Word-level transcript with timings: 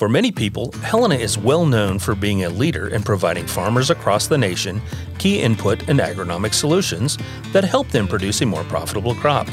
For 0.00 0.08
many 0.08 0.32
people, 0.32 0.72
Helena 0.80 1.16
is 1.16 1.36
well 1.36 1.66
known 1.66 1.98
for 1.98 2.14
being 2.14 2.44
a 2.44 2.48
leader 2.48 2.88
in 2.88 3.02
providing 3.02 3.46
farmers 3.46 3.90
across 3.90 4.28
the 4.28 4.38
nation 4.38 4.80
key 5.18 5.42
input 5.42 5.90
and 5.90 6.00
agronomic 6.00 6.54
solutions 6.54 7.18
that 7.52 7.64
help 7.64 7.86
them 7.88 8.08
produce 8.08 8.40
a 8.40 8.46
more 8.46 8.64
profitable 8.64 9.14
crop. 9.14 9.46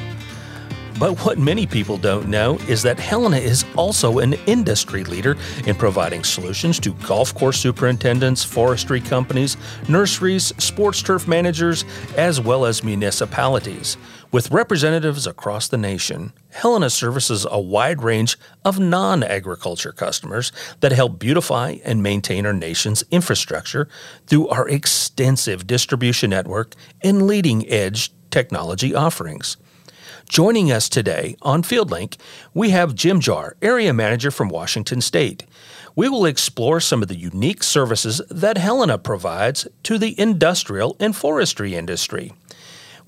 But 1.00 1.24
what 1.26 1.38
many 1.38 1.68
people 1.68 1.98
don't 1.98 2.28
know 2.28 2.58
is 2.68 2.82
that 2.82 3.00
Helena 3.00 3.38
is 3.38 3.66
also 3.76 4.18
an 4.18 4.34
industry 4.48 5.04
leader 5.04 5.38
in 5.68 5.76
providing 5.76 6.24
solutions 6.24 6.80
to 6.80 6.94
golf 7.06 7.36
course 7.36 7.60
superintendents, 7.60 8.44
forestry 8.44 9.00
companies, 9.00 9.58
nurseries, 9.88 10.54
sports 10.58 11.04
turf 11.04 11.28
managers, 11.28 11.86
as 12.16 12.42
well 12.42 12.66
as 12.66 12.84
municipalities. 12.84 13.96
With 14.32 14.50
representatives 14.50 15.28
across 15.28 15.68
the 15.68 15.78
nation, 15.78 16.34
Helena 16.50 16.90
services 16.90 17.46
a 17.50 17.62
wide 17.62 18.02
range 18.02 18.36
of 18.66 18.80
non 18.80 19.22
agriculture 19.22 19.92
customers 19.92 20.52
that 20.80 20.92
help 20.92 21.20
beautify 21.20 21.78
and 21.86 22.02
maintain 22.02 22.46
our 22.48 22.54
nation's 22.54 23.04
infrastructure 23.12 23.88
through 24.26 24.48
our 24.48 24.68
extensive 24.68 25.68
distribution 25.68 26.32
network 26.32 26.74
and 27.04 27.28
leading 27.28 27.70
edge 27.70 28.12
technology 28.32 28.96
offerings. 28.96 29.58
Joining 30.30 30.72
us 30.74 30.90
today 30.90 31.38
on 31.42 31.64
FieldLink, 31.64 32.18
we 32.54 32.72
have 32.72 32.94
Jim 32.94 33.22
Jahr, 33.22 33.56
Area 33.62 33.94
Manager 33.94 34.30
from 34.30 34.50
Washington 34.50 35.00
State. 35.00 35.46
We 35.96 36.10
will 36.10 36.26
explore 36.26 36.82
some 36.82 37.02
of 37.02 37.08
the 37.08 37.16
unique 37.16 37.64
services 37.64 38.22
that 38.30 38.58
Helena 38.58 38.98
provides 38.98 39.70
to 39.84 39.98
the 39.98 40.20
industrial 40.20 40.98
and 41.00 41.16
forestry 41.16 41.76
industry. 41.76 42.34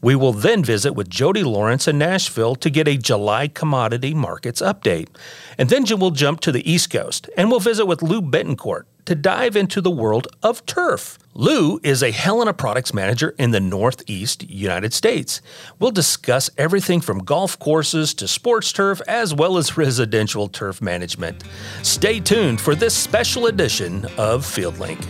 We 0.02 0.16
will 0.16 0.32
then 0.32 0.64
visit 0.64 0.94
with 0.94 1.10
Jody 1.10 1.44
Lawrence 1.44 1.90
in 1.90 1.98
Nashville 1.98 2.56
to 2.56 2.70
get 2.70 2.88
a 2.88 2.98
July 2.98 3.50
commodity 3.50 4.14
markets 4.14 4.62
update. 4.62 5.10
And 5.58 5.70
then 5.70 5.84
Jim 5.84 6.00
will 6.00 6.12
jump 6.12 6.40
to 6.42 6.54
the 6.54 6.72
East 6.72 6.90
Coast 6.90 7.30
and 7.36 7.52
we'll 7.52 7.60
visit 7.60 7.86
with 7.86 8.02
Lou 8.02 8.22
Bettencourt 8.22 8.84
to 9.10 9.16
dive 9.16 9.56
into 9.56 9.82
the 9.82 9.90
world 9.90 10.28
of 10.44 10.64
turf. 10.68 11.18
Lou 11.34 11.80
is 11.82 12.04
a 12.04 12.12
Helena 12.12 12.54
products 12.54 12.94
manager 12.94 13.34
in 13.40 13.50
the 13.50 13.60
Northeast 13.60 14.48
United 14.48 14.94
States. 14.94 15.42
We'll 15.80 15.90
discuss 15.90 16.52
everything 16.60 17.02
from 17.02 17.24
golf 17.24 17.58
courses 17.58 18.14
to 18.14 18.28
sports 18.28 18.72
turf 18.72 19.02
as 19.08 19.34
well 19.34 19.58
as 19.58 19.78
residential 19.78 20.48
turf 20.48 20.80
management. 20.80 21.44
Stay 21.82 22.20
tuned 22.20 22.62
for 22.62 22.76
this 22.76 22.94
special 22.94 23.48
edition 23.48 24.06
of 24.20 24.46
FieldLink. 24.46 25.04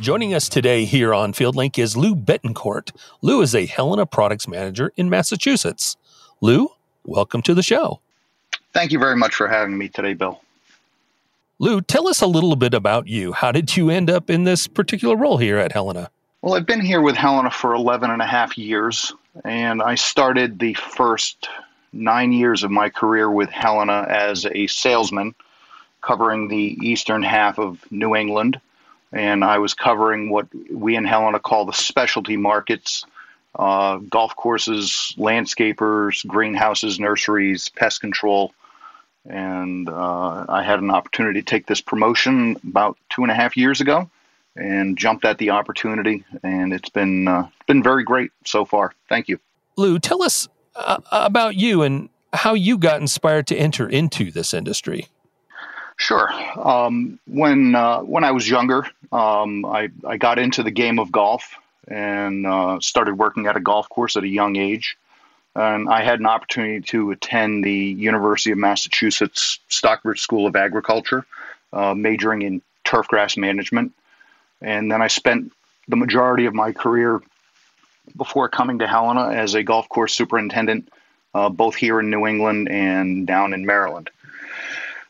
Joining 0.00 0.32
us 0.32 0.48
today 0.48 0.86
here 0.86 1.12
on 1.12 1.34
FieldLink 1.34 1.78
is 1.78 1.94
Lou 1.94 2.16
Bettencourt. 2.16 2.92
Lou 3.20 3.42
is 3.42 3.54
a 3.54 3.66
Helena 3.66 4.06
products 4.06 4.48
manager 4.48 4.94
in 4.96 5.10
Massachusetts. 5.10 5.98
Lou, 6.40 6.70
welcome 7.04 7.42
to 7.42 7.52
the 7.52 7.62
show. 7.62 8.00
Thank 8.72 8.92
you 8.92 8.98
very 8.98 9.16
much 9.16 9.34
for 9.34 9.48
having 9.48 9.76
me 9.76 9.88
today, 9.88 10.14
Bill. 10.14 10.40
Lou, 11.58 11.80
tell 11.80 12.08
us 12.08 12.22
a 12.22 12.26
little 12.26 12.56
bit 12.56 12.72
about 12.72 13.06
you. 13.06 13.32
How 13.32 13.52
did 13.52 13.76
you 13.76 13.90
end 13.90 14.08
up 14.08 14.30
in 14.30 14.44
this 14.44 14.66
particular 14.66 15.16
role 15.16 15.36
here 15.36 15.58
at 15.58 15.72
Helena? 15.72 16.10
Well, 16.42 16.54
I've 16.54 16.66
been 16.66 16.80
here 16.80 17.02
with 17.02 17.16
Helena 17.16 17.50
for 17.50 17.74
11 17.74 18.10
and 18.10 18.22
a 18.22 18.26
half 18.26 18.56
years, 18.56 19.12
and 19.44 19.82
I 19.82 19.94
started 19.94 20.58
the 20.58 20.72
first 20.74 21.48
nine 21.92 22.32
years 22.32 22.62
of 22.62 22.70
my 22.70 22.88
career 22.88 23.30
with 23.30 23.50
Helena 23.50 24.06
as 24.08 24.46
a 24.46 24.66
salesman 24.68 25.34
covering 26.00 26.48
the 26.48 26.78
eastern 26.80 27.22
half 27.22 27.58
of 27.58 27.84
New 27.90 28.16
England. 28.16 28.58
And 29.12 29.44
I 29.44 29.58
was 29.58 29.74
covering 29.74 30.30
what 30.30 30.46
we 30.72 30.96
in 30.96 31.04
Helena 31.04 31.40
call 31.40 31.66
the 31.66 31.72
specialty 31.72 32.36
markets 32.36 33.04
uh, 33.56 33.96
golf 33.96 34.34
courses, 34.36 35.14
landscapers, 35.18 36.24
greenhouses, 36.26 37.00
nurseries, 37.00 37.68
pest 37.70 38.00
control, 38.00 38.54
and 39.26 39.88
uh, 39.88 40.46
I 40.48 40.62
had 40.62 40.80
an 40.80 40.90
opportunity 40.90 41.40
to 41.40 41.46
take 41.46 41.66
this 41.66 41.80
promotion 41.80 42.56
about 42.66 42.96
two 43.10 43.22
and 43.22 43.30
a 43.30 43.34
half 43.34 43.56
years 43.56 43.80
ago, 43.80 44.10
and 44.56 44.96
jumped 44.96 45.24
at 45.24 45.38
the 45.38 45.50
opportunity, 45.50 46.24
and 46.42 46.72
it's 46.72 46.88
been 46.88 47.28
uh, 47.28 47.48
been 47.66 47.82
very 47.82 48.04
great 48.04 48.30
so 48.44 48.64
far. 48.64 48.92
Thank 49.08 49.28
you, 49.28 49.38
Lou. 49.76 49.98
Tell 49.98 50.22
us 50.22 50.48
uh, 50.74 50.98
about 51.10 51.56
you 51.56 51.82
and 51.82 52.08
how 52.32 52.54
you 52.54 52.78
got 52.78 53.00
inspired 53.00 53.46
to 53.48 53.56
enter 53.56 53.88
into 53.88 54.30
this 54.30 54.54
industry. 54.54 55.08
Sure. 55.96 56.30
Um, 56.58 57.18
when 57.26 57.74
uh, 57.74 58.00
when 58.00 58.24
I 58.24 58.30
was 58.30 58.48
younger, 58.48 58.86
um, 59.12 59.64
I 59.66 59.90
I 60.06 60.16
got 60.16 60.38
into 60.38 60.62
the 60.62 60.70
game 60.70 60.98
of 60.98 61.12
golf 61.12 61.54
and 61.88 62.46
uh, 62.46 62.78
started 62.80 63.18
working 63.18 63.46
at 63.46 63.56
a 63.56 63.60
golf 63.60 63.88
course 63.88 64.16
at 64.16 64.24
a 64.24 64.28
young 64.28 64.56
age 64.56 64.96
and 65.54 65.88
I 65.88 66.02
had 66.02 66.20
an 66.20 66.26
opportunity 66.26 66.80
to 66.88 67.10
attend 67.10 67.64
the 67.64 67.72
University 67.72 68.52
of 68.52 68.58
Massachusetts 68.58 69.58
Stockbridge 69.68 70.20
School 70.20 70.46
of 70.46 70.56
Agriculture, 70.56 71.26
uh, 71.72 71.94
majoring 71.94 72.42
in 72.42 72.62
turfgrass 72.84 73.36
management. 73.36 73.92
And 74.60 74.90
then 74.90 75.02
I 75.02 75.08
spent 75.08 75.52
the 75.88 75.96
majority 75.96 76.46
of 76.46 76.54
my 76.54 76.72
career 76.72 77.20
before 78.16 78.48
coming 78.48 78.78
to 78.78 78.86
Helena 78.86 79.30
as 79.30 79.54
a 79.54 79.62
golf 79.62 79.88
course 79.88 80.12
superintendent, 80.12 80.92
uh, 81.34 81.48
both 81.48 81.74
here 81.74 82.00
in 82.00 82.10
New 82.10 82.26
England 82.26 82.68
and 82.70 83.26
down 83.26 83.52
in 83.52 83.66
Maryland. 83.66 84.10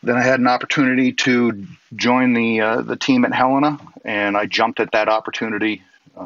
Then 0.03 0.17
I 0.17 0.23
had 0.23 0.41
an 0.41 0.47
opportunity 0.47 1.13
to 1.13 1.67
join 1.95 2.33
the 2.33 2.61
uh, 2.61 2.81
the 2.81 2.97
team 2.97 3.25
at 3.27 3.35
Helena, 3.35 3.79
and 4.05 4.37
I 4.37 4.47
jumped 4.47 4.81
at 4.81 4.93
that 4.93 5.09
opportunity 5.09 5.83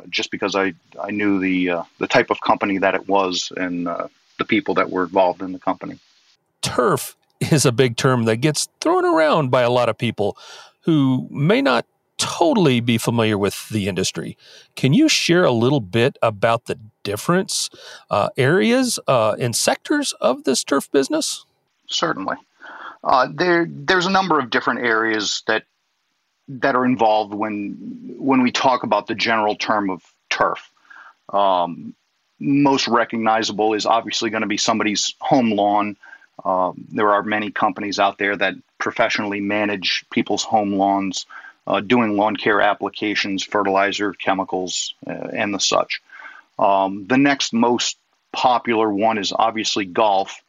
just 0.08 0.30
because 0.30 0.54
I, 0.54 0.74
I 1.00 1.10
knew 1.10 1.38
the 1.38 1.70
uh, 1.70 1.82
the 1.98 2.06
type 2.06 2.30
of 2.30 2.40
company 2.40 2.78
that 2.78 2.94
it 2.94 3.08
was 3.08 3.52
and 3.56 3.88
uh, 3.88 4.08
the 4.38 4.44
people 4.44 4.74
that 4.74 4.90
were 4.90 5.04
involved 5.04 5.42
in 5.42 5.52
the 5.52 5.58
company. 5.58 5.98
Turf 6.62 7.16
is 7.40 7.66
a 7.66 7.72
big 7.72 7.96
term 7.96 8.24
that 8.24 8.36
gets 8.36 8.68
thrown 8.80 9.04
around 9.04 9.50
by 9.50 9.62
a 9.62 9.70
lot 9.70 9.88
of 9.88 9.98
people 9.98 10.36
who 10.80 11.28
may 11.30 11.62
not 11.62 11.86
totally 12.16 12.80
be 12.80 12.96
familiar 12.96 13.36
with 13.36 13.68
the 13.70 13.88
industry. 13.88 14.36
Can 14.76 14.92
you 14.92 15.08
share 15.08 15.44
a 15.44 15.50
little 15.50 15.80
bit 15.80 16.16
about 16.22 16.66
the 16.66 16.78
difference 17.02 17.70
uh, 18.10 18.28
areas 18.36 18.98
uh, 19.08 19.34
and 19.38 19.54
sectors 19.54 20.12
of 20.20 20.44
this 20.44 20.62
turf 20.62 20.90
business? 20.92 21.44
Certainly. 21.88 22.36
Uh, 23.02 23.28
there, 23.34 23.66
there's 23.68 24.06
a 24.06 24.10
number 24.10 24.38
of 24.38 24.50
different 24.50 24.80
areas 24.80 25.42
that 25.46 25.64
that 26.48 26.74
are 26.74 26.84
involved 26.84 27.34
when 27.34 28.16
when 28.18 28.42
we 28.42 28.52
talk 28.52 28.82
about 28.82 29.06
the 29.06 29.14
general 29.14 29.56
term 29.56 29.90
of 29.90 30.02
turf. 30.30 30.70
Um, 31.32 31.94
most 32.38 32.88
recognizable 32.88 33.74
is 33.74 33.86
obviously 33.86 34.30
going 34.30 34.42
to 34.42 34.46
be 34.46 34.56
somebody's 34.56 35.14
home 35.20 35.52
lawn. 35.52 35.96
Um, 36.44 36.86
there 36.90 37.12
are 37.12 37.22
many 37.22 37.50
companies 37.50 37.98
out 37.98 38.18
there 38.18 38.36
that 38.36 38.54
professionally 38.78 39.40
manage 39.40 40.04
people's 40.10 40.42
home 40.42 40.74
lawns, 40.74 41.26
uh, 41.66 41.80
doing 41.80 42.16
lawn 42.16 42.36
care 42.36 42.60
applications, 42.60 43.44
fertilizer, 43.44 44.12
chemicals, 44.12 44.94
uh, 45.06 45.28
and 45.32 45.54
the 45.54 45.60
such. 45.60 46.02
Um, 46.58 47.06
the 47.06 47.16
next 47.16 47.52
most 47.52 47.98
popular 48.32 48.92
one 48.92 49.18
is 49.18 49.32
obviously 49.32 49.84
golf. 49.84 50.42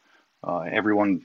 Uh, 0.44 0.60
everyone 0.60 1.22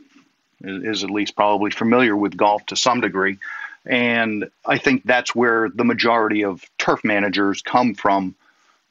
is, 0.61 0.83
is, 0.83 1.03
at 1.03 1.09
least 1.09 1.35
probably 1.35 1.71
familiar 1.71 2.15
with 2.15 2.37
golf 2.37 2.65
to 2.67 2.75
some 2.75 3.01
degree. 3.01 3.37
And 3.85 4.49
I 4.65 4.77
think 4.77 5.03
that's 5.03 5.33
where 5.33 5.69
the 5.69 5.83
majority 5.83 6.43
of 6.43 6.63
turf 6.77 7.03
managers 7.03 7.61
come 7.61 7.95
from. 7.95 8.35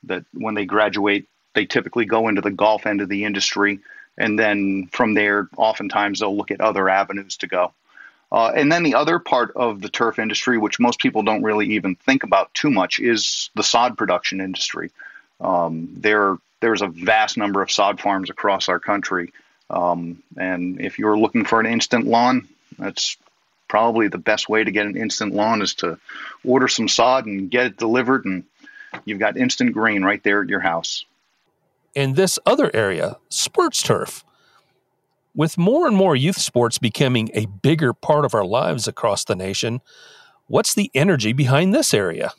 That 0.04 0.24
when 0.32 0.54
they 0.54 0.64
graduate, 0.64 1.28
they 1.54 1.66
typically 1.66 2.06
go 2.06 2.28
into 2.28 2.40
the 2.40 2.50
golf 2.50 2.86
end 2.86 3.00
of 3.00 3.08
the 3.08 3.24
industry. 3.24 3.80
And 4.18 4.38
then 4.38 4.88
from 4.92 5.14
there, 5.14 5.48
oftentimes 5.56 6.20
they'll 6.20 6.36
look 6.36 6.50
at 6.50 6.60
other 6.60 6.88
avenues 6.88 7.36
to 7.38 7.46
go. 7.46 7.72
Uh, 8.32 8.52
and 8.54 8.70
then 8.70 8.82
the 8.82 8.94
other 8.94 9.18
part 9.18 9.52
of 9.56 9.80
the 9.80 9.88
turf 9.88 10.18
industry, 10.18 10.56
which 10.56 10.78
most 10.78 11.00
people 11.00 11.22
don't 11.22 11.42
really 11.42 11.74
even 11.74 11.96
think 11.96 12.22
about 12.22 12.52
too 12.54 12.70
much, 12.70 13.00
is 13.00 13.50
the 13.56 13.62
sod 13.62 13.98
production 13.98 14.40
industry. 14.40 14.90
Um, 15.40 15.88
there, 15.96 16.36
there's 16.60 16.82
a 16.82 16.86
vast 16.86 17.36
number 17.36 17.60
of 17.60 17.70
sod 17.70 18.00
farms 18.00 18.30
across 18.30 18.68
our 18.68 18.78
country. 18.78 19.32
Um, 19.68 20.22
and 20.36 20.80
if 20.80 20.98
you're 20.98 21.18
looking 21.18 21.44
for 21.44 21.60
an 21.60 21.66
instant 21.66 22.06
lawn, 22.06 22.48
that's 22.78 23.16
probably 23.70 24.08
the 24.08 24.18
best 24.18 24.48
way 24.48 24.64
to 24.64 24.70
get 24.72 24.84
an 24.84 24.96
instant 24.96 25.32
lawn 25.32 25.62
is 25.62 25.72
to 25.74 25.96
order 26.44 26.66
some 26.66 26.88
sod 26.88 27.24
and 27.24 27.50
get 27.52 27.66
it 27.66 27.76
delivered, 27.76 28.24
and 28.24 28.42
you've 29.04 29.20
got 29.20 29.36
instant 29.36 29.72
green 29.72 30.02
right 30.02 30.22
there 30.24 30.42
at 30.42 30.48
your 30.48 30.58
house. 30.58 31.06
In 31.94 32.14
this 32.14 32.36
other 32.44 32.70
area, 32.74 33.16
sports 33.28 33.80
turf. 33.82 34.24
With 35.36 35.56
more 35.56 35.86
and 35.86 35.96
more 35.96 36.16
youth 36.16 36.38
sports 36.38 36.78
becoming 36.78 37.30
a 37.32 37.46
bigger 37.46 37.94
part 37.94 38.24
of 38.24 38.34
our 38.34 38.44
lives 38.44 38.88
across 38.88 39.24
the 39.24 39.36
nation, 39.36 39.80
what's 40.48 40.74
the 40.74 40.90
energy 40.92 41.32
behind 41.32 41.72
this 41.72 41.94
area? 41.94 42.32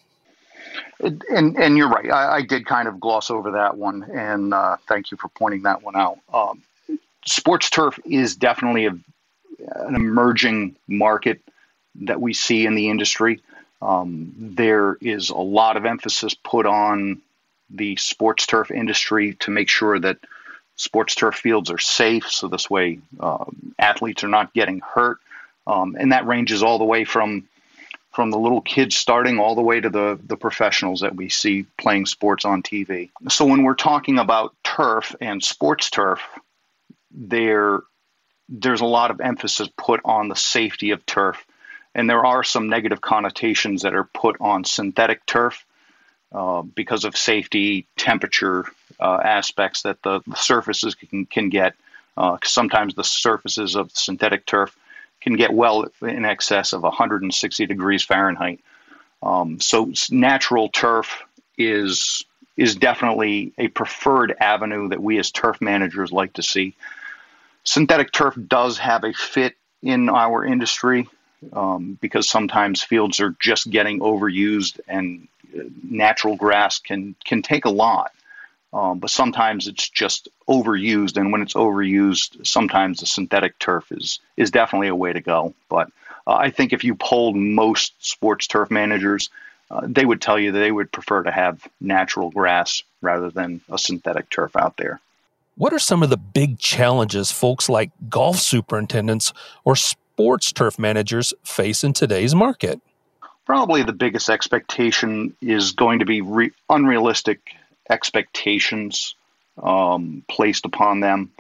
And, 0.99 1.57
and 1.57 1.77
you're 1.77 1.89
right. 1.89 2.11
I, 2.11 2.35
I 2.35 2.41
did 2.41 2.65
kind 2.65 2.89
of 2.89 2.99
gloss 2.99 3.31
over 3.31 3.51
that 3.51 3.77
one, 3.77 4.03
and 4.13 4.53
uh, 4.53 4.75
thank 4.85 5.11
you 5.11 5.17
for 5.17 5.29
pointing 5.29 5.63
that 5.63 5.81
one 5.81 5.95
out. 5.95 6.19
Um, 6.33 6.61
sports 7.25 7.69
turf 7.69 7.97
is 8.05 8.35
definitely 8.35 8.85
a 8.87 8.97
an 9.75 9.95
emerging 9.95 10.75
market 10.87 11.41
that 11.95 12.21
we 12.21 12.33
see 12.33 12.65
in 12.65 12.75
the 12.75 12.89
industry. 12.89 13.41
Um, 13.81 14.33
there 14.37 14.97
is 15.01 15.29
a 15.29 15.37
lot 15.37 15.77
of 15.77 15.85
emphasis 15.85 16.33
put 16.33 16.65
on 16.65 17.21
the 17.69 17.95
sports 17.95 18.45
turf 18.45 18.69
industry 18.69 19.35
to 19.35 19.51
make 19.51 19.69
sure 19.69 19.97
that 19.99 20.17
sports 20.75 21.15
turf 21.15 21.35
fields 21.35 21.71
are 21.71 21.77
safe, 21.77 22.29
so 22.29 22.47
this 22.47 22.69
way 22.69 22.99
uh, 23.19 23.45
athletes 23.79 24.23
are 24.23 24.29
not 24.29 24.53
getting 24.53 24.81
hurt. 24.81 25.17
Um, 25.67 25.95
and 25.99 26.11
that 26.11 26.25
ranges 26.25 26.63
all 26.63 26.79
the 26.79 26.85
way 26.85 27.05
from 27.05 27.47
from 28.11 28.29
the 28.29 28.37
little 28.37 28.61
kids 28.61 28.97
starting 28.97 29.39
all 29.39 29.55
the 29.55 29.61
way 29.61 29.79
to 29.79 29.89
the, 29.89 30.19
the 30.27 30.35
professionals 30.35 30.99
that 30.99 31.15
we 31.15 31.29
see 31.29 31.65
playing 31.77 32.05
sports 32.05 32.43
on 32.43 32.61
TV. 32.61 33.09
So 33.29 33.45
when 33.45 33.63
we're 33.63 33.73
talking 33.73 34.19
about 34.19 34.53
turf 34.65 35.15
and 35.21 35.41
sports 35.41 35.89
turf, 35.89 36.19
there 37.09 37.79
there's 38.51 38.81
a 38.81 38.85
lot 38.85 39.11
of 39.11 39.21
emphasis 39.21 39.69
put 39.77 40.01
on 40.03 40.27
the 40.27 40.35
safety 40.35 40.91
of 40.91 41.05
turf. 41.05 41.43
And 41.95 42.09
there 42.09 42.25
are 42.25 42.43
some 42.43 42.69
negative 42.69 43.01
connotations 43.01 43.81
that 43.81 43.95
are 43.95 44.03
put 44.03 44.37
on 44.39 44.65
synthetic 44.65 45.25
turf 45.25 45.65
uh, 46.33 46.61
because 46.61 47.05
of 47.05 47.17
safety, 47.17 47.87
temperature 47.97 48.65
uh, 48.99 49.19
aspects 49.23 49.83
that 49.83 50.01
the, 50.03 50.21
the, 50.27 50.35
surfaces 50.35 50.95
can, 50.95 51.25
can 51.25 51.49
get. 51.49 51.75
Uh, 52.15 52.37
sometimes 52.43 52.93
the 52.93 53.03
surfaces 53.03 53.75
of 53.75 53.91
synthetic 53.91 54.45
turf 54.45 54.77
can 55.21 55.35
get 55.35 55.53
well 55.53 55.87
in 56.01 56.25
excess 56.25 56.73
of 56.73 56.83
160 56.83 57.65
degrees 57.65 58.03
Fahrenheit. 58.03 58.59
Um, 59.23 59.59
so 59.59 59.93
natural 60.09 60.69
turf 60.69 61.23
is 61.57 62.25
is 62.57 62.75
definitely 62.75 63.53
a 63.57 63.69
preferred 63.69 64.35
avenue 64.39 64.89
that 64.89 65.01
we 65.01 65.17
as 65.19 65.31
turf 65.31 65.61
managers 65.61 66.11
like 66.11 66.33
to 66.33 66.43
see. 66.43 66.75
Synthetic 67.63 68.11
turf 68.11 68.35
does 68.47 68.77
have 68.79 69.03
a 69.03 69.13
fit 69.13 69.55
in 69.81 70.09
our 70.09 70.45
industry 70.45 71.07
um, 71.53 71.97
because 72.01 72.29
sometimes 72.29 72.81
fields 72.81 73.19
are 73.19 73.35
just 73.39 73.69
getting 73.69 73.99
overused 73.99 74.79
and 74.87 75.27
natural 75.83 76.35
grass 76.35 76.79
can 76.79 77.15
can 77.25 77.41
take 77.41 77.65
a 77.65 77.69
lot. 77.69 78.11
Um, 78.73 78.99
but 78.99 79.09
sometimes 79.09 79.67
it's 79.67 79.89
just 79.89 80.29
overused, 80.47 81.17
and 81.17 81.31
when 81.31 81.41
it's 81.41 81.55
overused, 81.55 82.47
sometimes 82.47 82.99
the 82.99 83.05
synthetic 83.05 83.59
turf 83.59 83.91
is 83.91 84.19
is 84.37 84.51
definitely 84.51 84.87
a 84.87 84.95
way 84.95 85.11
to 85.11 85.19
go. 85.19 85.53
But 85.67 85.89
uh, 86.25 86.35
I 86.35 86.51
think 86.51 86.71
if 86.71 86.83
you 86.83 86.95
polled 86.95 87.35
most 87.35 87.93
sports 87.99 88.47
turf 88.47 88.71
managers, 88.71 89.29
uh, 89.69 89.81
they 89.83 90.05
would 90.05 90.21
tell 90.21 90.39
you 90.39 90.53
that 90.53 90.59
they 90.59 90.71
would 90.71 90.91
prefer 90.91 91.23
to 91.23 91.31
have 91.31 91.67
natural 91.81 92.31
grass 92.31 92.83
rather 93.01 93.29
than 93.29 93.61
a 93.69 93.77
synthetic 93.77 94.29
turf 94.29 94.55
out 94.55 94.77
there. 94.77 95.01
What 95.55 95.73
are 95.73 95.79
some 95.79 96.01
of 96.01 96.09
the 96.09 96.17
big 96.17 96.57
challenges 96.59 97.31
folks 97.31 97.69
like 97.69 97.91
golf 98.09 98.37
superintendents 98.37 99.33
or 99.63 99.75
sports 99.75 100.51
turf 100.51 100.79
managers 100.79 101.33
face 101.43 101.83
in 101.83 101.93
today's 101.93 102.33
market? 102.33 102.81
Probably 103.45 103.83
the 103.83 103.93
biggest 103.93 104.29
expectation 104.29 105.35
is 105.41 105.73
going 105.73 105.99
to 105.99 106.05
be 106.05 106.21
re- 106.21 106.51
unrealistic 106.69 107.55
expectations 107.89 109.15
um, 109.61 110.23
placed 110.29 110.65
upon 110.65 111.01
them, 111.01 111.31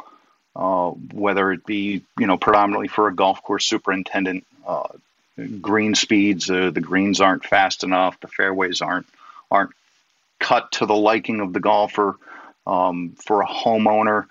uh, 0.55 0.89
whether 0.89 1.51
it 1.51 1.65
be 1.65 2.03
you 2.19 2.27
know 2.27 2.37
predominantly 2.37 2.87
for 2.87 3.07
a 3.07 3.15
golf 3.15 3.41
course 3.41 3.65
superintendent. 3.65 4.45
Uh, 4.65 4.89
green 5.61 5.95
speeds, 5.95 6.49
uh, 6.49 6.69
the 6.69 6.81
greens 6.81 7.21
aren't 7.21 7.45
fast 7.45 7.83
enough, 7.83 8.19
the 8.19 8.27
fairways 8.27 8.81
aren't 8.81 9.07
aren't 9.49 9.71
cut 10.39 10.71
to 10.73 10.85
the 10.85 10.95
liking 10.95 11.39
of 11.39 11.53
the 11.53 11.59
golfer. 11.59 12.15
Um, 12.71 13.15
for 13.25 13.41
a 13.41 13.47
homeowner, 13.47 14.27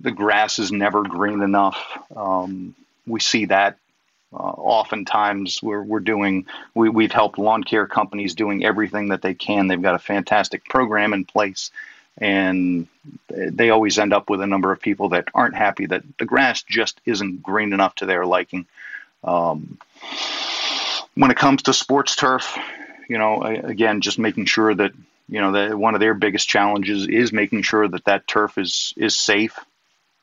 the 0.00 0.10
grass 0.10 0.58
is 0.58 0.72
never 0.72 1.02
green 1.02 1.42
enough. 1.42 1.78
Um, 2.14 2.74
we 3.06 3.20
see 3.20 3.44
that 3.46 3.78
uh, 4.32 4.38
oftentimes 4.38 5.62
we're, 5.62 5.82
we're 5.82 6.00
doing 6.00 6.46
we, 6.74 6.88
we've 6.88 7.12
helped 7.12 7.38
lawn 7.38 7.62
care 7.62 7.86
companies 7.86 8.34
doing 8.34 8.64
everything 8.64 9.08
that 9.08 9.22
they 9.22 9.34
can 9.34 9.68
they've 9.68 9.80
got 9.80 9.94
a 9.94 10.00
fantastic 10.00 10.64
program 10.64 11.12
in 11.12 11.24
place 11.24 11.70
and 12.18 12.88
they 13.28 13.70
always 13.70 13.98
end 13.98 14.12
up 14.12 14.28
with 14.28 14.40
a 14.40 14.46
number 14.46 14.72
of 14.72 14.80
people 14.80 15.10
that 15.10 15.28
aren't 15.32 15.54
happy 15.54 15.86
that 15.86 16.02
the 16.18 16.24
grass 16.24 16.62
just 16.64 17.00
isn't 17.06 17.42
green 17.42 17.72
enough 17.72 17.94
to 17.94 18.04
their 18.04 18.26
liking 18.26 18.66
um, 19.22 19.78
when 21.14 21.30
it 21.30 21.36
comes 21.36 21.62
to 21.62 21.72
sports 21.72 22.16
turf 22.16 22.58
you 23.08 23.18
know 23.18 23.42
again 23.42 24.00
just 24.00 24.18
making 24.18 24.44
sure 24.44 24.74
that 24.74 24.92
you 25.28 25.40
know 25.40 25.52
that 25.52 25.76
one 25.76 25.94
of 25.94 26.00
their 26.00 26.14
biggest 26.14 26.48
challenges 26.48 27.06
is 27.06 27.32
making 27.32 27.62
sure 27.62 27.86
that 27.86 28.04
that 28.04 28.26
turf 28.26 28.58
is 28.58 28.94
is 28.96 29.16
safe. 29.16 29.58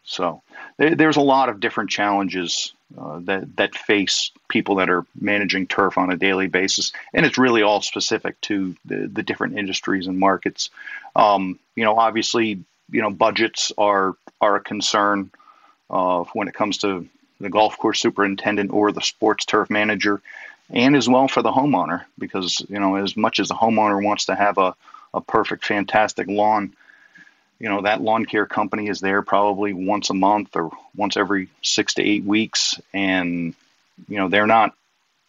So 0.05 0.41
there's 0.77 1.17
a 1.17 1.21
lot 1.21 1.50
of 1.50 1.59
different 1.59 1.89
challenges 1.89 2.73
uh, 2.97 3.19
that 3.23 3.55
that 3.55 3.75
face 3.75 4.31
people 4.50 4.75
that 4.75 4.89
are 4.89 5.05
managing 5.19 5.67
turf 5.67 5.97
on 5.97 6.11
a 6.11 6.17
daily 6.17 6.47
basis, 6.47 6.91
and 7.13 7.25
it's 7.25 7.38
really 7.38 7.63
all 7.63 7.81
specific 7.81 8.39
to 8.41 8.75
the, 8.85 9.07
the 9.07 9.23
different 9.23 9.57
industries 9.57 10.07
and 10.07 10.19
markets. 10.19 10.69
Um, 11.15 11.59
you 11.75 11.85
know, 11.85 11.97
obviously, 11.97 12.63
you 12.91 13.01
know, 13.01 13.09
budgets 13.09 13.71
are 13.77 14.15
are 14.41 14.57
a 14.57 14.61
concern 14.61 15.31
uh, 15.89 16.23
when 16.33 16.47
it 16.47 16.53
comes 16.53 16.79
to 16.79 17.07
the 17.39 17.49
golf 17.49 17.77
course 17.77 17.99
superintendent 17.99 18.71
or 18.71 18.91
the 18.91 19.01
sports 19.01 19.45
turf 19.45 19.69
manager, 19.69 20.21
and 20.69 20.95
as 20.95 21.07
well 21.07 21.27
for 21.27 21.42
the 21.42 21.51
homeowner, 21.51 22.04
because 22.18 22.65
you 22.69 22.80
know, 22.80 22.95
as 22.95 23.15
much 23.18 23.39
as 23.39 23.48
the 23.48 23.56
homeowner 23.56 24.04
wants 24.04 24.25
to 24.25 24.36
have 24.36 24.57
a 24.57 24.75
a 25.13 25.21
perfect, 25.21 25.65
fantastic 25.65 26.27
lawn, 26.27 26.74
you 27.60 27.69
know 27.69 27.81
that 27.81 28.01
lawn 28.01 28.25
care 28.25 28.45
company 28.45 28.88
is 28.88 29.00
there 29.00 29.21
probably 29.21 29.74
once 29.74 30.10
a 30.10 30.13
month 30.13 30.56
or 30.56 30.71
once 30.95 31.18
every 31.18 31.50
six 31.62 31.95
to 31.95 32.04
eight 32.04 32.24
weeks. 32.24 32.80
And 32.94 33.56
you 34.07 34.18
know 34.18 34.30
they're 34.30 34.48
not 34.48 34.74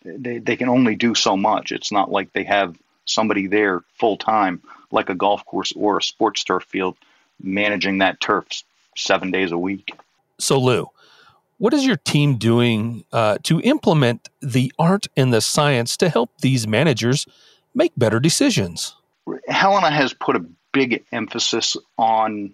they, 0.05 0.39
they 0.39 0.57
can 0.57 0.69
only 0.69 0.97
do 0.97 1.15
so 1.15 1.37
much. 1.37 1.73
It's 1.73 1.93
not 1.93 2.11
like 2.11 2.33
they 2.33 2.45
have 2.45 2.77
somebody 3.07 3.47
there 3.47 3.83
full 3.99 4.17
time 4.17 4.63
like 4.91 5.11
a 5.11 5.15
golf 5.15 5.45
course 5.45 5.73
or 5.77 5.99
a 5.99 6.03
sports 6.03 6.45
turf 6.45 6.65
field 6.65 6.97
managing 7.43 7.99
that 7.99 8.21
turf 8.21 8.47
seven 8.97 9.31
days 9.31 9.53
a 9.53 9.59
week. 9.59 9.93
So 10.39 10.59
lou 10.59 10.91
what 11.59 11.73
is 11.73 11.87
your 11.87 11.97
team 11.97 12.37
doing 12.37 13.05
uh, 13.13 13.39
to 13.43 13.61
implement 13.61 14.29
the 14.41 14.73
art 14.79 15.07
and 15.17 15.33
the 15.33 15.41
science 15.41 15.97
to 15.97 16.09
help 16.09 16.31
these 16.41 16.67
managers 16.67 17.27
make 17.75 17.93
better 17.97 18.21
decisions 18.21 18.97
helena 19.49 19.91
has 19.91 20.13
put 20.13 20.37
a 20.37 20.45
big 20.73 21.05
emphasis 21.13 21.77
on 21.97 22.53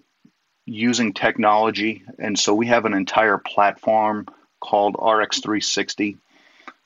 using 0.66 1.12
technology. 1.12 2.02
And 2.18 2.38
so 2.38 2.54
we 2.54 2.66
have 2.68 2.84
an 2.84 2.94
entire 2.94 3.38
platform 3.38 4.28
called 4.60 4.94
RX360. 4.94 6.16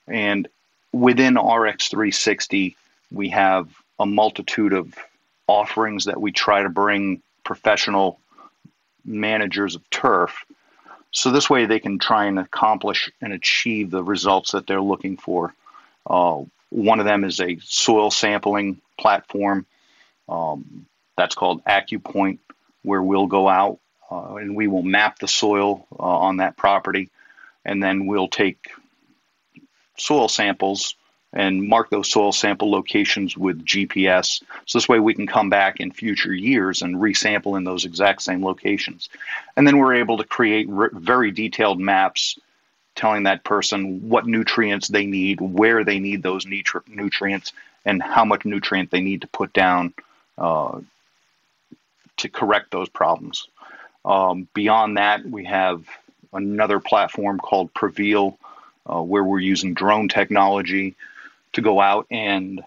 And 0.06 0.49
within 0.93 1.34
RX360, 1.34 2.76
we 3.11 3.28
have 3.28 3.69
a 3.99 4.06
multitude 4.06 4.72
of 4.72 4.94
offerings 5.46 6.06
that 6.06 6.20
we 6.20 6.32
try 6.32 6.62
to 6.62 6.70
bring 6.70 7.20
professional 7.44 8.19
managers 9.05 9.75
of 9.75 9.88
turf. 9.90 10.44
So 11.14 11.31
this 11.31 11.49
way 11.49 11.66
they 11.66 11.78
can 11.78 11.99
try 11.99 12.26
and 12.26 12.38
accomplish 12.38 13.11
and 13.20 13.32
achieve 13.32 13.90
the 13.90 14.02
results 14.02 14.50
that 14.50 14.66
they're 14.66 14.80
looking 14.80 15.16
for. 15.16 15.54
Uh, 16.04 16.42
one 16.71 16.99
of 16.99 17.06
them 17.06 17.23
is 17.23 17.40
a 17.40 17.59
soil 17.62 18.11
sampling 18.11 18.80
platform. 18.99 19.64
Um, 20.28 20.87
that's 21.16 21.37
called 21.37 21.64
AccuPoint, 21.64 22.40
where 22.83 23.00
we'll 23.00 23.28
go 23.28 23.49
out 23.49 23.78
uh, 24.11 24.35
and 24.35 24.56
we 24.56 24.66
will 24.66 24.83
map 24.83 25.21
the 25.21 25.28
soil 25.28 25.87
uh, 25.92 26.02
on 26.02 26.38
that 26.38 26.56
property, 26.56 27.11
and 27.64 27.83
then 27.83 28.06
we'll 28.06 28.28
take 28.28 28.71
soil 29.97 30.28
samples 30.28 30.97
and 31.35 31.69
mark 31.69 31.91
those 31.91 32.11
soil 32.11 32.33
sample 32.33 32.71
locations 32.71 33.37
with 33.37 33.64
GPS. 33.64 34.41
So 34.67 34.79
this 34.79 34.88
way 34.88 35.00
we 35.00 35.14
can 35.14 35.26
come 35.26 35.50
back 35.50 35.81
in 35.81 35.91
future 35.91 36.33
years 36.33 36.81
and 36.81 36.97
resample 36.97 37.57
in 37.57 37.64
those 37.64 37.85
exact 37.85 38.23
same 38.23 38.43
locations. 38.43 39.09
And 39.57 39.67
then 39.67 39.79
we're 39.79 39.97
able 39.97 40.19
to 40.19 40.25
create 40.25 40.69
re- 40.69 40.91
very 40.93 41.33
detailed 41.33 41.81
maps 41.81 42.38
telling 42.95 43.25
that 43.25 43.43
person 43.43 44.09
what 44.09 44.26
nutrients 44.26 44.87
they 44.87 45.07
need, 45.07 45.41
where 45.41 45.85
they 45.85 45.99
need 45.99 46.23
those 46.23 46.47
nutri- 46.47 46.87
nutrients, 46.87 47.53
and 47.85 48.00
how 48.00 48.25
much 48.25 48.45
nutrient 48.45 48.93
they 48.93 49.00
need 49.00 49.23
to 49.23 49.26
put 49.26 49.53
down 49.53 49.93
uh, 50.38 50.81
to 52.19 52.29
correct 52.29 52.71
those 52.71 52.88
problems. 52.88 53.49
Um, 54.05 54.47
beyond 54.55 54.99
that, 54.99 55.26
we 55.26 55.45
have 55.47 55.85
another 56.33 56.79
platform 56.79 57.41
called 57.41 57.75
Preveal, 57.75 58.37
uh, 58.87 59.03
where 59.03 59.25
we're 59.25 59.41
using 59.41 59.75
drone 59.75 60.09
technology 60.09 60.95
to 61.54 61.62
go 61.62 61.80
out 61.80 62.06
and 62.11 62.62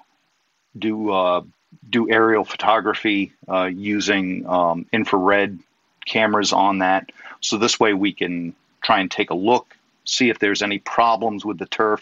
do 0.77 1.11
uh, 1.11 1.41
do 1.89 2.09
aerial 2.09 2.43
photography 2.43 3.33
uh, 3.47 3.65
using 3.65 4.45
um, 4.47 4.85
infrared 4.91 5.59
cameras 6.05 6.53
on 6.53 6.79
that. 6.79 7.11
So 7.41 7.57
this 7.57 7.79
way 7.79 7.93
we 7.93 8.13
can 8.13 8.53
try 8.81 8.99
and 8.99 9.11
take 9.11 9.29
a 9.29 9.35
look, 9.35 9.75
see 10.05 10.29
if 10.29 10.39
there's 10.39 10.61
any 10.61 10.79
problems 10.79 11.45
with 11.45 11.57
the 11.57 11.65
turf, 11.65 12.01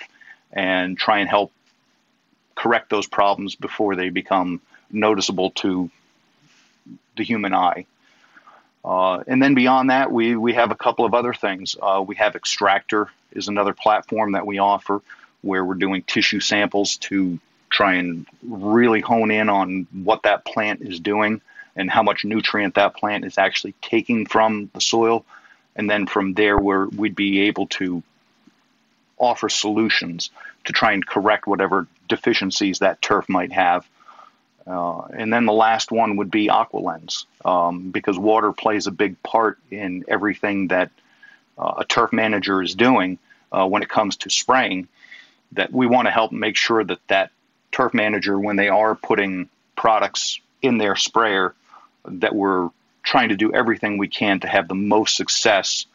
and 0.51 0.98
try 0.98 1.20
and 1.20 1.30
help 1.30 1.51
correct 2.56 2.89
those 2.89 3.08
problems 3.08 3.56
before 3.56 3.96
they 3.96 4.10
become 4.10 4.62
noticeable 4.92 5.51
to 5.51 5.89
the 7.18 7.24
human 7.24 7.54
eye. 7.54 7.86
Uh, 8.84 9.24
and 9.27 9.42
then 9.42 9.56
beyond 9.56 9.89
that, 9.89 10.12
we, 10.12 10.36
we 10.36 10.54
have 10.54 10.72
a 10.72 10.75
couple 10.75 11.06
of 11.06 11.13
other 11.13 11.34
things. 11.34 11.75
Uh, 11.82 12.04
we 12.08 12.15
have 12.15 12.36
Extractor 12.36 13.10
is 13.32 13.48
another 13.48 13.74
platform 13.74 14.34
that 14.34 14.46
we 14.46 14.60
offer 14.60 15.01
where 15.46 15.64
we're 15.64 15.75
doing 15.75 16.02
tissue 16.02 16.40
samples 16.40 16.98
to 16.98 17.40
try 17.70 17.96
and 17.96 18.25
really 18.42 19.02
hone 19.02 19.32
in 19.32 19.48
on 19.50 19.88
what 19.92 20.24
that 20.24 20.44
plant 20.44 20.82
is 20.82 21.00
doing 21.00 21.42
and 21.75 21.90
how 21.90 22.02
much 22.02 22.25
nutrient 22.25 22.75
that 22.75 22.96
plant 22.96 23.25
is 23.25 23.38
actually 23.38 23.74
taking 23.82 24.25
from 24.25 24.70
the 24.74 24.82
soil. 24.82 25.25
And 25.75 25.90
then 25.90 26.08
from 26.08 26.34
there, 26.34 26.58
where 26.58 26.86
we'd 26.86 27.16
be 27.16 27.42
able 27.42 27.68
to 27.68 28.02
offer 29.18 29.50
solutions 29.50 30.30
to 30.66 30.74
try 30.74 30.94
and 30.94 31.06
correct 31.06 31.48
whatever 31.48 31.88
deficiencies 32.08 32.80
that 32.80 33.02
turf 33.02 33.28
might 33.30 33.52
have. 33.52 33.86
Uh, 34.66 35.02
and 35.14 35.32
then 35.32 35.46
the 35.46 35.54
last 35.54 35.92
one 35.92 36.18
would 36.18 36.32
be 36.32 36.48
AquaLens, 36.48 37.25
um, 37.44 37.92
because 37.92 38.18
water 38.18 38.52
plays 38.52 38.88
a 38.88 38.92
big 38.92 39.22
part 39.22 39.60
in 39.70 40.06
everything 40.08 40.70
that 40.70 40.90
uh, 41.58 41.75
a 41.80 41.86
turf 41.86 42.12
manager 42.12 42.64
is 42.64 42.74
doing 42.74 43.20
uh, 43.52 43.68
when 43.68 43.84
it 43.84 43.90
comes 43.90 44.18
to 44.18 44.30
spraying. 44.30 44.88
That 45.56 45.72
we 45.72 45.88
want 45.88 46.08
to 46.08 46.12
help 46.12 46.32
make 46.32 46.56
sure 46.56 46.84
that 46.84 47.00
that 47.08 47.32
turf 47.72 47.94
manager, 47.94 48.40
when 48.40 48.56
they 48.56 48.70
are 48.70 48.96
putting 48.96 49.50
products 49.76 50.40
in 50.62 50.78
their 50.78 50.96
sprayer, 50.96 51.54
that 52.06 52.34
we're 52.34 52.70
trying 53.04 53.30
to 53.30 53.36
do 53.36 53.54
everything 53.54 53.98
we 53.98 54.08
can 54.08 54.40
to 54.40 54.48
have 54.48 54.68
the 54.68 54.76
most 54.76 55.16
success 55.16 55.86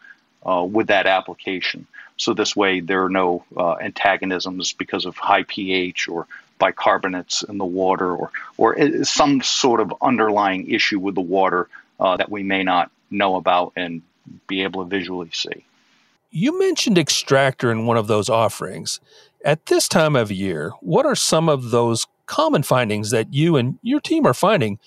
uh, 0.46 0.64
with 0.64 0.88
that 0.88 1.06
application. 1.06 1.86
So 2.16 2.34
this 2.34 2.54
way, 2.54 2.80
there 2.80 3.04
are 3.04 3.10
no 3.10 3.44
uh, 3.56 3.76
antagonisms 3.80 4.74
because 4.74 5.06
of 5.06 5.16
high 5.16 5.44
pH 5.44 6.08
or 6.08 6.26
bicarbonates 6.60 7.48
in 7.48 7.56
the 7.56 7.64
water, 7.64 8.14
or 8.14 8.30
or 8.58 9.04
some 9.04 9.40
sort 9.40 9.80
of 9.80 9.94
underlying 10.02 10.70
issue 10.70 10.98
with 10.98 11.14
the 11.14 11.22
water 11.22 11.68
uh, 11.98 12.16
that 12.18 12.30
we 12.30 12.42
may 12.42 12.62
not 12.62 12.90
know 13.10 13.36
about 13.36 13.72
and 13.76 14.02
be 14.46 14.62
able 14.62 14.84
to 14.84 14.88
visually 14.88 15.30
see. 15.32 15.64
You 16.30 16.58
mentioned 16.58 16.98
extractor 16.98 17.72
in 17.72 17.86
one 17.86 17.96
of 17.96 18.06
those 18.06 18.28
offerings. 18.28 19.00
At 19.44 19.66
this 19.66 19.88
time 19.88 20.16
of 20.16 20.30
year, 20.30 20.72
what 20.80 21.06
are 21.06 21.14
some 21.14 21.48
of 21.48 21.70
those 21.70 22.06
common 22.26 22.62
findings 22.62 23.10
that 23.10 23.32
you 23.32 23.56
and 23.56 23.78
your 23.82 24.00
team 24.00 24.26
are 24.26 24.34
finding 24.34 24.78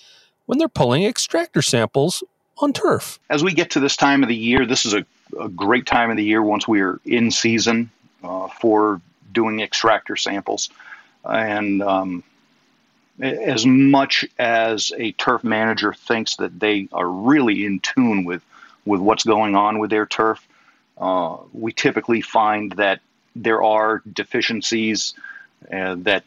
when 0.45 0.60
they're 0.60 0.67
pulling 0.67 1.03
extractor 1.05 1.62
samples 1.62 2.24
on 2.60 2.72
turf? 2.72 3.19
As 3.29 3.43
we 3.43 3.53
get 3.53 3.72
to 3.72 3.79
this 3.79 3.98
time 3.98 4.22
of 4.22 4.29
the 4.29 4.36
year, 4.36 4.65
this 4.65 4.86
is 4.86 4.93
a, 4.93 5.05
a 5.39 5.50
great 5.50 5.88
time 5.88 6.12
of 6.12 6.17
the 6.17 6.24
year 6.24 6.43
once 6.43 6.67
we 6.67 6.81
are 6.81 7.00
in 7.03 7.31
season 7.31 7.89
uh, 8.24 8.48
for 8.48 9.01
doing 9.31 9.60
extractor 9.60 10.15
samples. 10.15 10.69
And 11.25 11.81
um, 11.81 12.24
as 13.19 13.65
much 13.65 14.25
as 14.38 14.91
a 14.98 15.13
turf 15.13 15.43
manager 15.43 15.93
thinks 15.93 16.36
that 16.36 16.60
they 16.60 16.88
are 16.91 17.10
really 17.10 17.65
in 17.65 17.79
tune 17.79 18.24
with, 18.24 18.43
with 18.86 19.01
what's 19.01 19.24
going 19.24 19.55
on 19.55 19.79
with 19.79 19.89
their 19.89 20.05
turf, 20.05 20.48
uh, 21.00 21.38
we 21.53 21.74
typically 21.74 22.22
find 22.22 22.74
that 22.74 23.00
there 23.36 23.63
are 23.63 24.02
deficiencies 24.12 25.13
uh, 25.72 25.96
that 26.00 26.24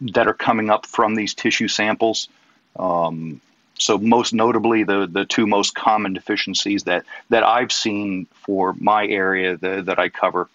that 0.00 0.26
are 0.26 0.34
coming 0.34 0.70
up 0.70 0.86
from 0.86 1.14
these 1.14 1.34
tissue 1.34 1.68
samples. 1.68 2.28
Um, 2.76 3.40
so 3.78 3.98
most 3.98 4.32
notably, 4.32 4.84
the 4.84 5.06
the 5.10 5.24
two 5.24 5.46
most 5.46 5.74
common 5.74 6.12
deficiencies 6.12 6.84
that 6.84 7.04
that 7.30 7.44
I've 7.44 7.72
seen 7.72 8.26
for 8.46 8.74
my 8.74 9.06
area 9.06 9.56
the, 9.56 9.82
that 9.82 9.98
I 9.98 10.08
cover 10.08 10.48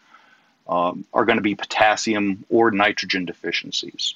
um, 0.68 1.06
are 1.14 1.26
going 1.26 1.38
to 1.38 1.44
be 1.44 1.56
potassium 1.56 2.46
or 2.50 2.72
nitrogen 2.72 3.26
deficiencies. 3.26 4.16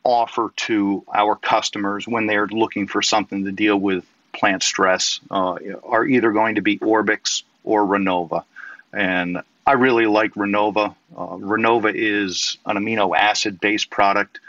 offer 0.04 0.52
to 0.56 1.04
our 1.14 1.36
customers 1.36 2.08
when 2.08 2.26
they're 2.26 2.48
looking 2.48 2.88
for 2.88 3.02
something 3.02 3.46
to 3.46 3.52
deal 3.52 3.78
with 3.78 4.06
plant 4.34 4.64
stress 4.64 5.20
uh, 5.32 5.58
are 5.84 6.06
either 6.06 6.32
going 6.32 6.56
to 6.56 6.62
be 6.62 6.78
Orbix 6.80 7.44
or 7.64 7.84
Renova. 7.84 8.44
And 8.94 9.42
I 9.66 9.74
really 9.74 10.06
like 10.06 10.34
Renova. 10.34 10.96
Uh, 11.16 11.28
Renova 11.38 11.94
is 11.94 12.58
an 12.66 12.78
amino 12.78 13.16
acid 13.16 13.60
based 13.60 13.90
product, 13.90 14.40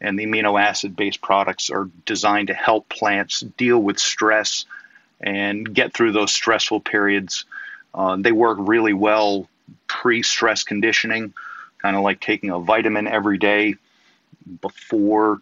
and 0.00 0.18
the 0.18 0.26
amino 0.26 0.60
acid 0.60 0.94
based 0.94 1.20
products 1.20 1.70
are 1.70 1.90
designed 2.06 2.48
to 2.48 2.54
help 2.54 2.88
plants 2.88 3.40
deal 3.40 3.78
with 3.78 3.98
stress 3.98 4.66
and 5.20 5.74
get 5.74 5.94
through 5.94 6.12
those 6.12 6.32
stressful 6.32 6.80
periods. 6.80 7.44
Uh, 7.92 8.16
they 8.16 8.32
work 8.32 8.58
really 8.60 8.92
well 8.92 9.48
pre 9.88 10.22
stress 10.22 10.62
conditioning, 10.62 11.34
kind 11.80 11.96
of 11.96 12.02
like 12.02 12.20
taking 12.20 12.50
a 12.50 12.58
vitamin 12.58 13.06
every 13.06 13.38
day 13.38 13.74
before 14.60 15.40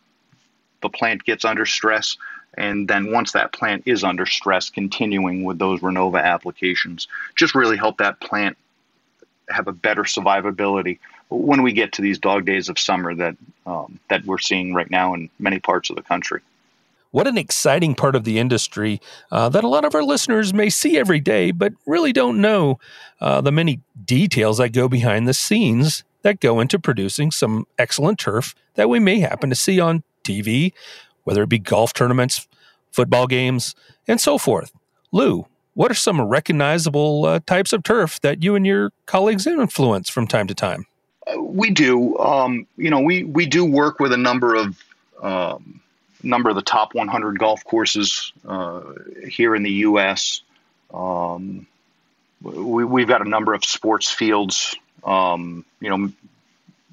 the 0.82 0.88
plant 0.88 1.24
gets 1.24 1.44
under 1.44 1.66
stress. 1.66 2.16
And 2.56 2.88
then 2.88 3.12
once 3.12 3.32
that 3.32 3.52
plant 3.52 3.82
is 3.86 4.02
under 4.02 4.26
stress, 4.26 4.70
continuing 4.70 5.44
with 5.44 5.58
those 5.58 5.80
Renova 5.80 6.22
applications 6.22 7.08
just 7.34 7.54
really 7.54 7.76
help 7.76 7.98
that 7.98 8.20
plant 8.20 8.56
have 9.48 9.68
a 9.68 9.72
better 9.72 10.02
survivability 10.02 10.98
when 11.28 11.62
we 11.62 11.72
get 11.72 11.92
to 11.92 12.02
these 12.02 12.18
dog 12.18 12.44
days 12.44 12.68
of 12.68 12.78
summer 12.78 13.14
that 13.14 13.36
um, 13.66 13.98
that 14.08 14.24
we're 14.24 14.38
seeing 14.38 14.74
right 14.74 14.90
now 14.90 15.14
in 15.14 15.28
many 15.38 15.58
parts 15.58 15.90
of 15.90 15.96
the 15.96 16.02
country. 16.02 16.40
What 17.10 17.26
an 17.26 17.38
exciting 17.38 17.94
part 17.94 18.14
of 18.14 18.24
the 18.24 18.38
industry 18.38 19.00
uh, 19.30 19.48
that 19.50 19.64
a 19.64 19.68
lot 19.68 19.84
of 19.84 19.94
our 19.94 20.02
listeners 20.02 20.52
may 20.52 20.68
see 20.68 20.98
every 20.98 21.20
day, 21.20 21.50
but 21.50 21.72
really 21.86 22.12
don't 22.12 22.40
know 22.40 22.78
uh, 23.20 23.40
the 23.40 23.52
many 23.52 23.80
details 24.04 24.58
that 24.58 24.70
go 24.70 24.88
behind 24.88 25.26
the 25.26 25.34
scenes 25.34 26.04
that 26.26 26.40
go 26.40 26.58
into 26.58 26.76
producing 26.76 27.30
some 27.30 27.68
excellent 27.78 28.18
turf 28.18 28.52
that 28.74 28.88
we 28.88 28.98
may 28.98 29.20
happen 29.20 29.48
to 29.48 29.54
see 29.54 29.78
on 29.78 30.02
TV 30.24 30.72
whether 31.22 31.42
it 31.42 31.48
be 31.48 31.58
golf 31.58 31.92
tournaments, 31.92 32.48
football 32.92 33.26
games, 33.26 33.74
and 34.08 34.20
so 34.20 34.36
forth. 34.36 34.72
Lou, 35.12 35.46
what 35.74 35.90
are 35.90 35.94
some 35.94 36.20
recognizable 36.20 37.24
uh, 37.26 37.40
types 37.46 37.72
of 37.72 37.82
turf 37.84 38.20
that 38.22 38.42
you 38.42 38.54
and 38.54 38.66
your 38.66 38.90
colleagues 39.06 39.46
influence 39.46 40.08
from 40.08 40.26
time 40.26 40.48
to 40.48 40.54
time? 40.54 40.86
Uh, 41.26 41.40
we 41.42 41.70
do. 41.70 42.16
Um, 42.18 42.66
you 42.76 42.90
know, 42.90 43.00
we, 43.00 43.22
we 43.22 43.46
do 43.46 43.64
work 43.64 44.00
with 44.00 44.12
a 44.12 44.16
number 44.16 44.54
of 44.54 44.82
um, 45.22 45.80
number 46.22 46.50
of 46.50 46.56
the 46.56 46.62
top 46.62 46.94
100 46.94 47.38
golf 47.38 47.64
courses 47.64 48.32
uh, 48.46 48.82
here 49.28 49.54
in 49.54 49.62
the 49.62 49.70
U.S. 49.70 50.42
Um, 50.92 51.66
we, 52.40 52.84
we've 52.84 53.08
got 53.08 53.24
a 53.24 53.28
number 53.28 53.54
of 53.54 53.64
sports 53.64 54.10
fields. 54.10 54.76
Um, 55.04 55.64
you 55.80 55.90
know, 55.90 56.12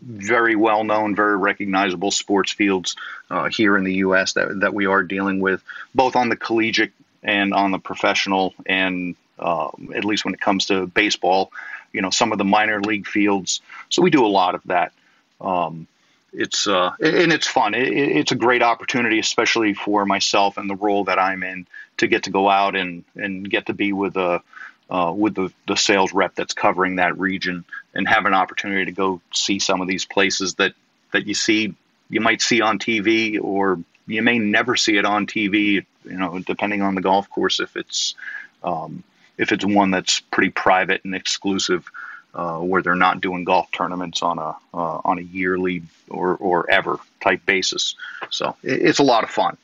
very 0.03 0.55
well 0.55 0.83
known, 0.83 1.15
very 1.15 1.37
recognizable 1.37 2.11
sports 2.11 2.51
fields 2.51 2.95
uh, 3.29 3.49
here 3.49 3.77
in 3.77 3.83
the 3.83 3.95
U.S. 3.95 4.33
that 4.33 4.59
that 4.61 4.73
we 4.73 4.85
are 4.85 5.03
dealing 5.03 5.39
with, 5.39 5.63
both 5.95 6.15
on 6.15 6.29
the 6.29 6.35
collegiate 6.35 6.91
and 7.23 7.53
on 7.53 7.71
the 7.71 7.79
professional, 7.79 8.53
and 8.65 9.15
uh, 9.39 9.69
at 9.95 10.05
least 10.05 10.25
when 10.25 10.33
it 10.33 10.41
comes 10.41 10.67
to 10.67 10.87
baseball, 10.87 11.51
you 11.93 12.01
know, 12.01 12.09
some 12.09 12.31
of 12.31 12.37
the 12.37 12.43
minor 12.43 12.81
league 12.81 13.07
fields. 13.07 13.61
So 13.89 14.01
we 14.01 14.09
do 14.09 14.25
a 14.25 14.27
lot 14.27 14.55
of 14.55 14.61
that. 14.65 14.91
Um, 15.39 15.87
it's 16.33 16.67
uh, 16.67 16.91
and 16.99 17.31
it's 17.31 17.47
fun. 17.47 17.73
It, 17.75 17.93
it's 17.93 18.31
a 18.31 18.35
great 18.35 18.63
opportunity, 18.63 19.19
especially 19.19 19.73
for 19.73 20.05
myself 20.05 20.57
and 20.57 20.69
the 20.69 20.75
role 20.75 21.05
that 21.05 21.19
I'm 21.19 21.43
in, 21.43 21.67
to 21.97 22.07
get 22.07 22.23
to 22.23 22.31
go 22.31 22.49
out 22.49 22.75
and 22.75 23.03
and 23.15 23.49
get 23.49 23.67
to 23.67 23.73
be 23.73 23.93
with 23.93 24.17
a 24.17 24.41
uh, 24.89 25.13
with 25.15 25.35
the, 25.35 25.51
the 25.67 25.75
sales 25.75 26.13
rep 26.13 26.35
that's 26.35 26.53
covering 26.53 26.97
that 26.97 27.17
region 27.17 27.65
and 27.93 28.07
have 28.07 28.25
an 28.25 28.33
opportunity 28.33 28.85
to 28.85 28.91
go 28.91 29.21
see 29.33 29.59
some 29.59 29.81
of 29.81 29.87
these 29.87 30.05
places 30.05 30.55
that 30.55 30.73
that 31.11 31.27
you 31.27 31.33
see 31.33 31.73
you 32.09 32.21
might 32.21 32.41
see 32.41 32.61
on 32.61 32.79
TV 32.79 33.41
or 33.41 33.79
you 34.07 34.21
may 34.21 34.39
never 34.39 34.75
see 34.75 34.97
it 34.97 35.05
on 35.05 35.25
TV. 35.25 35.85
You 36.05 36.17
know, 36.17 36.39
depending 36.39 36.81
on 36.81 36.95
the 36.95 37.01
golf 37.01 37.29
course, 37.29 37.59
if 37.59 37.75
it's 37.75 38.15
um, 38.63 39.03
if 39.37 39.51
it's 39.51 39.65
one 39.65 39.91
that's 39.91 40.19
pretty 40.19 40.49
private 40.49 41.03
and 41.05 41.15
exclusive 41.15 41.89
uh, 42.33 42.57
where 42.59 42.81
they're 42.81 42.95
not 42.95 43.21
doing 43.21 43.43
golf 43.43 43.71
tournaments 43.71 44.21
on 44.21 44.39
a 44.39 44.55
uh, 44.73 45.01
on 45.05 45.19
a 45.19 45.21
yearly 45.21 45.83
or 46.09 46.35
or 46.35 46.69
ever 46.69 46.99
type 47.21 47.45
basis. 47.45 47.95
So 48.29 48.55
it's 48.63 48.99
a 48.99 49.03
lot 49.03 49.23
of 49.23 49.29
fun. 49.29 49.57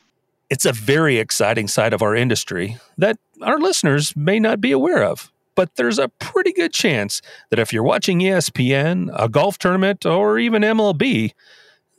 It's 0.49 0.65
a 0.65 0.73
very 0.73 1.17
exciting 1.17 1.67
side 1.67 1.93
of 1.93 2.01
our 2.01 2.15
industry 2.15 2.77
that 2.97 3.17
our 3.41 3.59
listeners 3.59 4.15
may 4.15 4.39
not 4.39 4.61
be 4.61 4.71
aware 4.71 5.03
of. 5.03 5.31
But 5.55 5.75
there's 5.75 5.99
a 5.99 6.07
pretty 6.07 6.53
good 6.53 6.71
chance 6.71 7.21
that 7.49 7.59
if 7.59 7.73
you're 7.73 7.83
watching 7.83 8.19
ESPN, 8.19 9.09
a 9.13 9.27
golf 9.27 9.57
tournament, 9.57 10.05
or 10.05 10.39
even 10.39 10.61
MLB, 10.61 11.33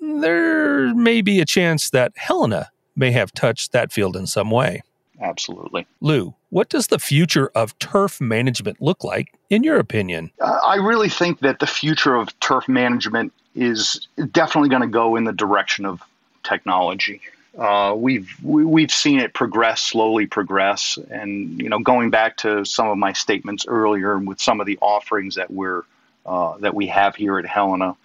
there 0.01 0.95
may 0.95 1.21
be 1.21 1.41
a 1.41 1.45
chance 1.45 1.91
that 1.91 2.13
Helena 2.17 2.71
may 2.97 3.11
have 3.11 3.33
touched 3.33 3.73
that 3.73 3.93
field 3.93 4.17
in 4.17 4.27
some 4.27 4.51
way. 4.51 4.83
Absolutely. 5.21 5.87
Lou, 6.01 6.35
what 6.49 6.71
does 6.71 6.87
the 6.87 6.99
future 6.99 7.49
of 7.55 7.79
turf 7.79 8.21
management 8.21 8.81
look 8.81 9.05
like, 9.05 9.35
in 9.51 9.63
your 9.63 9.79
opinion? 9.79 10.31
Uh, 10.41 10.59
I 10.67 10.77
really 10.77 11.11
think 11.11 11.41
that 11.41 11.59
the 11.59 11.67
future 11.67 12.15
of 12.15 12.39
turf 12.41 12.67
management 12.69 13.33
is 13.55 14.09
definitely 14.33 14.71
going 14.71 14.83
to 14.83 14.89
go 14.89 15.17
in 15.17 15.25
the 15.25 15.33
direction 15.33 15.85
of 15.85 16.01
technology. 16.43 17.21
Uh, 17.59 17.95
we've 17.97 18.31
we, 18.43 18.83
have 18.83 18.93
seen 18.93 19.19
it 19.19 19.35
progress 19.35 19.83
slowly 19.83 20.27
progress, 20.27 20.99
and 21.11 21.61
you 21.61 21.69
know, 21.69 21.81
going 21.81 22.11
back 22.11 22.37
to 22.37 22.65
some 22.65 22.89
of 22.89 22.97
my 22.97 23.13
statements 23.13 23.67
earlier, 23.67 24.19
with 24.19 24.41
some 24.41 24.61
of 24.61 24.67
the 24.67 24.79
offerings 24.81 25.35
that 25.35 25.51
we're 25.51 25.83
uh, 26.25 26.57
that 26.59 26.75
we 26.75 26.87
have 26.87 27.17
here 27.17 27.39
at 27.39 27.47
Helena 27.47 27.97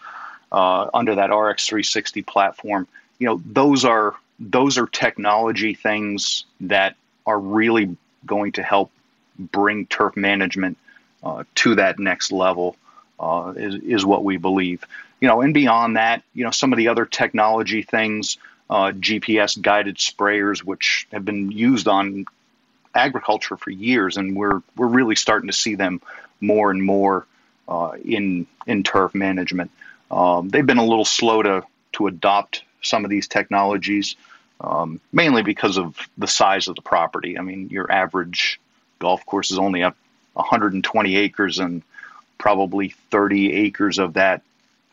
uh, 0.51 0.89
under 0.93 1.15
that 1.15 1.29
RX360 1.29 2.25
platform, 2.25 2.87
you 3.19 3.27
know, 3.27 3.41
those 3.45 3.85
are 3.85 4.15
those 4.39 4.77
are 4.77 4.87
technology 4.87 5.75
things 5.75 6.45
that 6.61 6.95
are 7.25 7.39
really 7.39 7.95
going 8.25 8.51
to 8.53 8.63
help 8.63 8.91
bring 9.37 9.85
turf 9.85 10.15
management 10.15 10.77
uh, 11.23 11.43
to 11.55 11.75
that 11.75 11.99
next 11.99 12.31
level 12.31 12.75
uh, 13.19 13.53
is, 13.55 13.75
is 13.75 14.05
what 14.05 14.23
we 14.23 14.37
believe. 14.37 14.83
You 15.21 15.27
know, 15.27 15.41
and 15.41 15.53
beyond 15.53 15.97
that, 15.97 16.23
you 16.33 16.43
know, 16.43 16.51
some 16.51 16.73
of 16.73 16.77
the 16.77 16.89
other 16.89 17.05
technology 17.05 17.81
things, 17.81 18.37
uh, 18.69 18.91
GPS 18.91 19.61
guided 19.61 19.97
sprayers, 19.97 20.59
which 20.59 21.07
have 21.11 21.25
been 21.25 21.51
used 21.51 21.87
on 21.87 22.25
agriculture 22.93 23.57
for 23.57 23.69
years, 23.69 24.17
and 24.17 24.35
we're 24.35 24.61
we're 24.75 24.87
really 24.87 25.15
starting 25.15 25.47
to 25.47 25.53
see 25.53 25.75
them 25.75 26.01
more 26.41 26.71
and 26.71 26.83
more 26.83 27.25
uh, 27.67 27.91
in 28.03 28.47
in 28.65 28.83
turf 28.83 29.13
management. 29.13 29.71
Um, 30.09 30.49
they've 30.49 30.65
been 30.65 30.77
a 30.77 30.85
little 30.85 31.05
slow 31.05 31.41
to 31.43 31.63
to 31.93 32.07
adopt 32.07 32.63
some 32.81 33.03
of 33.03 33.09
these 33.09 33.27
technologies 33.27 34.15
um, 34.61 35.01
mainly 35.11 35.43
because 35.43 35.77
of 35.77 35.97
the 36.17 36.27
size 36.27 36.67
of 36.67 36.75
the 36.75 36.81
property. 36.81 37.37
I 37.37 37.41
mean, 37.41 37.69
your 37.69 37.91
average 37.91 38.59
golf 38.99 39.25
course 39.25 39.51
is 39.51 39.59
only 39.59 39.83
up 39.83 39.95
120 40.33 41.15
acres, 41.15 41.59
and 41.59 41.81
probably 42.37 42.89
30 43.11 43.53
acres 43.53 43.99
of 43.99 44.13
that, 44.13 44.41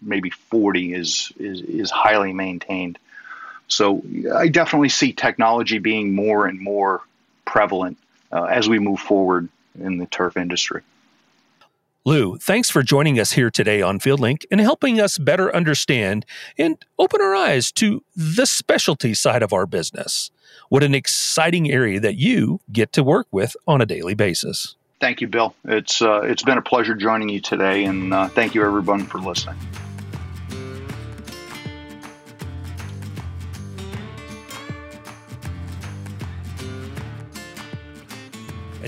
maybe 0.00 0.30
40, 0.30 0.94
is 0.94 1.32
is, 1.38 1.60
is 1.60 1.90
highly 1.90 2.32
maintained. 2.32 2.98
So 3.72 4.02
I 4.34 4.48
definitely 4.48 4.88
see 4.88 5.12
technology 5.12 5.78
being 5.78 6.14
more 6.14 6.46
and 6.46 6.60
more 6.60 7.02
prevalent 7.44 7.98
uh, 8.30 8.44
as 8.44 8.68
we 8.68 8.78
move 8.78 9.00
forward 9.00 9.48
in 9.78 9.98
the 9.98 10.06
turf 10.06 10.36
industry. 10.36 10.82
Lou, 12.04 12.36
thanks 12.36 12.68
for 12.68 12.82
joining 12.82 13.20
us 13.20 13.32
here 13.32 13.48
today 13.48 13.80
on 13.80 14.00
FieldLink 14.00 14.44
and 14.50 14.60
helping 14.60 15.00
us 15.00 15.18
better 15.18 15.54
understand 15.54 16.26
and 16.58 16.84
open 16.98 17.20
our 17.20 17.34
eyes 17.34 17.70
to 17.72 18.02
the 18.16 18.44
specialty 18.44 19.14
side 19.14 19.40
of 19.40 19.52
our 19.52 19.66
business. 19.66 20.32
What 20.68 20.82
an 20.82 20.96
exciting 20.96 21.70
area 21.70 22.00
that 22.00 22.16
you 22.16 22.60
get 22.72 22.92
to 22.94 23.04
work 23.04 23.28
with 23.30 23.56
on 23.68 23.80
a 23.80 23.86
daily 23.86 24.14
basis. 24.14 24.74
Thank 25.00 25.20
you, 25.20 25.28
Bill. 25.28 25.54
It's 25.64 26.02
uh, 26.02 26.22
it's 26.22 26.42
been 26.42 26.58
a 26.58 26.62
pleasure 26.62 26.94
joining 26.94 27.28
you 27.28 27.40
today, 27.40 27.84
and 27.84 28.12
uh, 28.12 28.28
thank 28.28 28.54
you 28.54 28.64
everyone 28.64 29.04
for 29.04 29.18
listening. 29.18 29.56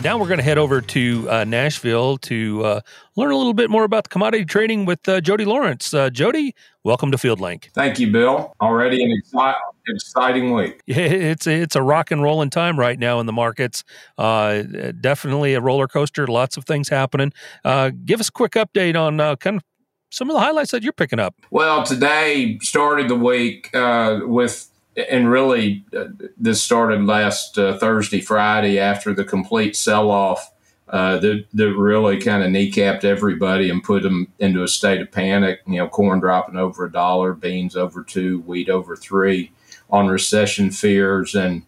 Now 0.05 0.19
we're 0.19 0.29
going 0.29 0.39
to 0.39 0.45
head 0.45 0.59
over 0.59 0.83
to 0.83 1.27
uh, 1.31 1.45
Nashville 1.45 2.19
to 2.19 2.63
uh, 2.63 2.81
learn 3.17 3.33
a 3.33 3.37
little 3.37 3.55
bit 3.55 3.71
more 3.71 3.85
about 3.85 4.05
the 4.05 4.11
commodity 4.11 4.45
trading 4.45 4.85
with 4.85 5.09
uh, 5.09 5.19
Jody 5.23 5.47
Lawrence. 5.47 5.95
Uh, 5.95 6.11
Jody, 6.11 6.55
welcome 6.85 7.11
to 7.11 7.17
FieldLink. 7.17 7.71
Thank 7.73 7.99
you, 7.99 8.13
Bill. 8.13 8.53
Already 8.61 9.03
an 9.03 9.19
exci- 9.19 9.55
exciting 9.89 10.53
week. 10.53 10.83
It's 10.87 11.47
it's 11.47 11.75
a 11.75 11.83
rock 11.83 12.11
and 12.11 12.23
rolling 12.23 12.51
time 12.51 12.79
right 12.79 12.99
now 12.99 13.19
in 13.19 13.27
the 13.27 13.33
markets. 13.33 13.83
Uh, 14.19 14.63
definitely 15.01 15.55
a 15.55 15.61
roller 15.61 15.89
coaster. 15.89 16.27
Lots 16.27 16.59
of 16.59 16.67
things 16.67 16.91
happening. 16.91 17.33
Uh, 17.65 17.91
give 18.05 18.21
us 18.21 18.29
a 18.29 18.33
quick 18.33 18.53
update 18.53 18.97
on 18.97 19.19
kind 19.39 19.57
of 19.57 19.63
some 20.11 20.29
of 20.29 20.35
the 20.35 20.41
highlights 20.41 20.71
that 20.73 20.83
you're 20.83 20.93
picking 20.93 21.19
up. 21.19 21.35
Well, 21.51 21.83
today 21.83 22.59
started 22.61 23.09
the 23.09 23.17
week 23.17 23.71
with 23.73 24.69
and 24.97 25.31
really, 25.31 25.85
uh, 25.97 26.07
this 26.37 26.63
started 26.63 27.05
last 27.05 27.59
uh, 27.59 27.79
Thursday, 27.79 28.21
Friday 28.21 28.79
after 28.79 29.13
the 29.13 29.25
complete 29.25 29.77
sell 29.77 30.11
off 30.11 30.53
uh, 30.89 31.19
that, 31.19 31.45
that 31.53 31.77
really 31.77 32.21
kind 32.21 32.43
of 32.43 32.51
kneecapped 32.51 33.05
everybody 33.05 33.71
and 33.71 33.83
put 33.83 34.03
them 34.03 34.29
into 34.39 34.63
a 34.63 34.69
state 34.69 35.01
of 35.01 35.11
panic. 35.11 35.61
You 35.67 35.79
know, 35.79 35.89
corn 35.89 36.21
dropping 36.21 36.57
over 36.57 36.85
a 36.85 36.93
dollar, 36.93 37.33
beans 37.33 37.77
over 37.77 38.05
two, 38.05 38.41
wheat 38.41 38.69
over 38.69 38.95
three 38.95 39.51
on 39.91 40.09
recession 40.09 40.71
fears 40.71 41.35
and 41.35 41.63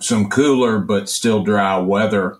some 0.00 0.28
cooler 0.28 0.78
but 0.78 1.08
still 1.08 1.42
dry 1.42 1.76
weather 1.78 2.38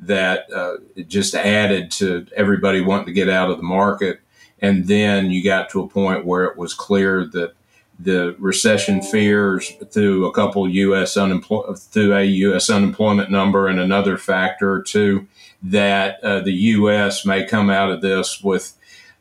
that 0.00 0.52
uh, 0.52 0.76
just 1.06 1.34
added 1.34 1.90
to 1.90 2.26
everybody 2.36 2.80
wanting 2.80 3.06
to 3.06 3.12
get 3.12 3.28
out 3.28 3.50
of 3.50 3.56
the 3.56 3.62
market. 3.62 4.20
And 4.60 4.86
then 4.86 5.30
you 5.30 5.42
got 5.42 5.70
to 5.70 5.82
a 5.82 5.88
point 5.88 6.26
where 6.26 6.44
it 6.44 6.56
was 6.56 6.74
clear 6.74 7.24
that 7.32 7.54
the 7.98 8.36
recession 8.38 9.02
fears 9.02 9.72
through 9.90 10.26
a 10.26 10.32
couple 10.32 10.68
U.S. 10.68 11.16
unemployment 11.16 11.78
through 11.78 12.14
a 12.14 12.24
U.S. 12.24 12.70
unemployment 12.70 13.30
number 13.30 13.66
and 13.66 13.80
another 13.80 14.16
factor 14.16 14.72
or 14.72 14.82
two 14.82 15.26
that 15.62 16.22
uh, 16.22 16.40
the 16.40 16.52
U.S. 16.52 17.26
may 17.26 17.44
come 17.44 17.70
out 17.70 17.90
of 17.90 18.00
this 18.00 18.40
with 18.42 18.74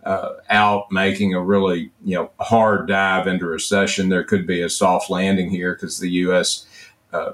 uh, 0.04 0.34
out 0.50 0.92
making 0.92 1.34
a 1.34 1.42
really 1.42 1.92
you 2.06 2.16
know 2.16 2.30
hard 2.40 2.88
dive 2.88 3.28
into 3.28 3.48
recession. 3.48 4.10
There 4.10 4.24
could 4.24 4.46
be 4.46 4.62
a 4.62 4.70
soft 4.70 5.10
landing 5.10 5.50
here 5.50 5.74
because 5.74 6.00
the 6.00 6.12
U.S. 6.12 6.66
Uh, 7.12 7.32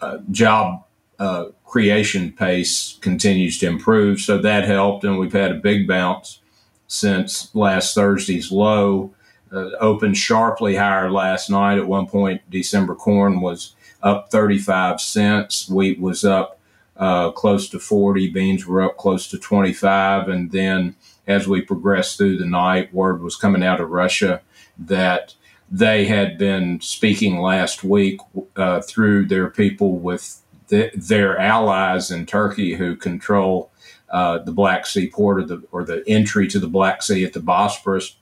uh, 0.00 0.18
job 0.30 0.84
uh, 1.18 1.46
creation 1.64 2.30
pace 2.30 2.96
continues 3.00 3.58
to 3.58 3.66
improve, 3.66 4.20
so 4.20 4.38
that 4.38 4.64
helped, 4.64 5.02
and 5.02 5.18
we've 5.18 5.32
had 5.32 5.50
a 5.50 5.56
big 5.56 5.88
bounce 5.88 6.40
since 6.86 7.52
last 7.54 7.94
Thursday's 7.94 8.52
low 8.52 9.12
uh, 9.52 9.70
opened 9.80 10.16
sharply 10.16 10.76
higher 10.76 11.10
last 11.10 11.50
night. 11.50 11.78
At 11.78 11.86
one 11.86 12.06
point, 12.06 12.42
December 12.50 12.94
corn 12.94 13.40
was 13.40 13.74
up 14.02 14.30
35 14.30 15.00
cents. 15.00 15.68
Wheat 15.68 16.00
was 16.00 16.24
up 16.24 16.58
uh, 16.96 17.30
close 17.30 17.68
to 17.70 17.78
40. 17.78 18.30
Beans 18.30 18.66
were 18.66 18.82
up 18.82 18.96
close 18.96 19.28
to 19.28 19.38
25. 19.38 20.28
And 20.28 20.50
then 20.50 20.96
as 21.26 21.46
we 21.46 21.60
progressed 21.60 22.18
through 22.18 22.38
the 22.38 22.46
night, 22.46 22.92
word 22.92 23.22
was 23.22 23.36
coming 23.36 23.62
out 23.62 23.80
of 23.80 23.90
Russia 23.90 24.42
that 24.78 25.34
they 25.70 26.06
had 26.06 26.38
been 26.38 26.80
speaking 26.80 27.40
last 27.40 27.84
week 27.84 28.20
uh, 28.56 28.80
through 28.80 29.26
their 29.26 29.50
people 29.50 29.98
with 29.98 30.40
the, 30.68 30.90
their 30.94 31.38
allies 31.38 32.10
in 32.10 32.26
Turkey 32.26 32.74
who 32.74 32.96
control 32.96 33.70
uh, 34.10 34.38
the 34.38 34.52
Black 34.52 34.86
Sea 34.86 35.10
port 35.10 35.40
or 35.40 35.44
the, 35.44 35.62
or 35.70 35.84
the 35.84 36.02
entry 36.06 36.48
to 36.48 36.58
the 36.58 36.68
Black 36.68 37.02
Sea 37.02 37.24
at 37.24 37.34
the 37.34 37.40
Bosporus 37.40 38.14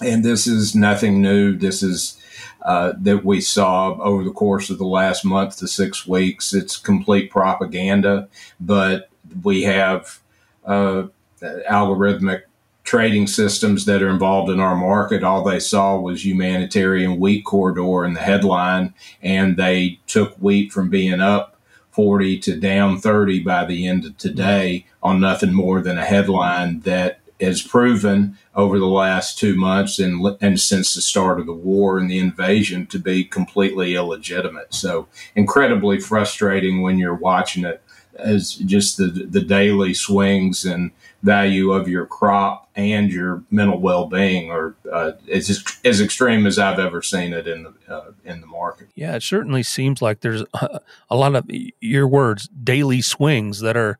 and 0.00 0.24
this 0.24 0.46
is 0.46 0.74
nothing 0.74 1.20
new. 1.22 1.56
This 1.56 1.82
is 1.82 2.20
uh, 2.62 2.92
that 2.98 3.24
we 3.24 3.40
saw 3.40 3.96
over 4.00 4.24
the 4.24 4.32
course 4.32 4.70
of 4.70 4.78
the 4.78 4.86
last 4.86 5.24
month 5.24 5.58
to 5.58 5.68
six 5.68 6.06
weeks. 6.06 6.52
It's 6.52 6.76
complete 6.76 7.30
propaganda, 7.30 8.28
but 8.60 9.08
we 9.42 9.62
have 9.62 10.20
uh, 10.64 11.04
algorithmic 11.40 12.42
trading 12.82 13.26
systems 13.26 13.84
that 13.84 14.02
are 14.02 14.08
involved 14.08 14.50
in 14.50 14.60
our 14.60 14.76
market. 14.76 15.24
All 15.24 15.42
they 15.42 15.60
saw 15.60 15.98
was 15.98 16.24
humanitarian 16.24 17.18
wheat 17.18 17.44
corridor 17.44 18.04
in 18.04 18.14
the 18.14 18.20
headline, 18.20 18.94
and 19.22 19.56
they 19.56 20.00
took 20.06 20.36
wheat 20.36 20.72
from 20.72 20.88
being 20.88 21.20
up 21.20 21.56
40 21.90 22.38
to 22.40 22.60
down 22.60 22.98
30 22.98 23.40
by 23.40 23.64
the 23.64 23.86
end 23.86 24.04
of 24.04 24.18
today 24.18 24.86
on 25.02 25.20
nothing 25.20 25.52
more 25.52 25.80
than 25.80 25.98
a 25.98 26.04
headline 26.04 26.80
that 26.80 27.20
has 27.40 27.62
proven 27.62 28.38
over 28.54 28.78
the 28.78 28.86
last 28.86 29.38
two 29.38 29.54
months 29.56 29.98
and, 29.98 30.36
and 30.40 30.60
since 30.60 30.94
the 30.94 31.02
start 31.02 31.38
of 31.38 31.46
the 31.46 31.52
war 31.52 31.98
and 31.98 32.10
the 32.10 32.18
invasion 32.18 32.86
to 32.86 32.98
be 32.98 33.24
completely 33.24 33.94
illegitimate. 33.94 34.72
So 34.72 35.08
incredibly 35.34 36.00
frustrating 36.00 36.82
when 36.82 36.98
you're 36.98 37.14
watching 37.14 37.64
it 37.64 37.82
as 38.18 38.54
just 38.54 38.96
the 38.96 39.06
the 39.06 39.42
daily 39.42 39.94
swings 39.94 40.64
and 40.64 40.90
value 41.22 41.72
of 41.72 41.88
your 41.88 42.06
crop 42.06 42.68
and 42.76 43.10
your 43.10 43.42
mental 43.50 43.78
well-being 43.78 44.50
are 44.50 44.74
uh, 44.92 45.12
as 45.30 45.64
as 45.84 46.00
extreme 46.00 46.46
as 46.46 46.58
I've 46.58 46.78
ever 46.78 47.02
seen 47.02 47.32
it 47.32 47.46
in 47.46 47.64
the 47.64 47.94
uh, 47.94 48.12
in 48.24 48.40
the 48.40 48.46
market. 48.46 48.88
Yeah, 48.94 49.16
it 49.16 49.22
certainly 49.22 49.62
seems 49.62 50.02
like 50.02 50.20
there's 50.20 50.42
a, 50.54 50.80
a, 51.10 51.16
lot 51.16 51.34
of 51.34 51.46
your 51.80 52.06
words 52.06 52.48
daily 52.48 53.02
swings 53.02 53.60
that 53.60 53.76
are 53.76 53.98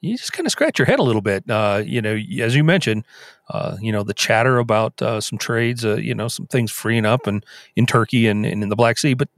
you 0.00 0.16
just 0.16 0.32
kind 0.32 0.46
of 0.46 0.52
scratch 0.52 0.78
your 0.78 0.86
head 0.86 0.98
a 0.98 1.02
little 1.02 1.22
bit. 1.22 1.48
Uh, 1.50 1.82
you 1.84 2.00
know, 2.00 2.16
as 2.40 2.54
you 2.54 2.62
mentioned, 2.62 3.04
uh, 3.48 3.76
you 3.80 3.92
know 3.92 4.02
the 4.02 4.14
chatter 4.14 4.58
about 4.58 5.00
uh, 5.02 5.20
some 5.20 5.38
trades, 5.38 5.84
uh, 5.84 5.96
you 5.96 6.14
know, 6.14 6.28
some 6.28 6.46
things 6.46 6.70
freeing 6.70 7.06
up 7.06 7.26
and 7.26 7.44
in 7.76 7.86
Turkey 7.86 8.26
and, 8.26 8.46
and 8.46 8.62
in 8.62 8.68
the 8.68 8.76
Black 8.76 8.98
Sea, 8.98 9.14
but 9.14 9.28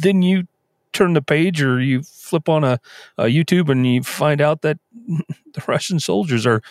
then 0.00 0.22
you 0.22 0.46
turn 0.92 1.12
the 1.12 1.22
page 1.22 1.62
or 1.62 1.80
you 1.80 2.02
flip 2.02 2.48
on 2.48 2.64
a, 2.64 2.80
a 3.18 3.24
YouTube 3.24 3.68
and 3.68 3.86
you 3.86 4.02
find 4.02 4.40
out 4.40 4.62
that 4.62 4.78
the 5.06 5.62
Russian 5.66 6.00
soldiers 6.00 6.46
are 6.46 6.62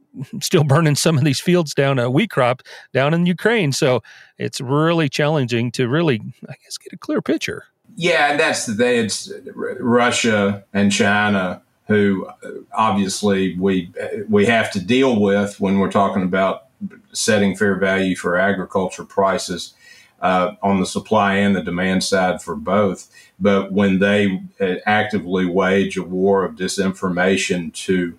still 0.40 0.64
burning 0.64 0.94
some 0.94 1.16
of 1.16 1.24
these 1.24 1.40
fields 1.40 1.74
down 1.74 1.98
a 1.98 2.10
wheat 2.10 2.30
crop 2.30 2.62
down 2.92 3.14
in 3.14 3.26
Ukraine. 3.26 3.72
So 3.72 4.02
it's 4.38 4.60
really 4.60 5.08
challenging 5.08 5.70
to 5.72 5.88
really, 5.88 6.20
I 6.48 6.54
guess, 6.62 6.78
get 6.78 6.92
a 6.92 6.98
clear 6.98 7.22
picture. 7.22 7.64
Yeah, 7.94 8.30
and 8.30 8.40
that's 8.40 8.66
the 8.66 8.74
thing. 8.74 9.04
It's 9.04 9.30
Russia 9.54 10.64
and 10.72 10.90
China 10.90 11.62
who 11.92 12.28
obviously 12.72 13.56
we 13.58 13.92
we 14.28 14.46
have 14.46 14.70
to 14.72 14.80
deal 14.80 15.20
with 15.20 15.60
when 15.60 15.78
we're 15.78 15.90
talking 15.90 16.22
about 16.22 16.66
setting 17.12 17.54
fair 17.56 17.76
value 17.78 18.16
for 18.16 18.36
agriculture 18.36 19.04
prices 19.04 19.74
uh, 20.20 20.54
on 20.62 20.80
the 20.80 20.86
supply 20.86 21.34
and 21.34 21.54
the 21.54 21.62
demand 21.62 22.02
side 22.04 22.40
for 22.40 22.54
both. 22.54 23.10
But 23.38 23.72
when 23.72 23.98
they 23.98 24.40
uh, 24.60 24.76
actively 24.86 25.46
wage 25.46 25.96
a 25.96 26.02
war 26.02 26.44
of 26.44 26.54
disinformation 26.54 27.72
to 27.86 28.18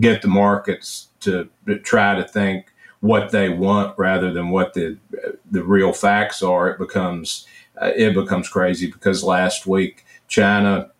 get 0.00 0.22
the 0.22 0.28
markets 0.28 1.08
to 1.20 1.48
try 1.84 2.16
to 2.16 2.24
think 2.24 2.66
what 3.00 3.30
they 3.30 3.48
want 3.48 3.96
rather 3.98 4.32
than 4.32 4.50
what 4.50 4.74
the 4.74 4.98
the 5.50 5.62
real 5.62 5.92
facts 5.92 6.42
are, 6.42 6.70
it 6.70 6.78
becomes 6.78 7.46
uh, 7.80 7.92
it 7.96 8.14
becomes 8.14 8.48
crazy. 8.48 8.90
Because 8.90 9.22
last 9.22 9.66
week 9.66 10.04
China 10.26 10.90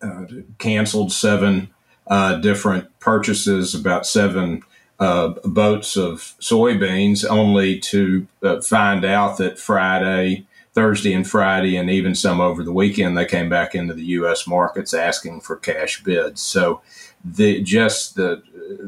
uh, 0.00 0.24
canceled 0.58 1.12
seven 1.12 1.70
uh, 2.06 2.36
different 2.36 2.98
purchases, 3.00 3.74
about 3.74 4.06
seven 4.06 4.62
uh, 4.98 5.28
boats 5.44 5.96
of 5.96 6.34
soybeans, 6.40 7.24
only 7.28 7.78
to 7.80 8.26
uh, 8.42 8.60
find 8.60 9.04
out 9.04 9.38
that 9.38 9.58
Friday, 9.58 10.46
Thursday, 10.72 11.12
and 11.12 11.28
Friday, 11.28 11.76
and 11.76 11.90
even 11.90 12.14
some 12.14 12.40
over 12.40 12.62
the 12.62 12.72
weekend, 12.72 13.16
they 13.16 13.24
came 13.24 13.48
back 13.48 13.74
into 13.74 13.94
the 13.94 14.04
U.S. 14.04 14.46
markets 14.46 14.94
asking 14.94 15.40
for 15.40 15.56
cash 15.56 16.02
bids. 16.02 16.40
So, 16.40 16.82
the 17.24 17.62
just 17.62 18.16
the 18.16 18.42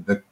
the 0.06 0.22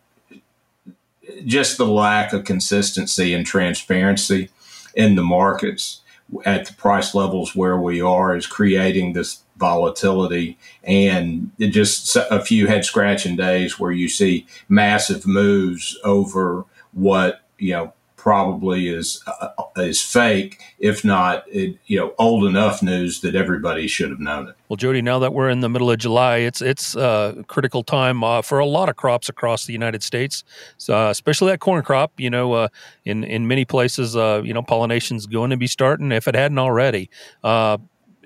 just 1.47 1.79
the 1.79 1.87
lack 1.87 2.33
of 2.33 2.45
consistency 2.45 3.33
and 3.35 3.47
transparency 3.47 4.51
in 4.95 5.15
the 5.15 5.23
markets 5.23 6.01
at 6.45 6.67
the 6.67 6.73
price 6.75 7.15
levels 7.15 7.55
where 7.55 7.79
we 7.79 8.01
are 8.01 8.37
is 8.37 8.47
creating 8.47 9.13
this 9.13 9.44
volatility 9.57 10.59
and 10.83 11.51
just 11.59 12.17
a 12.17 12.45
few 12.45 12.67
head 12.67 12.85
scratching 12.85 13.37
days 13.37 13.79
where 13.79 13.93
you 13.93 14.09
see 14.09 14.47
massive 14.69 15.27
moves 15.27 15.99
over 16.05 16.65
what 16.93 17.43
you 17.59 17.73
know 17.73 17.93
probably 18.25 18.89
is 18.89 19.23
uh, 19.27 19.51
is 19.77 20.01
fake, 20.01 20.59
if 20.79 21.05
not 21.05 21.45
it, 21.47 21.77
you 21.85 21.99
know 21.99 22.15
old 22.19 22.47
enough 22.47 22.83
news 22.83 23.21
that 23.21 23.35
everybody 23.35 23.87
should 23.87 24.09
have 24.09 24.19
known 24.19 24.49
it. 24.49 24.55
Well, 24.71 24.79
Jody, 24.79 25.03
now 25.03 25.19
that 25.19 25.35
we're 25.35 25.51
in 25.51 25.61
the 25.61 25.69
middle 25.69 25.91
of 25.91 25.99
July, 25.99 26.39
it's 26.39 26.63
it's 26.63 26.97
uh, 26.97 27.43
critical 27.49 27.83
time 27.83 28.25
uh, 28.25 28.41
for 28.41 28.59
a 28.59 28.65
lot 28.65 28.89
of 28.89 28.97
crops 28.97 29.29
across 29.29 29.67
the 29.67 29.75
United 29.75 30.03
States, 30.03 30.43
so, 30.79 30.97
uh, 30.97 31.11
especially 31.11 31.51
that 31.53 31.61
corn 31.61 31.83
crop. 31.83 32.19
You 32.19 32.31
know, 32.31 32.55
uh, 32.55 32.69
in 33.05 33.25
in 33.25 33.47
many 33.47 33.67
places, 33.67 34.17
uh, 34.17 34.41
you 34.43 34.55
know, 34.55 34.63
pollination's 34.63 35.27
going 35.27 35.51
to 35.51 35.59
be 35.59 35.67
starting 35.67 36.11
if 36.11 36.27
it 36.27 36.35
hadn't 36.35 36.59
already. 36.59 37.11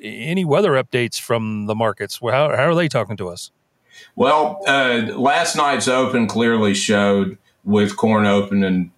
Any 0.02 0.44
weather 0.44 0.72
updates 0.72 1.20
from 1.20 1.66
the 1.66 1.74
markets? 1.74 2.18
How, 2.22 2.54
how 2.56 2.70
are 2.70 2.74
they 2.74 2.88
talking 2.88 3.16
to 3.18 3.28
us? 3.28 3.50
Well, 4.16 4.62
last 4.66 5.56
night's 5.56 5.88
open 5.88 6.26
clearly 6.26 6.74
showed 6.74 7.38
with 7.64 7.96
corn 7.96 8.26
open 8.26 8.64
and 8.64 8.90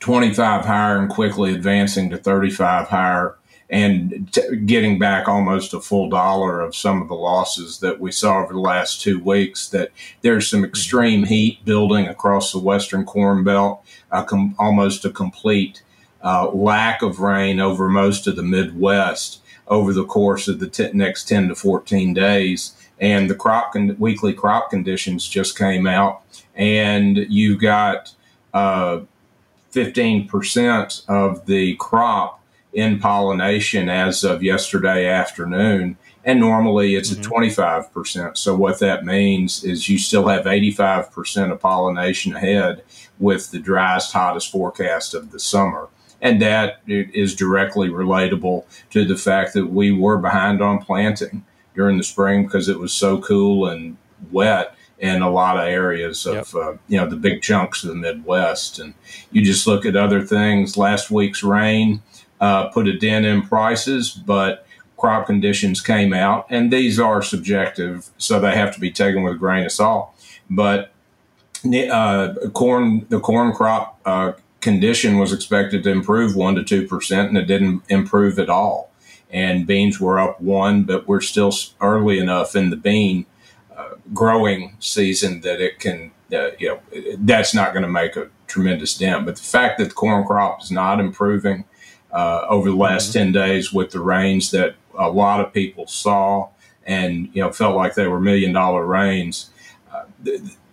25 0.00 0.64
higher 0.64 0.98
and 0.98 1.10
quickly 1.10 1.54
advancing 1.54 2.10
to 2.10 2.18
35 2.18 2.88
higher 2.88 3.36
and 3.68 4.32
t- 4.32 4.56
getting 4.56 4.98
back 4.98 5.26
almost 5.28 5.74
a 5.74 5.80
full 5.80 6.08
dollar 6.08 6.60
of 6.60 6.76
some 6.76 7.02
of 7.02 7.08
the 7.08 7.14
losses 7.14 7.80
that 7.80 7.98
we 7.98 8.12
saw 8.12 8.42
over 8.42 8.52
the 8.52 8.60
last 8.60 9.00
two 9.00 9.18
weeks. 9.18 9.68
That 9.68 9.90
there's 10.22 10.48
some 10.48 10.64
extreme 10.64 11.24
heat 11.24 11.64
building 11.64 12.06
across 12.06 12.52
the 12.52 12.58
western 12.58 13.04
corn 13.04 13.42
belt, 13.42 13.84
com- 14.26 14.54
almost 14.58 15.04
a 15.04 15.10
complete 15.10 15.82
uh, 16.22 16.50
lack 16.50 17.02
of 17.02 17.20
rain 17.20 17.58
over 17.58 17.88
most 17.88 18.26
of 18.26 18.36
the 18.36 18.42
Midwest 18.42 19.40
over 19.68 19.92
the 19.92 20.04
course 20.04 20.48
of 20.48 20.60
the 20.60 20.68
t- 20.68 20.90
next 20.92 21.24
10 21.24 21.48
to 21.48 21.54
14 21.54 22.14
days. 22.14 22.74
And 22.98 23.28
the 23.28 23.34
crop 23.34 23.72
con- 23.72 23.96
weekly 23.98 24.32
crop 24.32 24.70
conditions 24.70 25.28
just 25.28 25.58
came 25.58 25.86
out, 25.86 26.22
and 26.54 27.16
you 27.16 27.58
got 27.58 28.14
uh, 28.54 29.00
15% 29.72 31.08
of 31.08 31.46
the 31.46 31.76
crop 31.76 32.42
in 32.72 32.98
pollination 32.98 33.88
as 33.88 34.24
of 34.24 34.42
yesterday 34.42 35.06
afternoon. 35.06 35.96
And 36.24 36.40
normally 36.40 36.94
it's 36.94 37.12
mm-hmm. 37.12 37.44
at 37.44 37.92
25%. 37.92 38.36
So, 38.36 38.56
what 38.56 38.80
that 38.80 39.04
means 39.04 39.62
is 39.62 39.88
you 39.88 39.98
still 39.98 40.26
have 40.28 40.44
85% 40.44 41.52
of 41.52 41.60
pollination 41.60 42.34
ahead 42.34 42.82
with 43.18 43.50
the 43.50 43.60
driest, 43.60 44.12
hottest 44.12 44.50
forecast 44.50 45.14
of 45.14 45.30
the 45.30 45.38
summer. 45.38 45.88
And 46.20 46.40
that 46.40 46.80
is 46.86 47.34
directly 47.34 47.88
relatable 47.88 48.64
to 48.90 49.04
the 49.04 49.16
fact 49.16 49.52
that 49.54 49.66
we 49.66 49.92
were 49.92 50.16
behind 50.16 50.62
on 50.62 50.78
planting 50.78 51.44
during 51.74 51.98
the 51.98 52.04
spring 52.04 52.44
because 52.44 52.68
it 52.68 52.78
was 52.78 52.92
so 52.92 53.20
cool 53.20 53.68
and 53.68 53.96
wet 54.30 54.74
in 54.98 55.20
a 55.20 55.30
lot 55.30 55.58
of 55.58 55.64
areas 55.64 56.24
of 56.24 56.34
yep. 56.34 56.54
uh, 56.54 56.72
you 56.88 56.96
know 56.96 57.06
the 57.06 57.16
big 57.16 57.42
chunks 57.42 57.84
of 57.84 57.90
the 57.90 57.94
Midwest. 57.94 58.78
And 58.78 58.94
you 59.30 59.42
just 59.42 59.66
look 59.66 59.84
at 59.84 59.94
other 59.94 60.22
things. 60.22 60.76
Last 60.76 61.10
week's 61.10 61.42
rain 61.42 62.02
uh, 62.40 62.68
put 62.68 62.88
a 62.88 62.98
dent 62.98 63.26
in 63.26 63.42
prices, 63.42 64.10
but 64.10 64.66
crop 64.96 65.26
conditions 65.26 65.80
came 65.80 66.14
out, 66.14 66.46
and 66.48 66.72
these 66.72 66.98
are 66.98 67.20
subjective, 67.20 68.08
so 68.16 68.40
they 68.40 68.54
have 68.54 68.72
to 68.74 68.80
be 68.80 68.90
taken 68.90 69.22
with 69.22 69.34
a 69.34 69.38
grain 69.38 69.64
of 69.64 69.72
salt. 69.72 70.10
But 70.48 70.92
uh, 71.64 72.34
corn, 72.54 73.06
the 73.08 73.20
corn 73.20 73.52
crop 73.52 74.00
uh, 74.06 74.32
condition 74.60 75.18
was 75.18 75.32
expected 75.32 75.82
to 75.84 75.90
improve 75.90 76.34
one 76.34 76.54
to 76.56 76.64
two 76.64 76.86
percent, 76.86 77.28
and 77.28 77.38
it 77.38 77.46
didn't 77.46 77.82
improve 77.88 78.38
at 78.38 78.48
all. 78.48 78.90
And 79.30 79.66
beans 79.66 80.00
were 80.00 80.18
up 80.18 80.40
one, 80.40 80.84
but 80.84 81.08
we're 81.08 81.20
still 81.20 81.52
early 81.80 82.18
enough 82.18 82.54
in 82.54 82.70
the 82.70 82.76
bean 82.76 83.26
growing 84.12 84.76
season 84.80 85.40
that 85.42 85.60
it 85.60 85.78
can, 85.78 86.12
uh, 86.32 86.50
you 86.58 86.68
know, 86.68 86.80
that's 87.18 87.54
not 87.54 87.72
going 87.72 87.82
to 87.82 87.88
make 87.88 88.16
a 88.16 88.28
tremendous 88.46 88.96
dent. 88.96 89.26
But 89.26 89.36
the 89.36 89.42
fact 89.42 89.78
that 89.78 89.88
the 89.88 89.94
corn 89.94 90.24
crop 90.24 90.62
is 90.62 90.70
not 90.70 91.00
improving 91.00 91.64
uh, 92.12 92.46
over 92.48 92.70
the 92.70 92.76
last 92.76 93.10
mm-hmm. 93.10 93.32
10 93.32 93.32
days 93.32 93.72
with 93.72 93.90
the 93.90 94.00
rains 94.00 94.50
that 94.50 94.76
a 94.98 95.10
lot 95.10 95.40
of 95.40 95.52
people 95.52 95.86
saw 95.86 96.48
and, 96.84 97.28
you 97.32 97.42
know, 97.42 97.52
felt 97.52 97.76
like 97.76 97.94
they 97.94 98.06
were 98.06 98.20
million 98.20 98.52
dollar 98.52 98.86
rains, 98.86 99.50
uh, 99.92 100.04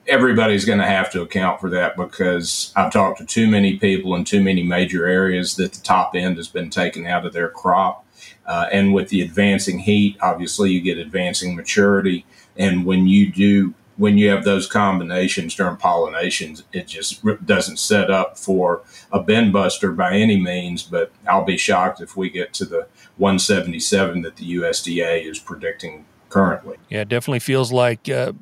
everybody's 0.08 0.66
going 0.66 0.80
to 0.80 0.86
have 0.86 1.12
to 1.12 1.22
account 1.22 1.62
for 1.62 1.70
that 1.70 1.96
because 1.96 2.74
I've 2.76 2.92
talked 2.92 3.20
to 3.20 3.26
too 3.26 3.48
many 3.48 3.78
people 3.78 4.16
in 4.16 4.24
too 4.24 4.44
many 4.44 4.64
major 4.64 5.08
areas 5.08 5.56
that 5.56 5.74
the 5.74 5.82
top 5.82 6.16
end 6.16 6.38
has 6.38 6.48
been 6.48 6.70
taken 6.70 7.06
out 7.06 7.26
of 7.26 7.34
their 7.34 7.50
crop. 7.50 8.06
Uh, 8.46 8.68
and 8.72 8.94
with 8.94 9.10
the 9.10 9.22
advancing 9.22 9.80
heat, 9.80 10.18
obviously 10.22 10.72
you 10.72 10.82
get 10.82 10.98
advancing 10.98 11.56
maturity. 11.56 12.26
And 12.58 12.86
when 12.86 13.08
you 13.08 13.32
do, 13.32 13.74
when 13.96 14.18
you 14.18 14.30
have 14.30 14.44
those 14.44 14.68
combinations 14.68 15.56
during 15.56 15.78
pollinations, 15.78 16.64
it 16.74 16.88
just 16.88 17.24
doesn't 17.46 17.78
set 17.78 18.12
up 18.12 18.38
for 18.38 18.82
a 19.12 19.22
bin 19.22 19.52
buster 19.52 19.92
by 19.92 20.14
any 20.14 20.40
means. 20.40 20.84
But 20.84 21.12
I'll 21.28 21.46
be 21.46 21.58
shocked 21.58 22.02
if 22.02 22.18
we 22.18 22.30
get 22.30 22.54
to 22.56 22.66
the 22.66 22.88
177 23.18 24.24
that 24.24 24.36
the 24.36 24.56
USDA 24.56 25.26
is 25.26 25.40
predicting 25.40 26.06
currently. 26.30 26.78
Yeah, 26.90 27.02
it 27.02 27.10
definitely 27.10 27.40
feels 27.40 27.72
like 27.72 28.10
uh, 28.10 28.34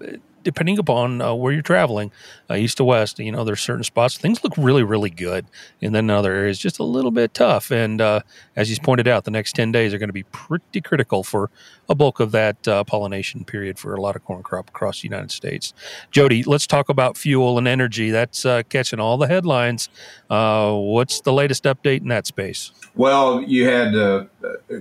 depending 0.43 0.77
upon 0.77 1.21
uh, 1.21 1.33
where 1.33 1.53
you're 1.53 1.61
traveling, 1.61 2.11
uh, 2.51 2.55
east 2.55 2.77
to 2.77 2.83
west, 2.83 3.19
you 3.19 3.31
know, 3.31 3.43
there's 3.43 3.61
certain 3.61 3.83
spots 3.83 4.17
things 4.17 4.43
look 4.43 4.53
really, 4.57 4.83
really 4.83 5.09
good, 5.09 5.45
and 5.81 5.95
then 5.95 6.09
other 6.09 6.33
areas 6.33 6.59
just 6.59 6.79
a 6.79 6.83
little 6.83 7.11
bit 7.11 7.33
tough. 7.33 7.71
And 7.71 8.01
uh, 8.01 8.21
as 8.55 8.67
he's 8.67 8.79
pointed 8.79 9.07
out, 9.07 9.23
the 9.23 9.31
next 9.31 9.55
ten 9.55 9.71
days 9.71 9.93
are 9.93 9.97
going 9.97 10.09
to 10.09 10.13
be 10.13 10.23
pretty 10.23 10.81
critical 10.81 11.23
for 11.23 11.49
a 11.87 11.95
bulk 11.95 12.19
of 12.19 12.31
that 12.31 12.67
uh, 12.67 12.83
pollination 12.83 13.45
period 13.45 13.79
for 13.79 13.95
a 13.95 14.01
lot 14.01 14.15
of 14.15 14.23
corn 14.25 14.43
crop 14.43 14.69
across 14.69 15.01
the 15.01 15.07
United 15.07 15.31
States. 15.31 15.73
Jody, 16.11 16.43
let's 16.43 16.67
talk 16.67 16.89
about 16.89 17.17
fuel 17.17 17.57
and 17.57 17.67
energy. 17.67 18.11
That's 18.11 18.45
uh, 18.45 18.63
catching 18.69 18.99
all 18.99 19.17
the 19.17 19.27
headlines. 19.27 19.89
Uh, 20.29 20.73
what's 20.73 21.21
the 21.21 21.33
latest 21.33 21.63
update 21.63 22.01
in 22.01 22.09
that 22.09 22.27
space? 22.27 22.71
Well, 22.95 23.41
you 23.41 23.67
had 23.69 24.27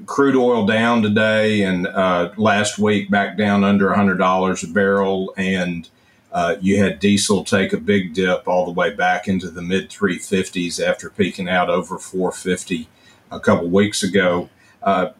crude 0.06 0.35
oil 0.35 0.66
down 0.66 1.02
today, 1.02 1.62
and 1.62 1.85
last 2.37 2.78
week 2.78 3.11
back 3.11 3.37
down 3.38 3.62
under 3.62 3.88
$100 3.90 4.62
a 4.62 4.72
barrel, 4.72 5.33
and 5.37 5.88
uh, 6.33 6.57
you 6.61 6.79
had 6.83 6.99
diesel 7.01 7.45
take 7.45 7.73
a 7.73 7.77
big 7.77 8.14
dip 8.14 8.47
all 8.47 8.64
the 8.64 8.71
way 8.71 8.95
back 8.95 9.27
into 9.27 9.51
the 9.51 9.62
mid 9.62 9.90
350s 9.90 10.85
after 10.85 11.11
peaking 11.11 11.49
out 11.49 11.69
over 11.69 11.99
450 11.99 12.88
a 13.31 13.40
couple 13.40 13.69
weeks 13.69 14.03
ago. 14.03 14.49
Uh, 14.83 15.11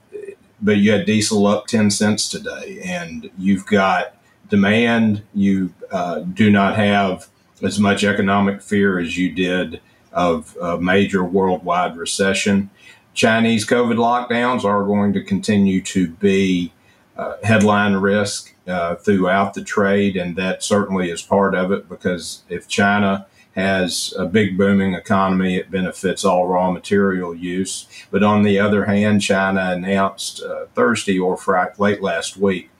but 0.62 0.77
you 0.77 0.92
had 0.92 1.07
diesel 1.07 1.46
up 1.46 1.66
10 1.66 1.90
cents 1.90 2.29
today, 2.29 2.81
and 2.85 3.31
you've 3.38 3.66
got 3.66 4.14
demand. 4.49 5.23
You 5.35 5.73
uh, 5.90 6.20
do 6.20 6.51
not 6.51 6.77
have 6.77 7.29
as 7.62 7.79
much 7.79 8.05
economic 8.05 8.62
fear 8.62 8.99
as 8.99 9.16
you 9.16 9.33
did 9.33 9.81
of 10.12 10.57
a 10.61 10.79
major 10.79 11.25
worldwide 11.25 11.96
recession. 11.96 12.70
Chinese 13.14 13.66
COVID 13.66 13.96
lockdowns 13.96 14.64
are 14.64 14.85
going 14.85 15.12
to 15.14 15.23
continue 15.23 15.81
to 15.83 16.09
be 16.09 16.73
uh, 17.16 17.35
headline 17.42 17.94
risk 17.94 18.55
uh, 18.70 18.94
throughout 18.96 19.54
the 19.54 19.64
trade, 19.64 20.16
and 20.16 20.37
that 20.37 20.62
certainly 20.62 21.11
is 21.11 21.22
part 21.22 21.54
of 21.54 21.72
it 21.72 21.88
because 21.88 22.42
if 22.48 22.68
China 22.68 23.26
has 23.56 24.14
a 24.16 24.26
big 24.26 24.56
booming 24.56 24.94
economy, 24.94 25.56
it 25.56 25.70
benefits 25.70 26.24
all 26.24 26.46
raw 26.46 26.70
material 26.70 27.35
use. 27.35 27.87
But 28.11 28.22
on 28.22 28.42
the 28.42 28.59
other 28.59 28.85
hand, 28.85 29.22
China 29.22 29.72
announced 29.72 30.42
uh, 30.42 30.66
Thursday 30.74 31.18
or 31.18 31.37
Friday, 31.37 31.72
late 31.78 32.00
last 32.00 32.37
week 32.37 32.70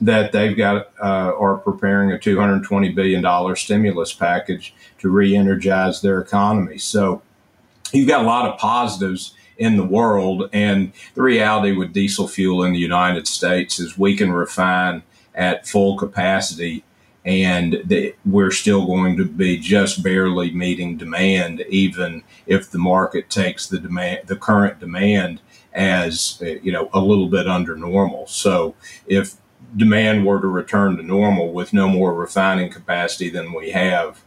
that 0.00 0.32
they've 0.32 0.56
got 0.56 0.90
uh, 1.02 1.32
are 1.36 1.58
preparing 1.58 2.10
a 2.10 2.18
220 2.18 2.90
billion 2.90 3.22
dollar 3.22 3.54
stimulus 3.54 4.14
package 4.14 4.72
to 4.98 5.10
re-energize 5.10 6.00
their 6.00 6.20
economy. 6.20 6.78
So 6.78 7.20
you've 7.92 8.08
got 8.08 8.24
a 8.24 8.26
lot 8.26 8.48
of 8.48 8.58
positives 8.58 9.34
in 9.60 9.76
the 9.76 9.84
world. 9.84 10.48
And 10.52 10.92
the 11.14 11.22
reality 11.22 11.72
with 11.72 11.92
diesel 11.92 12.26
fuel 12.26 12.64
in 12.64 12.72
the 12.72 12.78
United 12.78 13.28
States 13.28 13.78
is 13.78 13.98
we 13.98 14.16
can 14.16 14.32
refine 14.32 15.02
at 15.40 15.66
full 15.66 15.96
capacity 15.96 16.84
and 17.24 18.14
we're 18.24 18.50
still 18.50 18.86
going 18.86 19.16
to 19.16 19.24
be 19.24 19.58
just 19.58 20.02
barely 20.02 20.50
meeting 20.50 20.96
demand, 20.96 21.60
even 21.68 22.22
if 22.46 22.70
the 22.70 22.78
market 22.78 23.28
takes 23.28 23.66
the 23.66 23.78
demand, 23.78 24.26
the 24.26 24.36
current 24.36 24.78
demand 24.78 25.40
as 25.72 26.42
you 26.62 26.72
know 26.72 26.88
a 26.92 27.00
little 27.00 27.28
bit 27.28 27.46
under 27.46 27.76
normal. 27.76 28.26
So 28.26 28.74
if 29.06 29.36
demand 29.76 30.26
were 30.26 30.40
to 30.40 30.48
return 30.48 30.96
to 30.96 31.02
normal 31.02 31.52
with 31.52 31.72
no 31.72 31.88
more 31.88 32.14
refining 32.14 32.70
capacity 32.70 33.30
than 33.30 33.52
we 33.52 33.70
have, 33.70 34.22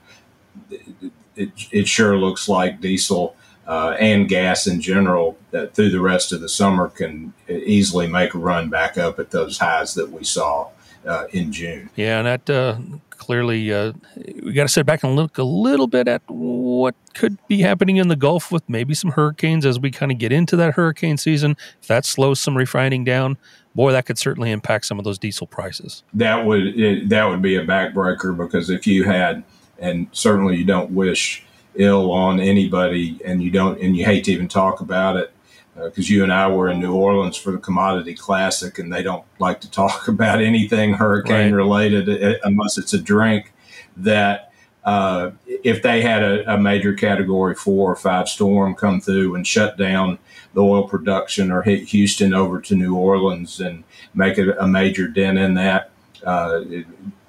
it, 1.36 1.52
it, 1.72 1.88
sure 1.88 2.16
looks 2.16 2.48
like 2.48 2.80
diesel 2.80 3.36
uh, 3.68 3.96
and 4.00 4.30
gas 4.30 4.68
in 4.68 4.80
general 4.80 5.38
that 5.52 5.74
through 5.74 5.90
the 5.90 6.00
rest 6.00 6.32
of 6.32 6.42
the 6.42 6.50
summer 6.50 6.90
can 6.90 7.34
easily 7.50 8.08
make 8.08 8.36
a 8.36 8.38
run 8.38 8.70
back 8.70 8.98
up 8.98 9.20
at 9.20 9.32
those 9.32 9.58
highs 9.58 9.96
that 9.96 10.12
we 10.12 10.24
saw 10.24 10.70
uh, 11.06 11.26
in 11.32 11.52
June. 11.52 11.90
Yeah, 11.96 12.20
and 12.20 12.28
that 12.28 12.50
uh, 12.50 12.78
clearly 13.10 13.74
uh, 13.74 13.94
we 14.42 14.54
got 14.54 14.64
to 14.64 14.70
sit 14.70 14.86
back 14.86 15.04
and 15.04 15.16
look 15.16 15.38
a 15.38 15.44
little 15.44 15.88
bit 15.88 16.08
at 16.08 16.22
what 16.28 16.96
could 17.14 17.38
be 17.48 17.62
happening 17.62 17.98
in 17.98 18.08
the 18.08 18.16
Gulf 18.16 18.52
with 18.52 18.68
maybe 18.70 18.94
some 18.94 19.12
hurricanes 19.12 19.66
as 19.66 19.80
we 19.80 19.92
kind 19.92 20.12
of 20.12 20.18
get 20.18 20.32
into 20.32 20.56
that 20.58 20.74
hurricane 20.74 21.18
season. 21.18 21.56
If 21.82 21.88
that 21.88 22.06
slows 22.06 22.40
some 22.40 22.58
refining 22.58 23.04
down, 23.04 23.38
boy, 23.76 23.92
that 23.92 24.06
could 24.06 24.18
certainly 24.18 24.52
impact 24.52 24.86
some 24.86 25.00
of 25.00 25.06
those 25.06 25.18
diesel 25.18 25.48
prices. 25.48 26.04
That 26.14 26.46
would 26.46 26.80
it, 26.80 27.10
that 27.10 27.26
would 27.26 27.42
be 27.42 27.56
a 27.56 27.66
backbreaker 27.66 28.36
because 28.36 28.70
if 28.70 28.86
you 28.86 29.06
had, 29.06 29.44
and 29.80 30.08
certainly 30.12 30.58
you 30.58 30.66
don't 30.66 30.92
wish 30.92 31.44
ill 31.76 32.12
on 32.12 32.40
anybody, 32.40 33.20
and 33.26 33.42
you 33.42 33.50
don't, 33.50 33.80
and 33.82 33.98
you 33.98 34.06
hate 34.06 34.26
to 34.26 34.32
even 34.32 34.48
talk 34.48 34.80
about 34.80 35.16
it 35.16 35.34
because 35.76 36.10
uh, 36.10 36.14
you 36.14 36.24
and 36.24 36.32
I 36.32 36.48
were 36.50 36.70
in 36.70 36.80
New 36.80 36.94
Orleans 36.94 37.38
for 37.38 37.52
the 37.52 37.58
Commodity 37.58 38.14
Classic, 38.16 38.78
and 38.80 38.92
they 38.92 39.04
don't 39.04 39.26
like 39.40 39.62
to 39.62 39.72
talk 39.72 40.08
about 40.08 40.42
anything 40.42 40.94
hurricane 40.94 41.54
right. 41.54 41.58
related 41.58 42.10
uh, 42.10 42.38
unless 42.44 42.78
it's 42.78 42.94
a 42.94 43.00
drink. 43.00 43.52
That 43.96 44.52
uh, 44.84 45.32
if 45.46 45.82
they 45.82 46.02
had 46.02 46.24
a, 46.24 46.56
a, 46.56 46.58
major 46.58 46.94
Category 46.94 47.56
Four 47.56 47.92
or 47.92 47.96
Five 47.96 48.28
storm 48.28 48.76
come 48.76 49.00
through 49.00 49.36
and 49.36 49.46
shut 49.46 49.78
down 49.78 50.18
the 50.54 50.62
oil 50.62 50.88
production, 50.88 51.52
or 51.52 51.62
hit 51.62 51.90
Houston 51.90 52.34
over 52.34 52.60
to 52.62 52.76
New 52.76 52.96
Orleans 52.96 53.60
and 53.60 53.84
make 54.14 54.38
a, 54.38 54.52
a 54.54 54.68
major 54.68 55.08
dent 55.08 55.38
in 55.38 55.54
that. 55.56 55.92
Uh, 56.26 56.62
it, 56.70 56.86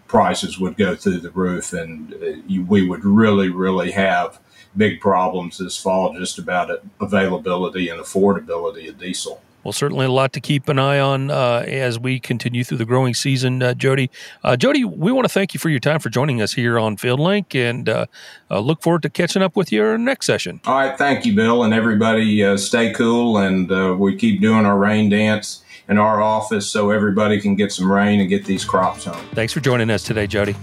prices 0.06 0.60
would 0.60 0.76
go 0.76 0.94
through 0.94 1.18
the 1.18 1.30
roof, 1.30 1.72
and 1.72 2.14
uh, 2.14 2.26
you, 2.46 2.64
we 2.64 2.86
would 2.88 3.04
really, 3.04 3.48
really 3.48 3.90
have 3.90 4.38
big 4.76 5.00
problems 5.00 5.58
this 5.58 5.76
fall 5.76 6.14
just 6.14 6.38
about 6.38 6.82
availability 7.00 7.88
and 7.88 8.00
affordability 8.00 8.88
of 8.88 8.98
diesel. 8.98 9.40
Well, 9.64 9.72
certainly 9.72 10.04
a 10.04 10.10
lot 10.10 10.34
to 10.34 10.40
keep 10.42 10.68
an 10.68 10.78
eye 10.78 10.98
on 10.98 11.30
uh, 11.30 11.64
as 11.66 11.98
we 11.98 12.20
continue 12.20 12.64
through 12.64 12.76
the 12.76 12.84
growing 12.84 13.14
season, 13.14 13.62
uh, 13.62 13.72
Jody. 13.72 14.10
Uh, 14.42 14.56
Jody, 14.56 14.84
we 14.84 15.10
want 15.10 15.24
to 15.24 15.32
thank 15.32 15.54
you 15.54 15.58
for 15.58 15.70
your 15.70 15.80
time 15.80 16.00
for 16.00 16.10
joining 16.10 16.42
us 16.42 16.52
here 16.52 16.78
on 16.78 16.98
FieldLink 16.98 17.54
and 17.54 17.88
uh, 17.88 18.04
uh, 18.50 18.60
look 18.60 18.82
forward 18.82 19.02
to 19.02 19.10
catching 19.10 19.40
up 19.40 19.56
with 19.56 19.72
you 19.72 19.82
in 19.86 20.04
next 20.04 20.26
session. 20.26 20.60
All 20.66 20.74
right. 20.74 20.98
Thank 20.98 21.24
you, 21.24 21.34
Bill. 21.34 21.64
And 21.64 21.72
everybody 21.72 22.44
uh, 22.44 22.58
stay 22.58 22.92
cool 22.92 23.38
and 23.38 23.98
we 23.98 24.16
keep 24.16 24.42
doing 24.42 24.66
our 24.66 24.76
rain 24.76 25.08
dance 25.08 25.64
in 25.88 25.96
our 25.96 26.22
office 26.22 26.66
so 26.70 26.90
everybody 26.90 27.40
can 27.40 27.56
get 27.56 27.72
some 27.72 27.90
rain 27.90 28.20
and 28.20 28.28
get 28.28 28.44
these 28.44 28.64
crops 28.64 29.04
home. 29.04 29.26
Thanks 29.32 29.54
for 29.54 29.60
joining 29.60 29.90
us 29.90 30.02
today, 30.02 30.26
Jody. 30.26 30.54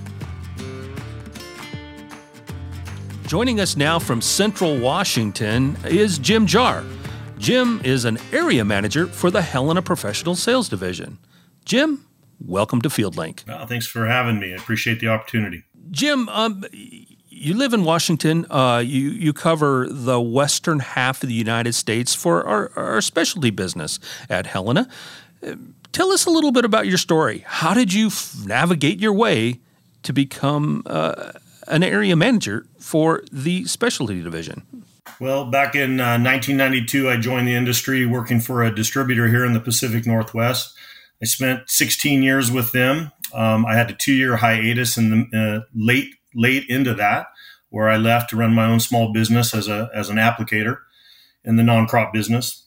Joining 3.32 3.62
us 3.62 3.78
now 3.78 3.98
from 3.98 4.20
Central 4.20 4.78
Washington 4.78 5.78
is 5.86 6.20
Jim 6.20 6.46
Jahr. 6.46 6.84
Jim 7.38 7.80
is 7.82 8.04
an 8.04 8.18
area 8.34 8.66
manager 8.66 9.08
for 9.08 9.32
the 9.32 9.42
Helena 9.42 9.82
Professional 9.82 10.36
Sales 10.36 10.68
Division. 10.68 11.18
Jim, 11.64 12.06
welcome 12.42 12.82
to 12.82 12.90
FieldLink. 12.90 13.48
Well, 13.48 13.66
thanks 13.68 13.88
for 13.88 14.06
having 14.06 14.42
me. 14.42 14.52
I 14.52 14.58
appreciate 14.58 15.00
the 15.00 15.08
opportunity. 15.08 15.64
Jim, 15.92 16.28
um, 16.28 16.66
you 16.74 17.54
live 17.54 17.74
in 17.74 17.86
Washington. 17.86 18.46
Uh, 18.50 18.84
you 18.86 19.12
you 19.12 19.32
cover 19.32 19.88
the 19.90 20.20
western 20.20 20.80
half 20.80 21.24
of 21.24 21.30
the 21.30 21.34
United 21.34 21.72
States 21.72 22.14
for 22.14 22.46
our, 22.46 22.70
our 22.76 23.00
specialty 23.00 23.50
business 23.50 23.98
at 24.30 24.46
Helena. 24.46 24.90
Uh, 25.42 25.56
tell 25.94 26.12
us 26.12 26.26
a 26.26 26.30
little 26.30 26.52
bit 26.52 26.66
about 26.66 26.86
your 26.86 26.98
story. 26.98 27.46
How 27.48 27.74
did 27.74 27.94
you 27.94 28.08
f- 28.08 28.36
navigate 28.46 29.00
your 29.00 29.14
way 29.14 29.62
to 30.04 30.12
become 30.12 30.84
uh, 30.86 31.32
an 31.72 31.84
area 31.84 32.16
manager 32.16 32.68
for 32.78 33.24
the 33.32 33.66
specialty 33.66 34.22
division? 34.22 34.64
Well, 35.20 35.46
back 35.46 35.76
in 35.76 36.00
uh, 36.00 36.18
1992, 36.20 37.10
I 37.10 37.18
joined 37.18 37.48
the 37.48 37.56
industry 37.56 38.06
working 38.06 38.40
for 38.40 38.64
a 38.64 38.74
distributor 38.74 39.28
here 39.28 39.46
in 39.46 39.54
the 39.54 39.60
Pacific 39.60 40.06
Northwest. 40.06 40.76
I 41.22 41.26
spent 41.26 41.70
16 41.70 42.24
years 42.24 42.52
with 42.52 42.72
them. 42.72 43.12
Um, 43.34 43.66
I 43.66 43.76
had 43.76 43.90
a 43.90 43.94
two-year 43.94 44.38
hiatus 44.38 44.98
in 44.98 45.30
the 45.32 45.38
uh, 45.38 45.68
late 45.76 46.16
late 46.34 46.68
into 46.70 46.94
that, 46.96 47.28
where 47.70 47.90
I 47.90 47.98
left 47.98 48.32
to 48.32 48.36
run 48.36 48.54
my 48.54 48.66
own 48.66 48.80
small 48.80 49.14
business 49.14 49.54
as 49.54 49.68
a 49.68 49.90
as 49.94 50.10
an 50.10 50.18
applicator 50.18 50.78
in 51.44 51.56
the 51.56 51.64
non-crop 51.64 52.12
business. 52.14 52.66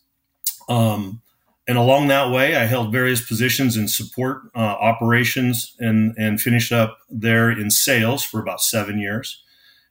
Um, 0.68 1.22
and 1.66 1.78
along 1.78 2.08
that 2.08 2.30
way, 2.30 2.56
I 2.56 2.66
held 2.66 2.92
various 2.92 3.26
positions 3.26 3.76
in 3.76 3.88
support 3.88 4.42
uh, 4.54 4.58
operations 4.58 5.74
and 5.78 6.14
and 6.18 6.40
finished 6.40 6.72
up 6.72 6.98
there 7.08 7.50
in 7.50 7.70
sales 7.70 8.22
for 8.22 8.38
about 8.38 8.60
seven 8.60 8.98
years. 8.98 9.42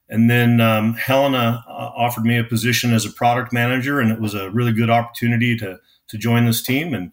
And 0.07 0.29
then 0.29 0.61
um, 0.61 0.93
Helena 0.93 1.63
uh, 1.67 1.89
offered 1.95 2.25
me 2.25 2.37
a 2.37 2.43
position 2.43 2.93
as 2.93 3.05
a 3.05 3.11
product 3.11 3.51
manager, 3.51 3.99
and 3.99 4.11
it 4.11 4.19
was 4.19 4.35
a 4.35 4.51
really 4.51 4.71
good 4.73 4.91
opportunity 4.91 5.57
to 5.57 5.79
to 6.09 6.17
join 6.17 6.45
this 6.45 6.61
team. 6.61 6.93
And 6.93 7.11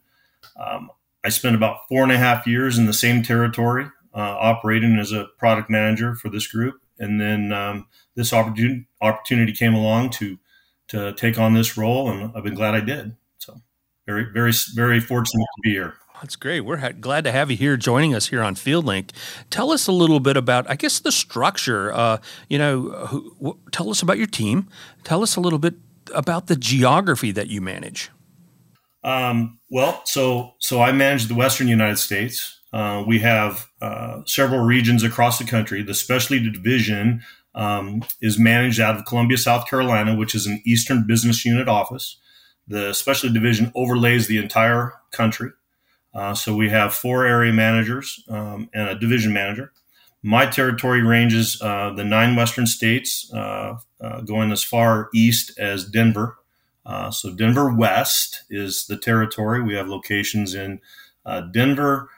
um, 0.57 0.90
I 1.25 1.31
spent 1.31 1.57
about 1.57 1.88
four 1.88 2.03
and 2.03 2.12
a 2.12 2.18
half 2.18 2.46
years 2.46 2.77
in 2.77 2.85
the 2.85 2.92
same 2.92 3.23
territory, 3.23 3.87
uh, 4.14 4.37
operating 4.38 4.99
as 4.99 5.12
a 5.12 5.29
product 5.38 5.70
manager 5.70 6.14
for 6.14 6.29
this 6.29 6.46
group. 6.46 6.75
And 6.99 7.18
then 7.18 7.51
um, 7.51 7.87
this 8.14 8.35
opportunity 8.35 8.87
opportunity 9.01 9.53
came 9.53 9.73
along 9.73 10.11
to 10.11 10.38
to 10.88 11.14
take 11.14 11.38
on 11.38 11.55
this 11.55 11.79
role, 11.79 12.11
and 12.11 12.37
I've 12.37 12.44
been 12.44 12.55
glad 12.55 12.75
I 12.75 12.81
did 12.81 13.16
very, 14.07 14.27
very, 14.33 14.53
very 14.75 15.01
fortunate 15.01 15.45
to 15.45 15.61
be 15.63 15.71
here. 15.71 15.95
That's 16.21 16.37
great. 16.37 16.61
We're 16.61 16.77
ha- 16.79 16.93
glad 17.01 17.25
to 17.25 17.33
have 17.33 17.51
you 17.51 17.57
here 17.57 17.77
joining 17.79 18.15
us 18.15 18.29
here 18.29 18.43
on 18.43 18.55
FieldLink. 18.55 19.11
Tell 19.49 19.71
us 19.73 19.87
a 19.87 19.93
little 19.93 20.21
bit 20.21 20.37
about, 20.37 20.69
I 20.69 20.77
guess, 20.77 20.99
the 21.01 21.11
structure. 21.13 21.93
Uh, 21.93 22.19
you 22.49 22.59
know, 22.59 22.91
who, 23.07 23.35
wh- 23.43 23.71
tell 23.71 23.89
us 23.91 24.03
about 24.03 24.19
your 24.19 24.27
team. 24.27 24.69
Tell 25.03 25.23
us 25.23 25.37
a 25.37 25.41
little 25.41 25.59
bit 25.59 25.75
about 26.15 26.47
the 26.49 26.57
geography 26.57 27.31
that 27.33 27.49
you 27.49 27.61
manage. 27.63 28.11
Um, 29.03 29.59
well, 29.71 30.03
so 30.05 30.53
so 30.59 30.83
I 30.83 30.93
manage 30.93 31.27
the 31.27 31.35
Western 31.35 31.69
United 31.69 31.97
States. 31.99 32.61
uh, 32.73 33.03
we 33.07 33.19
have 33.21 33.67
uh, 33.81 34.21
several 34.27 34.61
regions 34.61 35.03
across 35.03 35.39
the 35.39 35.45
country. 35.45 35.83
The 35.83 35.95
specialty 35.95 36.51
division 36.51 37.23
um, 37.55 38.03
is 38.21 38.39
managed 38.39 38.79
out 38.81 38.97
of 38.97 39.05
Columbia, 39.07 39.39
South 39.39 39.67
Carolina, 39.67 40.15
which 40.15 40.35
is 40.35 40.47
an 40.47 40.63
Eastern 40.65 41.07
Business 41.07 41.45
Unit 41.45 41.69
office. 41.69 42.19
The 42.71 42.93
specialty 42.93 43.35
division 43.35 43.73
overlays 43.75 44.29
the 44.29 44.39
entire 44.39 44.95
country. 45.11 45.51
Uh, 46.15 46.35
so 46.35 46.55
we 46.55 46.71
have 46.71 46.95
four 46.95 47.27
area 47.27 47.53
managers 47.53 48.23
um, 48.29 48.71
and 48.73 48.89
a 48.89 48.95
division 48.95 49.33
manager. 49.33 49.73
My 50.23 50.47
territory 50.47 51.03
ranges 51.03 51.61
uh, 51.61 51.93
the 51.97 52.05
nine 52.05 52.37
western 52.37 52.67
states, 52.67 53.29
uh, 53.35 53.75
uh 54.01 54.21
going 54.21 54.53
as 54.53 54.63
far 54.63 55.09
east 55.13 55.59
as 55.59 55.85
Denver. 55.85 56.39
Uh, 56.87 57.11
so 57.11 57.35
Denver 57.35 57.75
West 57.75 58.45
is 58.51 58.87
the 58.87 58.97
territory. 58.97 59.61
We 59.61 59.75
have 59.75 59.89
locations 59.89 60.55
in 60.55 60.81
uh, 61.27 61.41
Denver, 61.41 62.09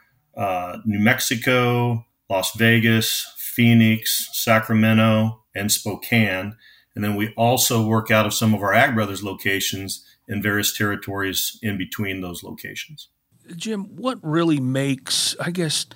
New 0.84 0.98
Mexico, 0.98 2.04
Las 2.28 2.54
Vegas, 2.56 3.32
Phoenix, 3.38 4.28
Sacramento, 4.32 5.44
and 5.54 5.72
Spokane. 5.72 6.56
And 6.94 7.02
then 7.02 7.16
we 7.16 7.32
also 7.36 7.86
work 7.86 8.10
out 8.10 8.26
of 8.26 8.34
some 8.34 8.52
of 8.52 8.62
our 8.62 8.74
Ag 8.74 8.94
Brothers 8.94 9.22
locations 9.22 10.04
in 10.28 10.42
various 10.42 10.76
territories 10.76 11.58
in 11.62 11.76
between 11.76 12.20
those 12.20 12.42
locations. 12.42 13.08
Jim, 13.56 13.96
what 13.96 14.18
really 14.22 14.60
makes, 14.60 15.36
I 15.40 15.50
guess, 15.50 15.86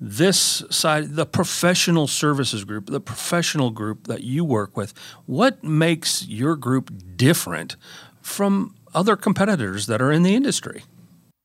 this 0.00 0.62
side, 0.70 1.14
the 1.14 1.26
professional 1.26 2.06
services 2.06 2.64
group, 2.64 2.86
the 2.86 3.00
professional 3.00 3.70
group 3.70 4.06
that 4.06 4.22
you 4.22 4.44
work 4.44 4.76
with, 4.76 4.92
what 5.26 5.62
makes 5.62 6.26
your 6.26 6.56
group 6.56 6.92
different 7.16 7.76
from 8.20 8.74
other 8.94 9.16
competitors 9.16 9.86
that 9.86 10.00
are 10.00 10.12
in 10.12 10.22
the 10.22 10.34
industry? 10.34 10.84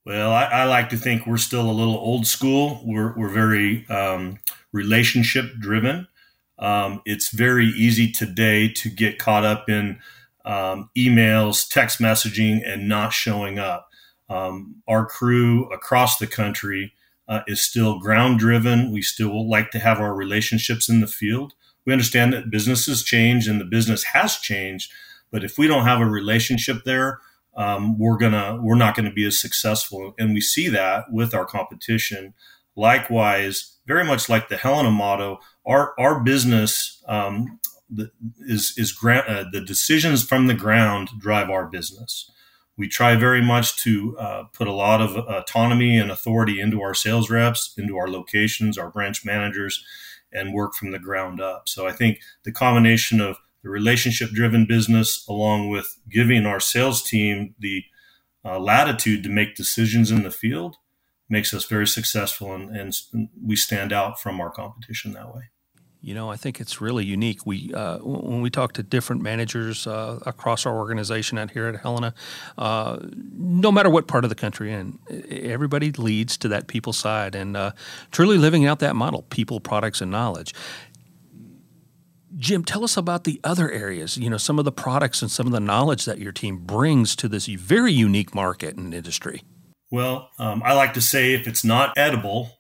Well, 0.06 0.32
I, 0.32 0.46
I 0.46 0.64
like 0.66 0.90
to 0.90 0.98
think 0.98 1.28
we're 1.28 1.38
still 1.38 1.70
a 1.70 1.72
little 1.72 1.98
old 1.98 2.26
school. 2.26 2.82
We're, 2.84 3.14
we're 3.16 3.30
very 3.30 3.88
um, 3.90 4.40
relationship 4.72 5.46
driven. 5.60 6.08
Um, 6.58 7.02
it's 7.06 7.30
very 7.30 7.68
easy 7.68 8.12
today 8.12 8.70
to 8.74 8.90
get 8.90 9.20
caught 9.20 9.46
up 9.46 9.70
in 9.70 10.00
um, 10.46 10.90
emails, 10.98 11.68
text 11.68 12.00
messaging, 12.00 12.62
and 12.66 12.88
not 12.88 13.14
showing 13.14 13.60
up. 13.60 13.90
Um, 14.30 14.76
our 14.88 15.06
crew 15.06 15.72
across 15.72 16.18
the 16.18 16.28
country 16.28 16.94
uh, 17.28 17.42
is 17.48 17.62
still 17.62 18.00
ground 18.00 18.40
driven. 18.40 18.92
We 18.92 19.02
still 19.02 19.50
like 19.50 19.72
to 19.72 19.80
have 19.80 20.00
our 20.00 20.14
relationships 20.14 20.90
in 20.90 21.00
the 21.00 21.08
field. 21.08 21.54
We 21.86 21.94
understand 21.94 22.34
that 22.34 22.52
businesses 22.52 23.04
change 23.04 23.48
and 23.48 23.60
the 23.60 23.66
business 23.66 24.04
has 24.14 24.38
changed, 24.38 24.92
but 25.32 25.44
if 25.44 25.58
we 25.58 25.68
don't 25.68 25.86
have 25.86 26.02
a 26.02 26.06
relationship 26.06 26.84
there, 26.86 27.20
um, 27.56 27.98
we're 27.98 28.18
gonna 28.18 28.60
we're 28.62 28.76
not 28.76 28.96
gonna 28.96 29.12
be 29.12 29.26
as 29.26 29.40
successful. 29.40 30.14
And 30.18 30.34
we 30.34 30.42
see 30.42 30.70
that 30.70 31.12
with 31.12 31.34
our 31.34 31.46
competition. 31.46 32.34
Likewise, 32.76 33.78
very 33.86 34.06
much 34.06 34.30
like 34.30 34.50
the 34.50 34.58
Helena 34.58 34.92
motto, 34.92 35.40
our 35.66 35.94
our 36.00 36.22
business 36.24 37.04
um, 37.08 37.60
is 38.40 38.74
is 38.78 38.92
gra- 38.92 39.26
uh, 39.28 39.46
the 39.52 39.62
decisions 39.62 40.24
from 40.24 40.48
the 40.48 40.54
ground 40.54 41.10
drive 41.20 41.50
our 41.50 41.66
business. 41.66 42.30
We 42.78 42.88
try 42.88 43.16
very 43.16 43.42
much 43.42 43.82
to 43.84 44.18
uh, 44.18 44.44
put 44.54 44.68
a 44.68 44.74
lot 44.74 45.02
of 45.02 45.18
autonomy 45.18 45.98
and 45.98 46.10
authority 46.10 46.62
into 46.62 46.82
our 46.82 46.94
sales 46.94 47.30
reps, 47.30 47.74
into 47.78 47.98
our 47.98 48.08
locations, 48.08 48.78
our 48.78 48.90
branch 48.90 49.26
managers, 49.26 49.84
and 50.32 50.54
work 50.54 50.76
from 50.76 50.92
the 50.92 51.00
ground 51.00 51.42
up. 51.42 51.68
So 51.68 51.88
I 51.88 51.92
think 51.92 52.20
the 52.44 52.54
combination 52.54 53.20
of 53.20 53.38
the 53.64 53.70
relationship 53.70 54.30
driven 54.32 54.66
business 54.66 55.26
along 55.28 55.70
with 55.70 55.98
giving 56.10 56.46
our 56.46 56.60
sales 56.60 57.04
team 57.04 57.56
the 57.60 57.84
uh, 58.46 58.60
latitude 58.60 59.24
to 59.24 59.30
make 59.30 59.56
decisions 59.56 60.12
in 60.12 60.24
the 60.24 60.32
field 60.32 60.78
makes 61.30 61.54
us 61.54 61.66
very 61.66 61.86
successful 61.86 62.54
and, 62.54 62.76
and 62.76 63.30
we 63.44 63.56
stand 63.56 63.92
out 63.92 64.20
from 64.20 64.40
our 64.40 64.50
competition 64.50 65.14
that 65.14 65.34
way. 65.34 65.50
You 66.02 66.14
know, 66.14 66.32
I 66.32 66.38
think 66.38 66.62
it's 66.62 66.80
really 66.80 67.04
unique. 67.04 67.46
We 67.46 67.74
uh, 67.74 67.98
when 67.98 68.42
we 68.42 68.50
talk 68.50 68.72
to 68.74 68.84
different 68.84 69.22
managers 69.22 69.86
uh, 69.86 70.20
across 70.26 70.66
our 70.66 70.78
organization 70.78 71.38
out 71.38 71.52
here 71.52 71.68
at 71.68 71.82
Helena, 71.82 72.14
uh, 72.58 73.00
no 73.12 73.70
matter 73.70 73.90
what 73.90 74.08
part 74.08 74.24
of 74.24 74.30
the 74.30 74.36
country 74.36 74.72
and 74.72 74.98
everybody 75.30 75.92
leads 75.92 76.38
to 76.38 76.48
that 76.48 76.68
people 76.68 76.94
side 76.94 77.36
and 77.36 77.58
uh, 77.58 77.72
truly 78.12 78.38
living 78.38 78.66
out 78.66 78.80
that 78.80 78.96
model: 78.96 79.24
people, 79.24 79.60
products, 79.60 80.00
and 80.00 80.10
knowledge. 80.10 80.54
Jim, 82.38 82.64
tell 82.64 82.86
us 82.86 82.96
about 82.96 83.26
the 83.26 83.42
other 83.44 83.70
areas. 83.70 84.18
You 84.18 84.30
know, 84.30 84.38
some 84.38 84.58
of 84.58 84.64
the 84.64 84.72
products 84.72 85.22
and 85.22 85.30
some 85.30 85.48
of 85.48 85.52
the 85.52 85.60
knowledge 85.60 86.06
that 86.06 86.20
your 86.20 86.32
team 86.32 86.60
brings 86.60 87.14
to 87.18 87.28
this 87.28 87.48
very 87.48 87.92
unique 87.92 88.34
market 88.34 88.78
and 88.78 88.94
industry. 88.94 89.42
Well, 89.92 90.30
um, 90.40 90.62
I 90.64 90.74
like 90.74 90.94
to 90.94 91.02
say 91.02 91.34
if 91.34 91.48
it's 91.48 91.66
not 91.66 91.98
edible, 91.98 92.59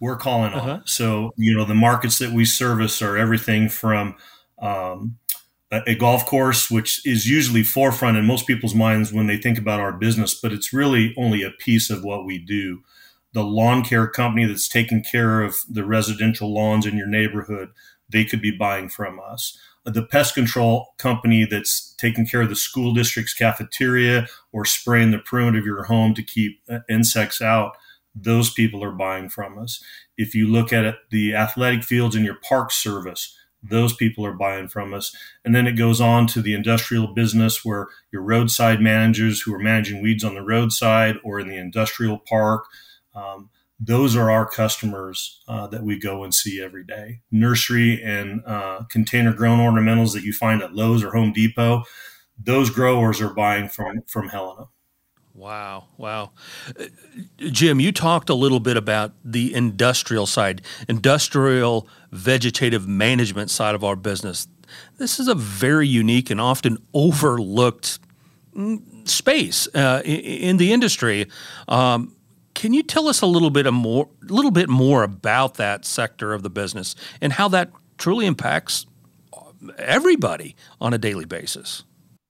we're 0.00 0.16
calling 0.16 0.54
uh-huh. 0.54 0.70
on. 0.70 0.86
So, 0.86 1.32
you 1.36 1.54
know, 1.54 1.64
the 1.64 1.74
markets 1.74 2.18
that 2.18 2.32
we 2.32 2.44
service 2.44 3.00
are 3.02 3.16
everything 3.16 3.68
from 3.68 4.16
um, 4.58 5.18
a, 5.70 5.82
a, 5.86 5.94
golf 5.94 6.26
course, 6.26 6.70
which 6.70 7.06
is 7.06 7.26
usually 7.26 7.62
forefront 7.62 8.16
in 8.16 8.24
most 8.24 8.46
people's 8.46 8.74
minds 8.74 9.12
when 9.12 9.26
they 9.26 9.36
think 9.36 9.58
about 9.58 9.80
our 9.80 9.92
business, 9.92 10.34
but 10.34 10.52
it's 10.52 10.72
really 10.72 11.14
only 11.16 11.42
a 11.42 11.50
piece 11.50 11.90
of 11.90 12.02
what 12.02 12.24
we 12.24 12.38
do. 12.38 12.82
The 13.32 13.44
lawn 13.44 13.84
care 13.84 14.08
company 14.08 14.46
that's 14.46 14.68
taking 14.68 15.04
care 15.04 15.42
of 15.42 15.56
the 15.68 15.84
residential 15.84 16.52
lawns 16.52 16.84
in 16.84 16.96
your 16.96 17.06
neighborhood, 17.06 17.70
they 18.08 18.24
could 18.24 18.42
be 18.42 18.50
buying 18.50 18.88
from 18.88 19.20
us. 19.20 19.56
The 19.84 20.02
pest 20.02 20.34
control 20.34 20.88
company 20.98 21.46
that's 21.46 21.94
taking 21.94 22.26
care 22.26 22.42
of 22.42 22.48
the 22.48 22.56
school 22.56 22.92
district's 22.92 23.32
cafeteria 23.32 24.26
or 24.52 24.64
spraying 24.64 25.10
the 25.10 25.18
perimeter 25.18 25.58
of 25.58 25.64
your 25.64 25.84
home 25.84 26.12
to 26.14 26.22
keep 26.22 26.60
uh, 26.68 26.80
insects 26.88 27.40
out 27.40 27.76
those 28.14 28.52
people 28.52 28.82
are 28.82 28.92
buying 28.92 29.28
from 29.28 29.58
us. 29.58 29.82
If 30.16 30.34
you 30.34 30.46
look 30.46 30.72
at 30.72 30.84
it, 30.84 30.96
the 31.10 31.34
athletic 31.34 31.84
fields 31.84 32.16
in 32.16 32.24
your 32.24 32.38
park 32.42 32.72
service, 32.72 33.36
those 33.62 33.92
people 33.94 34.24
are 34.24 34.32
buying 34.32 34.68
from 34.68 34.94
us. 34.94 35.14
And 35.44 35.54
then 35.54 35.66
it 35.66 35.72
goes 35.72 36.00
on 36.00 36.26
to 36.28 36.42
the 36.42 36.54
industrial 36.54 37.08
business 37.08 37.64
where 37.64 37.88
your 38.10 38.22
roadside 38.22 38.80
managers 38.80 39.42
who 39.42 39.54
are 39.54 39.58
managing 39.58 40.02
weeds 40.02 40.24
on 40.24 40.34
the 40.34 40.42
roadside 40.42 41.16
or 41.22 41.40
in 41.40 41.48
the 41.48 41.58
industrial 41.58 42.18
park. 42.18 42.64
Um, 43.14 43.50
those 43.78 44.14
are 44.14 44.30
our 44.30 44.48
customers 44.48 45.40
uh, 45.48 45.66
that 45.68 45.82
we 45.82 45.98
go 45.98 46.22
and 46.22 46.34
see 46.34 46.60
every 46.60 46.84
day. 46.84 47.20
Nursery 47.30 48.02
and 48.02 48.42
uh, 48.46 48.82
container 48.90 49.32
grown 49.32 49.58
ornamentals 49.58 50.12
that 50.12 50.22
you 50.22 50.32
find 50.32 50.62
at 50.62 50.74
Lowe's 50.74 51.02
or 51.02 51.12
Home 51.12 51.32
Depot, 51.32 51.84
those 52.42 52.70
growers 52.70 53.20
are 53.20 53.32
buying 53.32 53.68
from 53.68 54.02
from 54.06 54.28
Helena. 54.28 54.66
Wow, 55.34 55.86
wow. 55.96 56.32
Uh, 56.78 56.86
Jim, 57.38 57.80
you 57.80 57.92
talked 57.92 58.28
a 58.28 58.34
little 58.34 58.60
bit 58.60 58.76
about 58.76 59.12
the 59.24 59.54
industrial 59.54 60.26
side, 60.26 60.62
industrial 60.88 61.88
vegetative 62.10 62.88
management 62.88 63.50
side 63.50 63.74
of 63.74 63.84
our 63.84 63.96
business. 63.96 64.48
This 64.98 65.20
is 65.20 65.28
a 65.28 65.34
very 65.34 65.86
unique 65.86 66.30
and 66.30 66.40
often 66.40 66.78
overlooked 66.92 68.00
mm, 68.54 69.08
space 69.08 69.68
uh, 69.74 70.02
in 70.04 70.56
the 70.56 70.72
industry. 70.72 71.26
Um, 71.68 72.16
can 72.54 72.72
you 72.72 72.82
tell 72.82 73.08
us 73.08 73.22
a 73.22 73.26
little 73.26 73.50
bit 73.50 73.72
more, 73.72 74.08
little 74.22 74.50
bit 74.50 74.68
more 74.68 75.02
about 75.02 75.54
that 75.54 75.84
sector 75.84 76.32
of 76.32 76.42
the 76.42 76.50
business 76.50 76.94
and 77.20 77.32
how 77.32 77.48
that 77.48 77.70
truly 77.98 78.26
impacts 78.26 78.86
everybody 79.78 80.56
on 80.80 80.92
a 80.92 80.98
daily 80.98 81.24
basis? 81.24 81.84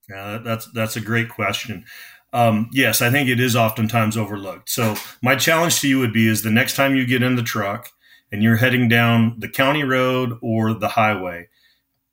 Yeah, 0.09 0.39
that's 0.39 0.67
that's 0.73 0.97
a 0.97 1.01
great 1.01 1.29
question 1.29 1.85
um, 2.33 2.71
yes, 2.73 3.03
I 3.03 3.11
think 3.11 3.29
it 3.29 3.41
is 3.41 3.57
oftentimes 3.57 4.17
overlooked. 4.17 4.71
So 4.71 4.95
my 5.23 5.37
challenge 5.37 5.81
to 5.81 5.89
you 5.89 5.99
would 5.99 6.13
be 6.13 6.29
is 6.29 6.43
the 6.43 6.51
next 6.51 6.77
time 6.77 6.95
you 6.95 7.07
get 7.07 7.23
in 7.23 7.37
the 7.37 7.43
truck 7.43 7.91
and 8.31 8.43
you're 8.43 8.57
heading 8.57 8.89
down 8.89 9.37
the 9.39 9.49
county 9.49 9.83
road 9.83 10.39
or 10.41 10.73
the 10.73 10.91
highway, 10.91 11.49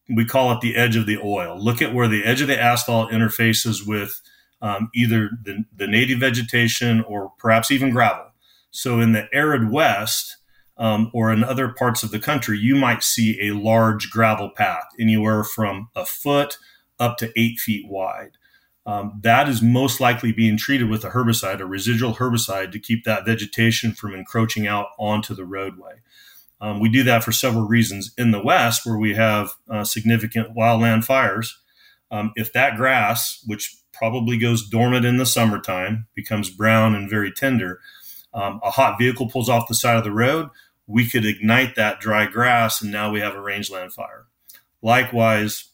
we 0.10 0.25
call 0.25 0.51
it 0.51 0.62
the 0.62 0.75
edge 0.75 0.95
of 0.95 1.06
the 1.06 1.19
oil. 1.19 1.62
Look 1.62 1.82
at 1.82 1.93
where 1.93 2.08
the 2.08 2.25
edge 2.25 2.41
of 2.41 2.47
the 2.47 2.60
asphalt 2.60 3.12
interfaces 3.12 3.86
with 3.86 4.21
um, 4.62 4.89
either 4.95 5.30
the, 5.43 5.65
the 5.75 5.88
native 5.88 6.19
vegetation 6.19 7.03
or 7.03 7.34
perhaps 7.38 7.69
even 7.69 7.91
gravel. 7.91 8.32
So 8.71 8.99
in 8.99 9.12
the 9.12 9.27
arid 9.32 9.69
west 9.69 10.38
um, 10.77 11.12
or 11.13 11.32
in 11.32 11.43
other 11.43 11.69
parts 11.69 12.01
of 12.01 12.10
the 12.10 12.19
country, 12.19 12.58
you 12.58 12.75
might 12.75 13.03
see 13.03 13.39
a 13.41 13.53
large 13.53 14.10
gravel 14.10 14.49
path, 14.49 14.86
anywhere 14.99 15.43
from 15.43 15.89
a 15.95 16.06
foot 16.06 16.58
up 16.99 17.17
to 17.17 17.32
eight 17.36 17.60
feet 17.60 17.88
wide 17.88 18.32
um, 18.88 19.19
that 19.21 19.50
is 19.50 19.62
most 19.62 20.00
likely 20.00 20.32
being 20.32 20.58
treated 20.58 20.89
with 20.89 21.04
a 21.04 21.10
herbicide, 21.10 21.60
a 21.60 21.65
residual 21.65 22.15
herbicide, 22.15 22.71
to 22.71 22.80
keep 22.80 23.04
that 23.04 23.26
vegetation 23.26 23.91
from 23.91 24.15
encroaching 24.15 24.65
out 24.65 24.88
onto 24.97 25.36
the 25.36 25.45
roadway. 25.45 25.95
Um, 26.62 26.80
we 26.80 26.89
do 26.89 27.04
that 27.04 27.23
for 27.23 27.34
several 27.34 27.67
reasons. 27.67 28.13
In 28.17 28.32
the 28.32 28.41
West, 28.41 28.86
where 28.86 28.97
we 28.97 29.13
have 29.13 29.52
uh, 29.69 29.84
significant 29.84 30.56
wildland 30.56 31.04
fires, 31.04 31.60
um, 32.12 32.32
if 32.38 32.54
that 32.54 32.78
grass, 32.78 33.43
which 33.45 33.76
probably 33.91 34.38
goes 34.38 34.67
dormant 34.67 35.06
in 35.06 35.17
the 35.17 35.26
summertime, 35.26 36.08
becomes 36.15 36.50
brown 36.50 36.96
and 36.96 37.10
very 37.10 37.31
tender, 37.31 37.81
um, 38.33 38.62
a 38.63 38.71
hot 38.71 38.98
vehicle 38.98 39.29
pulls 39.29 39.50
off 39.50 39.67
the 39.67 39.75
side 39.75 39.98
of 39.98 40.06
the 40.06 40.12
road, 40.12 40.48
we 40.88 41.10
could 41.10 41.25
ignite 41.25 41.75
that 41.75 42.00
dry 42.00 42.25
grass, 42.25 42.81
and 42.81 42.90
now 42.90 43.12
we 43.12 43.19
have 43.19 43.35
a 43.35 43.42
rangeland 43.42 43.92
fire. 43.92 44.27
Likewise, 44.81 45.71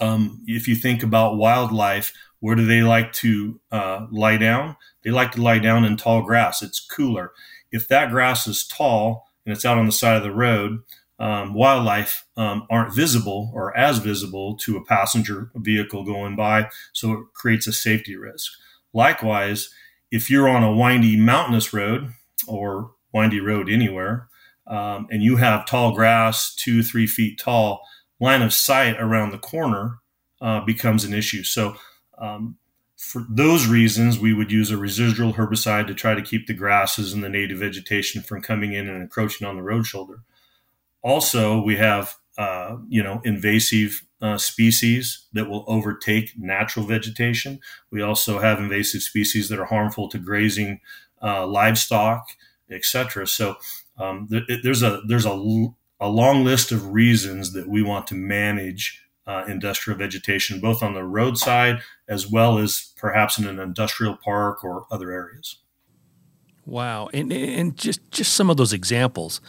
um, 0.00 0.42
if 0.46 0.68
you 0.68 0.74
think 0.74 1.02
about 1.02 1.36
wildlife, 1.36 2.12
where 2.40 2.54
do 2.54 2.64
they 2.64 2.82
like 2.82 3.12
to 3.14 3.60
uh, 3.72 4.06
lie 4.10 4.36
down? 4.36 4.76
They 5.02 5.10
like 5.10 5.32
to 5.32 5.42
lie 5.42 5.58
down 5.58 5.84
in 5.84 5.96
tall 5.96 6.22
grass. 6.22 6.62
It's 6.62 6.80
cooler. 6.80 7.32
if 7.70 7.88
that 7.88 8.10
grass 8.10 8.46
is 8.46 8.66
tall 8.66 9.26
and 9.44 9.54
it's 9.54 9.64
out 9.64 9.78
on 9.78 9.86
the 9.86 9.92
side 9.92 10.16
of 10.16 10.22
the 10.22 10.32
road, 10.32 10.80
um, 11.18 11.52
wildlife 11.52 12.24
um, 12.36 12.66
aren't 12.70 12.94
visible 12.94 13.50
or 13.52 13.76
as 13.76 13.98
visible 13.98 14.56
to 14.58 14.76
a 14.76 14.84
passenger 14.84 15.50
vehicle 15.56 16.04
going 16.04 16.36
by, 16.36 16.70
so 16.92 17.12
it 17.12 17.24
creates 17.34 17.66
a 17.66 17.72
safety 17.72 18.16
risk. 18.16 18.52
Likewise, 18.92 19.70
if 20.10 20.30
you're 20.30 20.48
on 20.48 20.62
a 20.62 20.72
windy 20.72 21.16
mountainous 21.16 21.72
road 21.72 22.12
or 22.46 22.92
windy 23.12 23.40
road 23.40 23.68
anywhere, 23.68 24.28
um, 24.66 25.08
and 25.10 25.22
you 25.22 25.36
have 25.36 25.66
tall 25.66 25.92
grass, 25.92 26.54
two, 26.54 26.82
three 26.82 27.06
feet 27.06 27.38
tall, 27.38 27.82
line 28.20 28.42
of 28.42 28.52
sight 28.52 28.96
around 29.00 29.30
the 29.30 29.38
corner 29.38 29.98
uh, 30.40 30.60
becomes 30.64 31.04
an 31.04 31.14
issue. 31.14 31.42
So, 31.42 31.76
um, 32.18 32.56
for 32.96 33.24
those 33.30 33.68
reasons, 33.68 34.18
we 34.18 34.34
would 34.34 34.50
use 34.50 34.72
a 34.72 34.76
residual 34.76 35.34
herbicide 35.34 35.86
to 35.86 35.94
try 35.94 36.14
to 36.14 36.22
keep 36.22 36.48
the 36.48 36.54
grasses 36.54 37.12
and 37.12 37.22
the 37.22 37.28
native 37.28 37.58
vegetation 37.58 38.22
from 38.22 38.42
coming 38.42 38.72
in 38.72 38.88
and 38.88 39.00
encroaching 39.00 39.46
on 39.46 39.54
the 39.54 39.62
road 39.62 39.86
shoulder. 39.86 40.22
Also, 41.02 41.60
we 41.62 41.76
have 41.76 42.16
uh, 42.36 42.76
you 42.88 43.02
know 43.02 43.20
invasive 43.24 44.02
uh, 44.20 44.36
species 44.38 45.26
that 45.32 45.48
will 45.48 45.64
overtake 45.68 46.32
natural 46.36 46.86
vegetation. 46.86 47.60
We 47.90 48.02
also 48.02 48.40
have 48.40 48.58
invasive 48.58 49.02
species 49.02 49.48
that 49.48 49.58
are 49.60 49.64
harmful 49.66 50.08
to 50.08 50.18
grazing 50.18 50.80
uh, 51.22 51.46
livestock, 51.46 52.28
etc. 52.70 53.26
So 53.26 53.56
um, 53.96 54.28
th- 54.28 54.60
there's 54.62 54.82
a 54.82 55.02
there's 55.06 55.26
a, 55.26 55.32
a 56.00 56.08
long 56.08 56.44
list 56.44 56.72
of 56.72 56.92
reasons 56.92 57.52
that 57.52 57.68
we 57.68 57.82
want 57.82 58.06
to 58.08 58.14
manage 58.14 59.02
uh, 59.26 59.44
industrial 59.46 59.98
vegetation, 59.98 60.60
both 60.60 60.82
on 60.82 60.94
the 60.94 61.04
roadside 61.04 61.80
as 62.08 62.30
well 62.30 62.58
as 62.58 62.92
perhaps 62.96 63.38
in 63.38 63.46
an 63.46 63.58
industrial 63.58 64.16
park 64.16 64.64
or 64.64 64.86
other 64.90 65.12
areas. 65.12 65.56
Wow, 66.64 67.08
and 67.12 67.32
and 67.32 67.76
just 67.76 68.00
just 68.10 68.34
some 68.34 68.50
of 68.50 68.56
those 68.56 68.72
examples. 68.72 69.40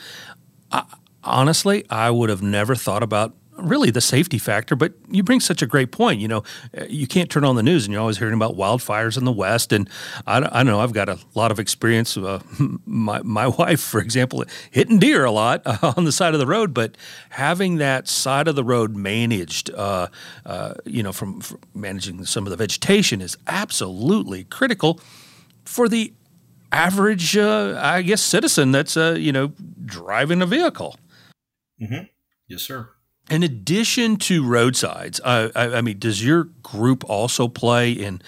I, 0.72 0.86
honestly, 1.24 1.86
I 1.90 2.12
would 2.12 2.30
have 2.30 2.42
never 2.42 2.76
thought 2.76 3.04
about 3.04 3.36
really 3.62 3.92
the 3.92 4.02
safety 4.02 4.38
factor, 4.38 4.76
but 4.76 4.94
you 5.10 5.24
bring 5.24 5.40
such 5.40 5.62
a 5.62 5.68
great 5.68 5.92
point. 5.92 6.20
You 6.20 6.28
know, 6.28 6.44
you 6.88 7.08
can't 7.08 7.30
turn 7.30 7.44
on 7.44 7.56
the 7.56 7.64
news 7.64 7.86
and 7.86 7.92
you're 7.94 8.02
always 8.02 8.18
hearing 8.18 8.34
about 8.34 8.56
wildfires 8.56 9.18
in 9.18 9.26
the 9.26 9.32
West. 9.32 9.72
And 9.72 9.90
I, 10.26 10.38
I 10.38 10.64
don't 10.64 10.68
know, 10.68 10.80
I've 10.80 10.94
got 10.94 11.10
a 11.10 11.20
lot 11.36 11.52
of 11.52 11.60
experience. 11.60 12.18
Uh, 12.18 12.40
my, 12.86 13.22
my 13.24 13.48
wife, 13.60 13.82
for 13.82 14.00
example, 14.00 14.44
hitting 14.72 15.00
deer 15.00 15.26
a 15.26 15.32
lot 15.32 15.62
uh, 15.66 15.94
on 15.98 16.06
the 16.06 16.12
side 16.12 16.34
of 16.34 16.40
the 16.40 16.48
road, 16.48 16.74
but 16.74 16.96
having 17.30 17.78
that 17.78 18.08
side 18.08 18.48
of 18.48 18.56
the 18.56 18.64
road 18.64 18.96
managed, 18.96 19.72
uh, 19.74 20.08
uh, 20.46 20.74
you 20.86 21.04
know, 21.04 21.12
from, 21.12 21.42
from 21.42 21.60
managing 21.74 22.26
some 22.26 22.46
of 22.46 22.52
the 22.52 22.58
vegetation 22.58 23.22
is 23.22 23.38
absolutely 23.48 24.44
critical 24.46 25.00
for 25.66 25.88
the 25.88 26.14
average, 26.72 27.36
uh, 27.38 27.80
I 27.82 28.02
guess, 28.02 28.22
citizen 28.22 28.72
that's, 28.72 28.96
uh, 28.96 29.16
you 29.18 29.32
know, 29.32 29.54
driving 29.86 30.42
a 30.42 30.46
vehicle. 30.46 30.98
Mm-hmm. 31.82 32.06
Yes, 32.48 32.62
sir. 32.62 32.90
In 33.30 33.44
addition 33.44 34.18
to 34.18 34.46
roadsides, 34.46 35.22
uh, 35.24 35.50
I, 35.56 35.78
I, 35.78 35.82
mean, 35.82 36.00
does 36.00 36.24
your 36.24 36.46
group 36.64 37.08
also 37.08 37.48
play 37.48 37.92
in, 37.92 38.22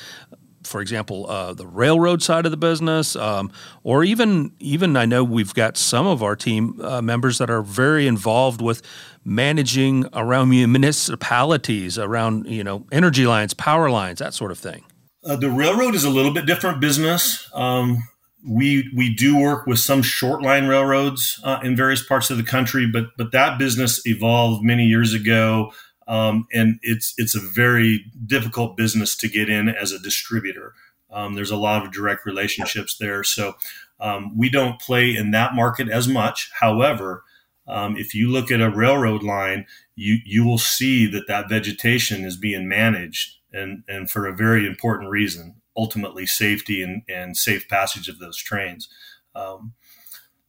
for 0.64 0.80
example, 0.80 1.30
uh, 1.30 1.54
the 1.54 1.66
railroad 1.66 2.22
side 2.22 2.46
of 2.46 2.52
the 2.52 2.58
business, 2.58 3.16
um, 3.16 3.52
or 3.84 4.04
even 4.04 4.52
even 4.60 4.96
I 4.96 5.06
know 5.06 5.24
we've 5.24 5.54
got 5.54 5.76
some 5.76 6.06
of 6.06 6.22
our 6.22 6.36
team 6.36 6.80
uh, 6.82 7.02
members 7.02 7.40
that 7.40 7.50
are 7.50 7.64
very 7.64 8.06
involved 8.06 8.62
with 8.62 8.84
managing 9.26 10.06
around 10.14 10.50
municipalities, 10.50 11.98
around 11.98 12.46
you 12.46 12.64
know 12.64 12.86
energy 12.92 13.26
lines, 13.26 13.54
power 13.54 13.90
lines, 13.90 14.20
that 14.20 14.34
sort 14.34 14.52
of 14.52 14.60
thing. 14.60 14.84
Uh, 15.24 15.36
the 15.36 15.50
railroad 15.50 15.96
is 15.96 16.04
a 16.04 16.10
little 16.10 16.34
bit 16.34 16.46
different 16.46 16.80
business. 16.80 17.50
Um, 17.54 18.04
we 18.48 18.90
we 18.96 19.14
do 19.14 19.38
work 19.38 19.68
with 19.68 19.80
some 19.80 20.02
short 20.02 20.42
line 20.42 20.68
railroads 20.68 21.40
uh, 21.44 21.60
in 21.64 21.76
various 21.76 22.04
parts 22.04 22.30
of 22.30 22.38
the 22.38 22.44
country, 22.44 22.88
but 22.88 23.08
but 23.18 23.32
that 23.32 23.60
business 23.60 24.06
evolved 24.06 24.64
many 24.64 24.86
years 24.86 25.14
ago, 25.14 25.72
um, 26.08 26.48
and 26.54 26.80
it's 26.82 27.14
it's 27.18 27.36
a 27.36 27.40
very 27.40 28.06
difficult 28.26 28.78
business 28.78 29.16
to 29.18 29.28
get 29.28 29.50
in 29.50 29.70
as 29.70 29.92
a 29.92 30.00
distributor. 30.00 30.74
Um, 31.12 31.36
there's 31.36 31.52
a 31.52 31.58
lot 31.58 31.86
of 31.86 31.92
direct 31.92 32.26
relationships 32.26 32.98
there, 32.98 33.24
so 33.24 33.54
um, 34.00 34.38
we 34.38 34.50
don't 34.50 34.80
play 34.80 35.16
in 35.16 35.32
that 35.32 35.54
market 35.54 35.90
as 35.90 36.08
much. 36.08 36.50
However, 36.60 37.24
um, 37.68 37.96
if 37.98 38.16
you 38.16 38.30
look 38.30 38.50
at 38.50 38.62
a 38.62 38.72
railroad 38.72 39.24
line, 39.24 39.66
you 39.96 40.18
you 40.26 40.46
will 40.46 40.58
see 40.58 41.06
that 41.08 41.28
that 41.28 41.50
vegetation 41.50 42.24
is 42.26 42.38
being 42.38 42.68
managed, 42.68 43.38
and 43.54 43.84
and 43.88 44.10
for 44.10 44.26
a 44.26 44.36
very 44.36 44.66
important 44.66 45.10
reason 45.12 45.61
ultimately 45.82 46.28
safety 46.28 46.84
and, 46.84 47.02
and 47.10 47.36
safe 47.36 47.68
passage 47.68 48.08
of 48.08 48.20
those 48.20 48.38
trains. 48.38 48.88
Um, 49.34 49.74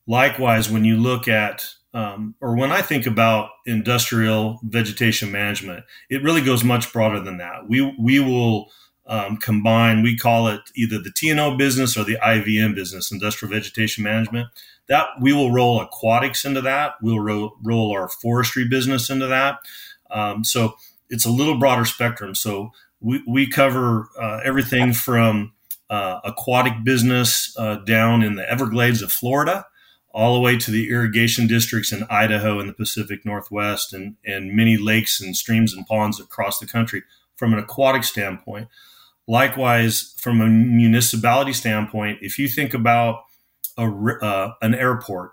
likewise, 0.06 0.70
when 0.70 0.84
you 0.84 0.96
look 0.96 1.26
at 1.26 1.66
um, 1.94 2.34
or 2.40 2.56
when 2.56 2.72
I 2.72 2.82
think 2.82 3.06
about 3.06 3.50
industrial 3.66 4.60
vegetation 4.62 5.30
management, 5.30 5.84
it 6.08 6.22
really 6.22 6.40
goes 6.40 6.64
much 6.64 6.92
broader 6.92 7.20
than 7.20 7.38
that. 7.38 7.68
We 7.68 7.94
we 7.98 8.20
will 8.20 8.70
um, 9.06 9.36
combine. 9.36 10.02
We 10.02 10.16
call 10.16 10.48
it 10.48 10.60
either 10.74 10.98
the 10.98 11.10
TNO 11.10 11.58
business 11.58 11.96
or 11.96 12.04
the 12.04 12.18
IVM 12.22 12.74
business, 12.74 13.10
industrial 13.10 13.52
vegetation 13.52 14.04
management. 14.04 14.48
That 14.88 15.06
we 15.20 15.32
will 15.32 15.52
roll 15.52 15.80
aquatics 15.80 16.44
into 16.44 16.60
that. 16.62 16.94
We'll 17.02 17.20
ro- 17.20 17.56
roll 17.62 17.92
our 17.92 18.08
forestry 18.08 18.66
business 18.68 19.08
into 19.08 19.26
that. 19.26 19.58
Um, 20.10 20.44
so 20.44 20.74
it's 21.08 21.24
a 21.24 21.30
little 21.30 21.58
broader 21.58 21.84
spectrum. 21.84 22.34
So 22.34 22.72
we, 23.02 23.22
we 23.26 23.46
cover 23.48 24.08
uh, 24.18 24.40
everything 24.44 24.92
from 24.92 25.52
uh, 25.90 26.20
aquatic 26.24 26.84
business 26.84 27.54
uh, 27.58 27.76
down 27.76 28.22
in 28.22 28.36
the 28.36 28.50
Everglades 28.50 29.02
of 29.02 29.12
Florida, 29.12 29.66
all 30.14 30.34
the 30.34 30.40
way 30.40 30.56
to 30.56 30.70
the 30.70 30.88
irrigation 30.88 31.46
districts 31.46 31.92
in 31.92 32.06
Idaho 32.08 32.60
and 32.60 32.68
the 32.68 32.74
Pacific 32.74 33.24
Northwest, 33.24 33.92
and, 33.92 34.16
and 34.24 34.54
many 34.54 34.76
lakes 34.76 35.20
and 35.20 35.36
streams 35.36 35.74
and 35.74 35.86
ponds 35.86 36.20
across 36.20 36.58
the 36.58 36.66
country 36.66 37.02
from 37.36 37.52
an 37.52 37.58
aquatic 37.58 38.04
standpoint. 38.04 38.68
Likewise, 39.26 40.14
from 40.18 40.40
a 40.40 40.46
municipality 40.46 41.52
standpoint, 41.52 42.18
if 42.22 42.38
you 42.38 42.48
think 42.48 42.72
about 42.72 43.24
a, 43.76 43.86
uh, 43.86 44.54
an 44.62 44.74
airport, 44.74 45.32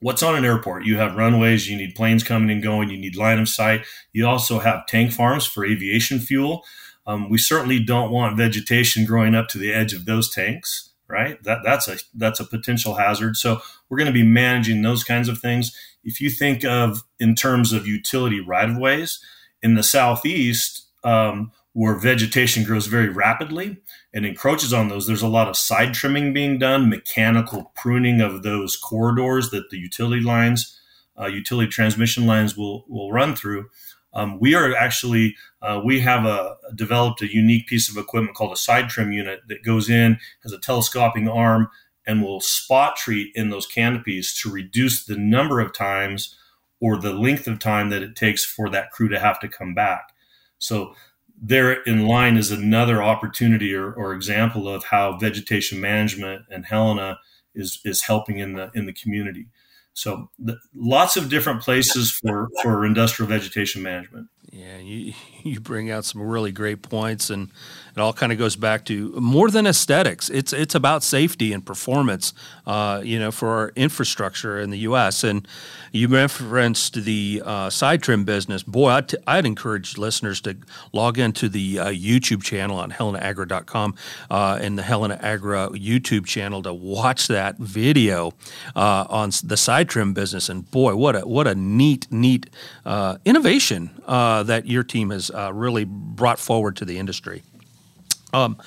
what's 0.00 0.22
on 0.22 0.36
an 0.36 0.44
airport? 0.44 0.84
You 0.84 0.98
have 0.98 1.16
runways, 1.16 1.68
you 1.68 1.76
need 1.76 1.94
planes 1.94 2.22
coming 2.22 2.50
and 2.50 2.62
going, 2.62 2.90
you 2.90 2.98
need 2.98 3.16
line 3.16 3.38
of 3.38 3.48
sight. 3.48 3.84
You 4.12 4.26
also 4.26 4.58
have 4.58 4.86
tank 4.86 5.12
farms 5.12 5.46
for 5.46 5.64
aviation 5.64 6.18
fuel. 6.18 6.64
Um, 7.06 7.30
we 7.30 7.38
certainly 7.38 7.78
don't 7.78 8.10
want 8.10 8.36
vegetation 8.36 9.04
growing 9.04 9.34
up 9.34 9.48
to 9.48 9.58
the 9.58 9.72
edge 9.72 9.92
of 9.92 10.04
those 10.04 10.28
tanks, 10.28 10.90
right? 11.08 11.42
That 11.44 11.60
that's 11.64 11.88
a 11.88 11.98
that's 12.14 12.40
a 12.40 12.44
potential 12.44 12.94
hazard. 12.94 13.36
So 13.36 13.60
we're 13.88 13.98
going 13.98 14.06
to 14.06 14.12
be 14.12 14.24
managing 14.24 14.82
those 14.82 15.04
kinds 15.04 15.28
of 15.28 15.38
things. 15.38 15.76
If 16.02 16.20
you 16.20 16.30
think 16.30 16.64
of 16.64 17.04
in 17.20 17.34
terms 17.34 17.72
of 17.72 17.86
utility 17.86 18.40
right 18.40 18.68
of 18.68 18.76
ways 18.76 19.20
in 19.62 19.74
the 19.74 19.82
southeast, 19.82 20.88
um, 21.04 21.52
where 21.76 21.94
vegetation 21.94 22.64
grows 22.64 22.86
very 22.86 23.10
rapidly 23.10 23.76
and 24.14 24.24
encroaches 24.24 24.72
on 24.72 24.88
those, 24.88 25.06
there's 25.06 25.20
a 25.20 25.28
lot 25.28 25.46
of 25.46 25.58
side 25.58 25.92
trimming 25.92 26.32
being 26.32 26.58
done, 26.58 26.88
mechanical 26.88 27.70
pruning 27.74 28.22
of 28.22 28.42
those 28.42 28.78
corridors 28.78 29.50
that 29.50 29.68
the 29.68 29.76
utility 29.76 30.22
lines, 30.22 30.80
uh, 31.20 31.26
utility 31.26 31.68
transmission 31.68 32.24
lines 32.24 32.56
will 32.56 32.86
will 32.88 33.12
run 33.12 33.36
through. 33.36 33.68
Um, 34.14 34.40
we 34.40 34.54
are 34.54 34.74
actually 34.74 35.36
uh, 35.60 35.82
we 35.84 36.00
have 36.00 36.24
a 36.24 36.56
developed 36.74 37.20
a 37.20 37.30
unique 37.30 37.66
piece 37.66 37.90
of 37.90 38.02
equipment 38.02 38.34
called 38.34 38.54
a 38.54 38.56
side 38.56 38.88
trim 38.88 39.12
unit 39.12 39.40
that 39.48 39.62
goes 39.62 39.90
in 39.90 40.16
has 40.44 40.52
a 40.52 40.58
telescoping 40.58 41.28
arm 41.28 41.68
and 42.06 42.22
will 42.22 42.40
spot 42.40 42.96
treat 42.96 43.32
in 43.34 43.50
those 43.50 43.66
canopies 43.66 44.32
to 44.40 44.50
reduce 44.50 45.04
the 45.04 45.18
number 45.18 45.60
of 45.60 45.74
times 45.74 46.38
or 46.80 46.96
the 46.96 47.12
length 47.12 47.46
of 47.46 47.58
time 47.58 47.90
that 47.90 48.02
it 48.02 48.16
takes 48.16 48.46
for 48.46 48.70
that 48.70 48.90
crew 48.92 49.10
to 49.10 49.20
have 49.20 49.38
to 49.40 49.48
come 49.48 49.74
back. 49.74 50.14
So 50.58 50.94
there 51.40 51.82
in 51.82 52.06
line 52.06 52.36
is 52.36 52.50
another 52.50 53.02
opportunity 53.02 53.74
or, 53.74 53.92
or 53.92 54.12
example 54.12 54.68
of 54.68 54.84
how 54.84 55.16
vegetation 55.18 55.80
management 55.80 56.42
and 56.50 56.64
Helena 56.64 57.18
is 57.54 57.80
is 57.84 58.02
helping 58.02 58.38
in 58.38 58.54
the 58.54 58.70
in 58.74 58.86
the 58.86 58.92
community. 58.92 59.48
So 59.92 60.30
the, 60.38 60.58
lots 60.74 61.16
of 61.16 61.30
different 61.30 61.62
places 61.62 62.10
for 62.10 62.48
for 62.62 62.84
industrial 62.84 63.28
vegetation 63.28 63.82
management. 63.82 64.28
Yeah, 64.50 64.78
you 64.78 65.14
you 65.46 65.60
bring 65.60 65.90
out 65.90 66.04
some 66.04 66.22
really 66.22 66.52
great 66.52 66.82
points, 66.82 67.30
and 67.30 67.50
it 67.96 68.00
all 68.00 68.12
kind 68.12 68.30
of 68.30 68.36
goes 68.38 68.56
back 68.56 68.84
to 68.86 69.12
more 69.18 69.50
than 69.50 69.66
aesthetics. 69.66 70.28
It's 70.28 70.52
it's 70.52 70.74
about 70.74 71.02
safety 71.02 71.54
and 71.54 71.64
performance, 71.64 72.34
uh, 72.66 73.00
you 73.02 73.18
know, 73.18 73.30
for 73.30 73.48
our 73.48 73.72
infrastructure 73.74 74.60
in 74.60 74.68
the 74.68 74.78
U.S. 74.80 75.24
And 75.24 75.48
you 75.92 76.08
referenced 76.08 77.04
the 77.04 77.42
uh, 77.44 77.70
side 77.70 78.02
trim 78.02 78.24
business. 78.24 78.62
Boy, 78.62 79.00
I'd, 79.26 79.46
encourage 79.46 79.96
listeners 79.96 80.40
to 80.42 80.56
log 80.92 81.18
into 81.18 81.48
the 81.48 81.78
uh, 81.78 81.86
YouTube 81.86 82.42
channel 82.42 82.78
on 82.78 82.90
HelenaAgri.com 82.90 83.94
uh, 84.30 84.58
and 84.60 84.76
the 84.76 84.82
Helena 84.82 85.18
Agri 85.22 85.56
YouTube 85.56 86.26
channel 86.26 86.62
to 86.64 86.74
watch 86.74 87.28
that 87.28 87.56
video 87.56 88.32
uh, 88.74 89.06
on 89.08 89.30
the 89.42 89.56
side 89.56 89.88
trim 89.88 90.12
business. 90.12 90.50
And 90.50 90.70
boy, 90.70 90.96
what 90.96 91.16
a 91.16 91.20
what 91.20 91.46
a 91.46 91.54
neat 91.54 92.08
neat 92.10 92.50
uh, 92.84 93.16
innovation 93.24 93.90
that 94.06 94.66
your 94.66 94.82
team 94.82 95.10
has 95.10 95.30
really 95.52 95.84
brought 95.84 96.38
forward 96.38 96.76
to 96.76 96.84
the 96.84 96.98
industry. 96.98 97.42
Um, 98.32 98.58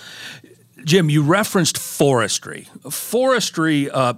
Jim, 0.86 1.10
you 1.10 1.22
referenced 1.22 1.78
forestry. 1.78 2.68
Forestry 2.90 3.90
uh, 3.90 4.14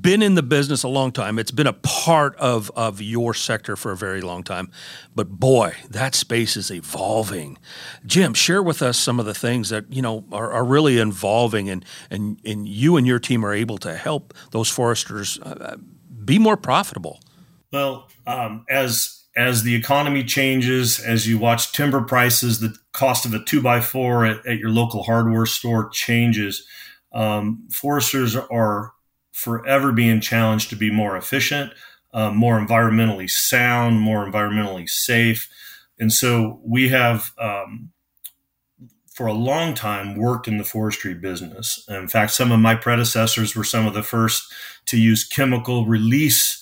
been 0.00 0.22
in 0.22 0.34
the 0.34 0.42
business 0.42 0.82
a 0.82 0.88
long 0.88 1.12
time. 1.12 1.38
It's 1.38 1.50
been 1.50 1.66
a 1.66 1.72
part 1.72 2.36
of, 2.36 2.70
of 2.76 3.00
your 3.00 3.34
sector 3.34 3.76
for 3.76 3.90
a 3.90 3.96
very 3.96 4.20
long 4.20 4.42
time. 4.42 4.70
But 5.14 5.28
boy, 5.30 5.74
that 5.90 6.14
space 6.14 6.56
is 6.56 6.70
evolving. 6.70 7.58
Jim, 8.04 8.34
share 8.34 8.62
with 8.62 8.82
us 8.82 8.98
some 8.98 9.18
of 9.18 9.26
the 9.26 9.34
things 9.34 9.70
that, 9.70 9.90
you 9.92 10.02
know, 10.02 10.24
are, 10.30 10.52
are 10.52 10.64
really 10.64 10.98
evolving 10.98 11.70
and, 11.70 11.84
and, 12.10 12.38
and 12.44 12.68
you 12.68 12.96
and 12.96 13.06
your 13.06 13.18
team 13.18 13.44
are 13.44 13.54
able 13.54 13.78
to 13.78 13.94
help 13.94 14.34
those 14.50 14.68
foresters 14.68 15.38
uh, 15.40 15.76
be 16.24 16.38
more 16.38 16.56
profitable. 16.56 17.20
Well, 17.72 18.08
um, 18.26 18.64
as 18.68 19.17
as 19.38 19.62
the 19.62 19.76
economy 19.76 20.24
changes, 20.24 20.98
as 20.98 21.28
you 21.28 21.38
watch 21.38 21.70
timber 21.70 22.02
prices, 22.02 22.58
the 22.58 22.74
cost 22.92 23.24
of 23.24 23.32
a 23.32 23.44
two 23.44 23.62
by 23.62 23.80
four 23.80 24.26
at, 24.26 24.44
at 24.44 24.58
your 24.58 24.68
local 24.68 25.04
hardware 25.04 25.46
store 25.46 25.88
changes. 25.90 26.66
Um, 27.12 27.68
foresters 27.70 28.34
are 28.34 28.92
forever 29.30 29.92
being 29.92 30.20
challenged 30.20 30.70
to 30.70 30.76
be 30.76 30.90
more 30.90 31.16
efficient, 31.16 31.72
uh, 32.12 32.32
more 32.32 32.58
environmentally 32.58 33.30
sound, 33.30 34.00
more 34.00 34.26
environmentally 34.26 34.88
safe. 34.88 35.48
And 36.00 36.12
so 36.12 36.60
we 36.64 36.88
have, 36.88 37.30
um, 37.38 37.92
for 39.14 39.28
a 39.28 39.32
long 39.32 39.74
time, 39.74 40.16
worked 40.16 40.48
in 40.48 40.58
the 40.58 40.64
forestry 40.64 41.14
business. 41.14 41.84
In 41.88 42.08
fact, 42.08 42.32
some 42.32 42.50
of 42.50 42.58
my 42.58 42.74
predecessors 42.74 43.54
were 43.54 43.62
some 43.62 43.86
of 43.86 43.94
the 43.94 44.02
first 44.02 44.52
to 44.86 45.00
use 45.00 45.22
chemical 45.22 45.86
release 45.86 46.57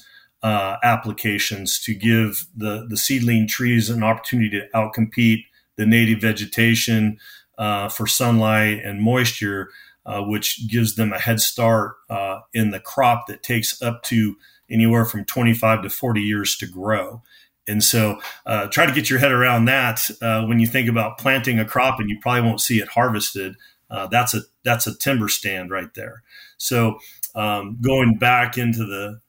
uh, 0.47 0.77
applications 0.85 1.81
to 1.81 1.93
give 1.93 2.47
the, 2.57 2.87
the 2.89 2.97
seedling 2.97 3.49
trees 3.49 3.91
an 3.91 4.05
opportunity 4.05 4.49
to 4.49 4.69
outcompete 4.77 5.45
the 5.75 5.85
native 5.85 6.21
vegetation 6.21 7.19
uh, 7.59 7.89
for 7.89 8.07
sunlight 8.07 8.79
and 8.85 9.03
moisture 9.03 9.71
uh, 10.05 10.23
which 10.23 10.69
gives 10.69 10.95
them 10.95 11.13
a 11.13 11.19
head 11.19 11.41
start 11.41 11.97
uh, 12.09 12.39
in 12.55 12.71
the 12.71 12.79
crop 12.79 13.27
that 13.27 13.43
takes 13.43 13.83
up 13.83 14.05
to 14.05 14.37
anywhere 14.71 15.05
from 15.05 15.25
25 15.25 15.83
to 15.83 15.91
40 15.91 16.21
years 16.21 16.57
to 16.57 16.67
grow. 16.69 17.23
And 17.67 17.83
so, 17.83 18.21
uh, 18.47 18.69
try 18.69 18.87
to 18.87 18.93
get 18.93 19.11
your 19.11 19.19
head 19.19 19.33
around 19.33 19.65
that 19.65 20.09
when 20.21 20.61
you 20.61 20.69
think 20.69 20.89
about 20.89 21.19
planting 21.19 21.59
a 21.59 21.65
crop, 21.65 21.99
and 21.99 22.09
you 22.09 22.21
probably 22.21 22.43
won't 22.43 22.61
see 22.61 22.79
it 22.79 22.87
harvested. 22.87 23.57
That's 23.91 24.33
a 24.33 24.43
that's 24.63 24.87
a 24.87 24.97
timber 24.97 25.29
stand 25.29 25.73
right 25.73 25.93
there. 25.95 26.23
So, 26.57 27.01
um, 27.35 27.79
going 27.81 28.15
back 28.15 28.57
into 28.57 28.85
the 28.85 29.21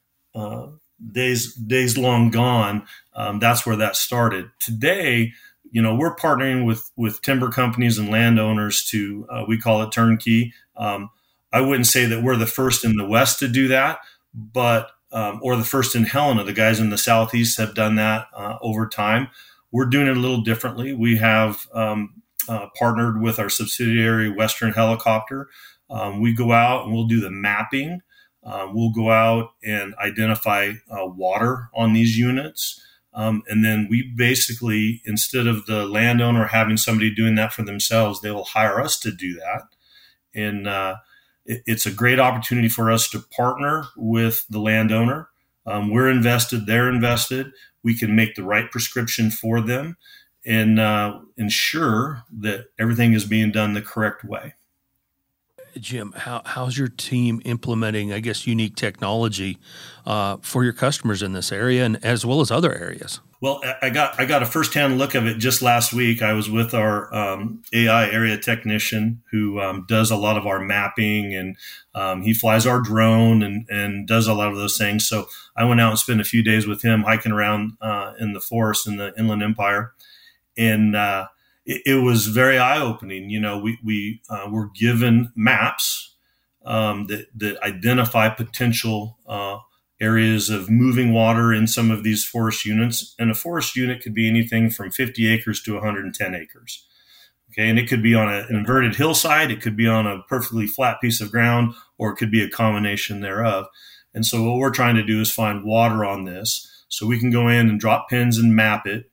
days 1.11 1.53
days 1.53 1.97
long 1.97 2.29
gone, 2.29 2.85
um, 3.15 3.39
that's 3.39 3.65
where 3.65 3.75
that 3.75 3.95
started. 3.95 4.49
Today, 4.59 5.33
you 5.71 5.81
know, 5.81 5.95
we're 5.95 6.15
partnering 6.15 6.65
with 6.65 6.89
with 6.95 7.21
timber 7.21 7.49
companies 7.49 7.97
and 7.97 8.09
landowners 8.09 8.85
to 8.85 9.27
uh, 9.29 9.45
we 9.47 9.57
call 9.59 9.81
it 9.83 9.91
turnkey. 9.91 10.53
Um, 10.75 11.09
I 11.51 11.61
wouldn't 11.61 11.87
say 11.87 12.05
that 12.05 12.23
we're 12.23 12.35
the 12.35 12.45
first 12.45 12.83
in 12.83 12.95
the 12.95 13.07
West 13.07 13.39
to 13.39 13.47
do 13.47 13.67
that, 13.69 13.99
but 14.33 14.91
um, 15.11 15.39
or 15.41 15.55
the 15.55 15.63
first 15.63 15.95
in 15.95 16.03
Helena. 16.03 16.43
The 16.43 16.53
guys 16.53 16.79
in 16.79 16.89
the 16.89 16.97
Southeast 16.97 17.57
have 17.57 17.75
done 17.75 17.95
that 17.95 18.27
uh, 18.35 18.57
over 18.61 18.87
time. 18.87 19.29
We're 19.71 19.85
doing 19.85 20.07
it 20.07 20.17
a 20.17 20.19
little 20.19 20.41
differently. 20.41 20.93
We 20.93 21.17
have 21.17 21.67
um, 21.73 22.21
uh, 22.47 22.67
partnered 22.77 23.21
with 23.21 23.39
our 23.39 23.49
subsidiary 23.49 24.29
Western 24.29 24.73
Helicopter. 24.73 25.49
Um, 25.89 26.21
we 26.21 26.33
go 26.33 26.51
out 26.51 26.83
and 26.83 26.93
we'll 26.93 27.07
do 27.07 27.19
the 27.19 27.31
mapping. 27.31 28.01
Uh, 28.47 28.69
we'll 28.73 28.91
go 28.91 29.11
out 29.11 29.51
and 29.61 29.93
identify 29.95 30.71
uh, 30.89 31.05
water 31.05 31.69
on 31.75 31.91
these 31.91 32.17
units. 32.17 32.81
Um, 33.13 33.43
and 33.49 33.65
then 33.65 33.87
we 33.89 34.13
basically, 34.15 35.01
instead 35.05 35.47
of 35.47 35.65
the 35.65 35.85
landowner 35.85 36.45
having 36.45 36.77
somebody 36.77 37.13
doing 37.13 37.35
that 37.35 37.51
for 37.51 37.63
themselves, 37.63 38.21
they 38.21 38.31
will 38.31 38.45
hire 38.45 38.79
us 38.79 38.97
to 38.99 39.11
do 39.11 39.33
that. 39.33 39.63
And 40.33 40.67
uh, 40.67 40.97
it, 41.45 41.61
it's 41.65 41.85
a 41.85 41.91
great 41.91 42.19
opportunity 42.19 42.69
for 42.69 42.89
us 42.89 43.09
to 43.09 43.19
partner 43.19 43.85
with 43.97 44.45
the 44.49 44.59
landowner. 44.59 45.29
Um, 45.65 45.91
we're 45.91 46.09
invested, 46.09 46.65
they're 46.65 46.89
invested. 46.89 47.51
We 47.83 47.97
can 47.97 48.15
make 48.15 48.35
the 48.35 48.43
right 48.43 48.71
prescription 48.71 49.29
for 49.29 49.59
them 49.59 49.97
and 50.45 50.79
uh, 50.79 51.19
ensure 51.35 52.23
that 52.39 52.67
everything 52.79 53.11
is 53.11 53.25
being 53.25 53.51
done 53.51 53.73
the 53.73 53.81
correct 53.81 54.23
way. 54.23 54.53
Jim, 55.82 56.13
how, 56.15 56.41
how's 56.45 56.78
your 56.78 56.88
team 56.88 57.41
implementing, 57.45 58.11
I 58.13 58.19
guess, 58.19 58.47
unique 58.47 58.75
technology 58.75 59.57
uh, 60.05 60.38
for 60.41 60.63
your 60.63 60.73
customers 60.73 61.21
in 61.21 61.34
this 61.34 61.51
area 61.51 61.86
and 61.86 62.03
as 62.03 62.25
well 62.25 62.41
as 62.41 62.51
other 62.51 62.73
areas? 62.73 63.19
Well, 63.39 63.61
I 63.84 63.91
got 63.91 64.19
I 64.19 64.25
got 64.25 64.41
a 64.41 64.47
firsthand 64.47 64.97
look 64.97 65.13
of 65.13 65.28
it 65.28 65.38
just 65.38 65.61
last 65.61 65.93
week. 65.93 66.23
I 66.23 66.34
was 66.34 66.49
with 66.49 66.73
our 66.73 67.13
um, 67.13 67.61
AI 67.71 68.09
area 68.09 68.36
technician 68.36 69.21
who 69.30 69.59
um, 69.59 69.86
does 69.88 70.09
a 70.09 70.15
lot 70.15 70.38
of 70.38 70.47
our 70.47 70.59
mapping 70.59 71.36
and 71.36 71.55
um, 71.93 72.23
he 72.23 72.34
flies 72.34 72.65
our 72.65 72.82
drone 72.82 73.43
and, 73.43 73.67
and 73.69 74.07
does 74.07 74.28
a 74.28 74.34
lot 74.34 74.51
of 74.51 74.57
those 74.57 74.75
things. 74.75 75.07
So 75.07 75.28
I 75.55 75.65
went 75.65 75.80
out 75.80 75.91
and 75.91 75.99
spent 75.99 76.19
a 76.19 76.23
few 76.23 76.41
days 76.41 76.65
with 76.65 76.82
him 76.82 77.03
hiking 77.03 77.32
around 77.32 77.73
uh, 77.80 78.13
in 78.19 78.34
the 78.34 78.41
forest 78.41 78.88
in 78.88 78.97
the 78.97 79.13
Inland 79.19 79.43
Empire, 79.43 79.93
and 80.57 80.95
uh, 80.95 81.28
it, 81.68 81.82
it, 81.86 81.95
was 82.03 82.28
very 82.28 82.57
eye 82.57 82.80
opening. 82.80 83.30
You 83.30 83.39
know, 83.39 83.59
we 83.59 83.78
we 83.84 84.22
uh, 84.30 84.47
were 84.49 84.70
given 84.74 85.32
maps 85.36 86.15
um, 86.65 87.05
that 87.07 87.28
that 87.36 87.61
identify 87.61 88.30
potential 88.30 89.20
uh, 89.28 89.59
areas 89.99 90.49
of 90.49 90.70
moving 90.70 91.13
water 91.13 91.53
in 91.53 91.68
some 91.68 91.91
of 91.91 92.03
these 92.03 92.26
forest 92.26 92.65
units. 92.65 93.15
And 93.20 93.30
a 93.30 93.36
forest 93.36 93.76
unit 93.76 94.01
could 94.01 94.13
be 94.13 94.30
anything 94.30 94.70
from 94.70 94.91
50 94.91 95.28
acres 95.32 95.61
to 95.63 95.74
110 95.74 96.36
acres. 96.36 96.86
Okay, 97.51 97.70
and 97.70 97.80
it 97.80 97.88
could 97.88 98.03
be 98.03 98.13
on 98.13 98.32
an 98.32 98.45
inverted 98.49 98.95
hillside, 98.95 99.49
it 99.49 99.61
could 99.61 99.76
be 99.76 99.88
on 99.88 100.05
a 100.05 100.22
perfectly 100.24 100.68
flat 100.68 101.01
piece 101.01 101.22
of 101.22 101.32
ground, 101.32 101.74
or 101.97 102.11
it 102.11 102.18
could 102.18 102.30
be 102.30 102.43
a 102.43 102.49
combination 102.49 103.22
thereof. 103.22 103.65
And 104.13 104.26
so, 104.26 104.43
what 104.43 104.57
we're 104.57 104.70
trying 104.70 104.95
to 104.95 105.03
do 105.03 105.20
is 105.22 105.32
find 105.32 105.63
water 105.63 106.05
on 106.05 106.26
this 106.26 106.86
so 106.88 107.07
we 107.07 107.20
can 107.20 107.32
go 107.32 107.47
in 107.47 107.70
and 107.70 107.80
drop 107.80 108.09
pins 108.09 108.38
and 108.38 108.55
map 108.55 108.86
it, 108.86 109.09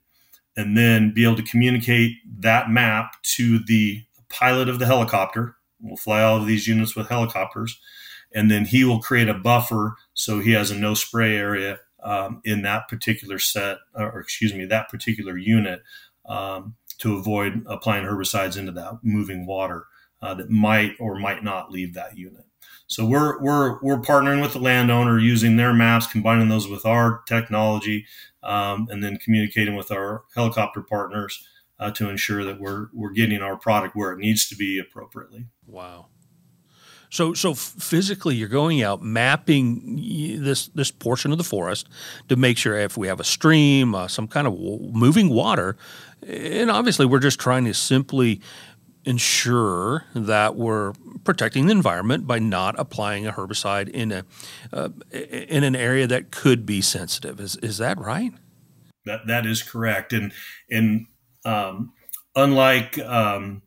and 0.57 0.77
then 0.77 1.13
be 1.13 1.25
able 1.25 1.37
to 1.37 1.43
communicate 1.43 2.17
that 2.39 2.71
map 2.71 3.17
to 3.23 3.59
the 3.59 4.03
pilot 4.29 4.69
of 4.69 4.79
the 4.79 4.87
helicopter. 4.87 5.57
We'll 5.81 5.97
fly 5.97 6.23
all 6.23 6.37
of 6.37 6.47
these 6.47 6.67
units 6.67 6.97
with 6.97 7.09
helicopters 7.09 7.79
and 8.35 8.51
then 8.51 8.65
he 8.65 8.85
will 8.85 9.01
create 9.01 9.29
a 9.29 9.35
buffer 9.35 9.97
so 10.13 10.41
he 10.41 10.53
has 10.53 10.71
a 10.71 10.77
no 10.77 10.95
spray 10.95 11.37
area 11.37 11.79
um, 12.03 12.43
in 12.45 12.63
that 12.63 12.89
particular 12.89 13.39
set, 13.39 13.79
or 13.95 14.21
excuse 14.21 14.53
me, 14.53 14.67
that 14.67 14.91
particular 14.91 15.39
unit 15.39 15.83
um, 16.27 16.75
to 16.99 17.17
avoid 17.17 17.65
applying 17.67 18.05
herbicides 18.05 18.59
into 18.59 18.73
that 18.73 18.99
moving 19.03 19.47
water 19.47 19.87
uh, 20.21 20.35
that 20.35 20.51
might 20.51 20.93
or 20.99 21.19
might 21.19 21.43
not 21.43 21.71
leave 21.71 21.95
that 21.95 22.19
unit. 22.19 22.45
So 22.87 23.07
we're 23.07 23.41
we're 23.41 23.81
we're 23.81 24.01
partnering 24.01 24.43
with 24.43 24.53
the 24.53 24.59
landowner 24.59 25.19
using 25.19 25.57
their 25.57 25.73
maps, 25.73 26.07
combining 26.07 26.49
those 26.49 26.69
with 26.69 26.85
our 26.85 27.23
technology, 27.27 28.05
um, 28.45 28.87
and 28.91 29.03
then 29.03 29.17
communicating 29.17 29.75
with 29.75 29.91
our 29.91 30.25
helicopter 30.35 30.83
partners 30.83 31.45
uh, 31.81 31.91
to 31.91 32.09
ensure 32.09 32.45
that 32.45 32.61
we're 32.61 32.89
we're 32.93 33.11
getting 33.11 33.43
our 33.43 33.57
product 33.57 33.97
where 33.97 34.13
it 34.13 34.19
needs 34.19 34.49
to 34.49 34.57
be 34.57 34.79
appropriately. 34.79 35.47
Wow. 35.67 36.07
So, 37.11 37.33
so 37.33 37.55
physically, 37.55 38.35
you're 38.35 38.49
going 38.49 38.83
out 38.83 39.01
mapping 39.01 39.97
this 40.43 40.67
this 40.69 40.91
portion 40.91 41.31
of 41.31 41.39
the 41.39 41.45
forest 41.45 41.89
to 42.29 42.35
make 42.35 42.59
sure 42.59 42.77
if 42.77 42.97
we 42.97 43.07
have 43.07 43.21
a 43.21 43.25
stream, 43.25 43.95
uh, 43.95 44.09
some 44.09 44.27
kind 44.27 44.49
of 44.49 44.59
moving 44.59 45.29
water, 45.29 45.77
and 46.27 46.73
obviously, 46.73 47.07
we're 47.07 47.21
just 47.21 47.39
trying 47.39 47.67
to 47.67 47.75
simply 47.75 48.41
ensure 49.05 50.05
that 50.15 50.57
we're 50.57 50.93
protecting 51.25 51.67
the 51.67 51.73
environment 51.73 52.27
by 52.27 52.39
not 52.39 52.75
applying 52.79 53.27
a 53.27 53.33
herbicide 53.33 53.89
in 53.89 54.13
a 54.13 54.25
uh, 54.73 54.89
in 55.11 55.65
an 55.65 55.77
area 55.77 56.07
that 56.07 56.31
could 56.31 56.67
be 56.67 56.81
sensitive. 56.81 57.41
Is 57.41 57.57
is 57.57 57.79
that 57.79 57.99
right? 57.99 58.33
That 59.05 59.27
that 59.27 59.47
is 59.47 59.63
correct, 59.63 60.13
and 60.13 60.33
and 60.71 61.07
um, 61.45 61.93
unlike 62.35 62.99
um, 62.99 63.63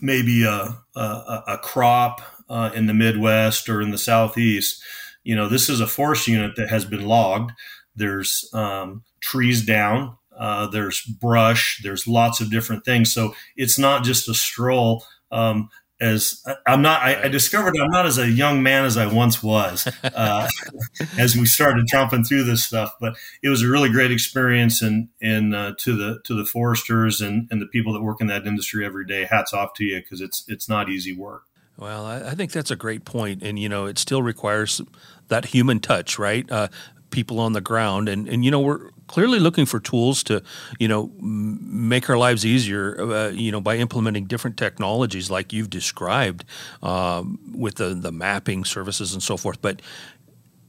maybe 0.00 0.44
a, 0.44 0.76
a, 0.96 1.42
a 1.48 1.58
crop 1.62 2.20
uh, 2.48 2.70
in 2.74 2.86
the 2.86 2.94
Midwest 2.94 3.68
or 3.68 3.80
in 3.80 3.90
the 3.90 3.98
Southeast, 3.98 4.82
you 5.22 5.34
know, 5.34 5.48
this 5.48 5.68
is 5.68 5.80
a 5.80 5.86
forest 5.86 6.28
unit 6.28 6.56
that 6.56 6.68
has 6.68 6.84
been 6.84 7.06
logged. 7.06 7.52
There's 7.96 8.48
um, 8.52 9.02
trees 9.20 9.64
down, 9.64 10.16
uh, 10.38 10.66
there's 10.66 11.02
brush, 11.02 11.80
there's 11.82 12.06
lots 12.06 12.40
of 12.40 12.50
different 12.50 12.84
things. 12.84 13.12
So 13.12 13.34
it's 13.56 13.78
not 13.78 14.04
just 14.04 14.28
a 14.28 14.34
stroll. 14.34 15.04
Um, 15.30 15.70
as 16.00 16.42
I'm 16.66 16.82
not, 16.82 17.02
I, 17.02 17.22
I, 17.22 17.28
discovered 17.28 17.74
I'm 17.78 17.90
not 17.90 18.04
as 18.04 18.18
a 18.18 18.28
young 18.28 18.62
man 18.62 18.84
as 18.84 18.96
I 18.96 19.06
once 19.06 19.42
was 19.42 19.88
uh, 20.04 20.48
as 21.18 21.36
we 21.36 21.46
started 21.46 21.86
tromping 21.86 22.26
through 22.26 22.44
this 22.44 22.64
stuff. 22.64 22.94
But 23.00 23.16
it 23.42 23.48
was 23.48 23.62
a 23.62 23.68
really 23.68 23.88
great 23.88 24.10
experience, 24.10 24.82
and 24.82 25.08
and 25.22 25.54
uh, 25.54 25.74
to 25.78 25.96
the 25.96 26.20
to 26.24 26.34
the 26.34 26.44
foresters 26.44 27.20
and, 27.20 27.48
and 27.50 27.62
the 27.62 27.66
people 27.66 27.92
that 27.92 28.02
work 28.02 28.20
in 28.20 28.26
that 28.26 28.46
industry 28.46 28.84
every 28.84 29.06
day, 29.06 29.24
hats 29.24 29.52
off 29.52 29.72
to 29.74 29.84
you 29.84 30.00
because 30.00 30.20
it's 30.20 30.44
it's 30.48 30.68
not 30.68 30.90
easy 30.90 31.14
work. 31.16 31.44
Well, 31.76 32.04
I, 32.04 32.30
I, 32.30 32.34
think 32.34 32.52
that's 32.52 32.70
a 32.70 32.76
great 32.76 33.04
point, 33.04 33.42
and 33.42 33.58
you 33.58 33.68
know, 33.68 33.86
it 33.86 33.98
still 33.98 34.22
requires 34.22 34.80
that 35.28 35.46
human 35.46 35.80
touch, 35.80 36.18
right? 36.18 36.48
Uh, 36.50 36.68
people 37.10 37.40
on 37.40 37.52
the 37.52 37.60
ground, 37.60 38.08
and 38.08 38.28
and 38.28 38.44
you 38.44 38.50
know 38.50 38.60
we're 38.60 38.90
clearly 39.14 39.38
looking 39.38 39.64
for 39.64 39.78
tools 39.78 40.24
to 40.24 40.42
you 40.80 40.88
know 40.88 41.12
make 41.20 42.10
our 42.10 42.18
lives 42.18 42.44
easier. 42.44 43.00
Uh, 43.00 43.28
you 43.28 43.52
know 43.52 43.60
by 43.60 43.76
implementing 43.76 44.24
different 44.24 44.56
technologies 44.56 45.30
like 45.30 45.52
you've 45.52 45.70
described 45.70 46.44
um, 46.82 47.38
with 47.54 47.76
the 47.76 47.94
the 47.94 48.10
mapping 48.10 48.64
services 48.64 49.14
and 49.14 49.22
so 49.22 49.36
forth. 49.36 49.62
But 49.62 49.80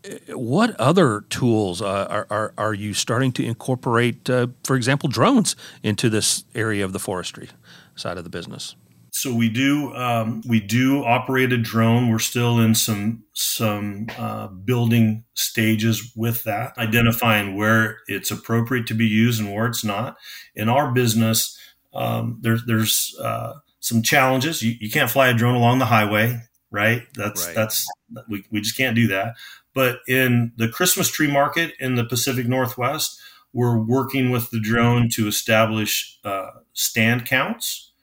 uh, 0.06 0.38
what 0.38 0.80
other 0.80 1.22
tools 1.22 1.82
uh, 1.82 2.06
are, 2.08 2.28
are, 2.30 2.54
are 2.56 2.74
you 2.76 2.94
starting 2.94 3.32
to 3.32 3.44
incorporate, 3.44 4.30
uh, 4.30 4.48
for 4.64 4.76
example, 4.76 5.10
drones 5.10 5.56
into 5.82 6.08
this 6.08 6.44
area 6.54 6.86
of 6.86 6.94
the 6.94 7.00
forestry 7.00 7.50
side 7.96 8.20
of 8.20 8.24
the 8.24 8.30
business? 8.30 8.76
So 9.16 9.34
we 9.34 9.48
do 9.48 9.96
um, 9.96 10.42
we 10.46 10.60
do 10.60 11.06
operate 11.06 11.54
a 11.54 11.58
drone. 11.58 12.10
We're 12.10 12.20
still 12.20 12.60
in 12.60 12.76
some 12.76 13.24
some 13.32 14.08
uh, 14.18 14.48
building 14.48 15.24
stages 15.36 16.12
with 16.18 16.44
that, 16.44 16.78
identifying 16.78 17.56
where 17.56 18.00
it's 18.08 18.30
appropriate 18.30 18.88
to 18.88 18.94
be 18.94 19.08
used 19.08 19.40
and 19.40 19.54
where 19.54 19.68
it's 19.68 19.86
not. 19.86 20.18
In 20.54 20.68
our 20.68 20.92
business, 20.92 21.58
um, 21.94 22.40
there's 22.42 22.66
there's 22.66 23.16
uh, 23.24 23.54
some 23.80 24.02
challenges. 24.02 24.62
You, 24.62 24.76
you 24.82 24.92
can't 24.92 25.10
fly 25.10 25.30
a 25.30 25.34
drone 25.34 25.56
along 25.56 25.80
the 25.80 25.86
highway, 25.86 26.42
right? 26.70 27.04
That's 27.16 27.46
right. 27.46 27.56
that's 27.56 27.88
we, 28.28 28.44
we 28.52 28.60
just 28.60 28.76
can't 28.76 28.98
do 28.98 29.08
that. 29.08 29.36
But 29.74 30.00
in 30.10 30.52
the 30.58 30.68
Christmas 30.68 31.08
tree 31.08 31.32
market 31.32 31.72
in 31.80 31.96
the 31.96 32.04
Pacific 32.04 32.48
Northwest, 32.48 33.18
we're 33.54 33.78
working 33.78 34.30
with 34.30 34.50
the 34.50 34.60
drone 34.60 35.08
to 35.14 35.26
establish 35.26 36.20
uh, 36.26 36.50
stand 36.74 37.26
counts 37.26 37.94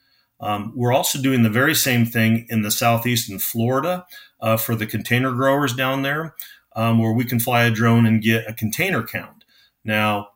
um, 0.42 0.72
we're 0.74 0.92
also 0.92 1.22
doing 1.22 1.44
the 1.44 1.50
very 1.50 1.74
same 1.74 2.04
thing 2.04 2.46
in 2.50 2.62
the 2.62 2.70
southeast 2.70 3.30
in 3.30 3.38
Florida 3.38 4.04
uh, 4.40 4.56
for 4.56 4.74
the 4.74 4.86
container 4.86 5.32
growers 5.32 5.72
down 5.72 6.02
there, 6.02 6.34
um, 6.74 6.98
where 6.98 7.12
we 7.12 7.24
can 7.24 7.38
fly 7.38 7.62
a 7.62 7.70
drone 7.70 8.04
and 8.04 8.22
get 8.22 8.48
a 8.48 8.52
container 8.52 9.04
count. 9.04 9.44
Now, 9.84 10.28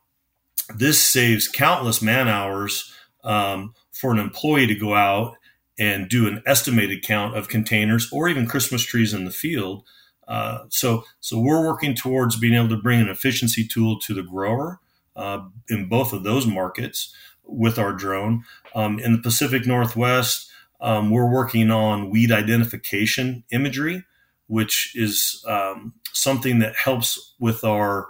this 0.73 1.01
saves 1.01 1.47
countless 1.47 2.01
man 2.01 2.27
hours 2.27 2.93
um, 3.23 3.73
for 3.91 4.11
an 4.11 4.19
employee 4.19 4.67
to 4.67 4.75
go 4.75 4.95
out 4.95 5.35
and 5.77 6.09
do 6.09 6.27
an 6.27 6.41
estimated 6.45 7.03
count 7.03 7.37
of 7.37 7.49
containers 7.49 8.09
or 8.11 8.29
even 8.29 8.47
Christmas 8.47 8.83
trees 8.83 9.13
in 9.13 9.25
the 9.25 9.31
field. 9.31 9.83
Uh, 10.27 10.59
so, 10.69 11.03
so 11.19 11.39
we're 11.39 11.65
working 11.65 11.95
towards 11.95 12.37
being 12.37 12.53
able 12.53 12.69
to 12.69 12.81
bring 12.81 13.01
an 13.01 13.09
efficiency 13.09 13.67
tool 13.67 13.99
to 13.99 14.13
the 14.13 14.23
grower 14.23 14.79
uh, 15.15 15.41
in 15.69 15.87
both 15.87 16.13
of 16.13 16.23
those 16.23 16.45
markets 16.45 17.13
with 17.47 17.79
our 17.79 17.93
drone. 17.93 18.43
Um, 18.75 18.99
in 18.99 19.13
the 19.13 19.21
Pacific 19.21 19.65
Northwest, 19.65 20.49
um, 20.79 21.09
we're 21.09 21.29
working 21.29 21.71
on 21.71 22.09
weed 22.09 22.31
identification 22.31 23.43
imagery, 23.51 24.03
which 24.47 24.93
is 24.95 25.43
um, 25.47 25.93
something 26.13 26.59
that 26.59 26.75
helps 26.75 27.33
with 27.39 27.63
our 27.63 28.07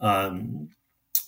um, 0.00 0.70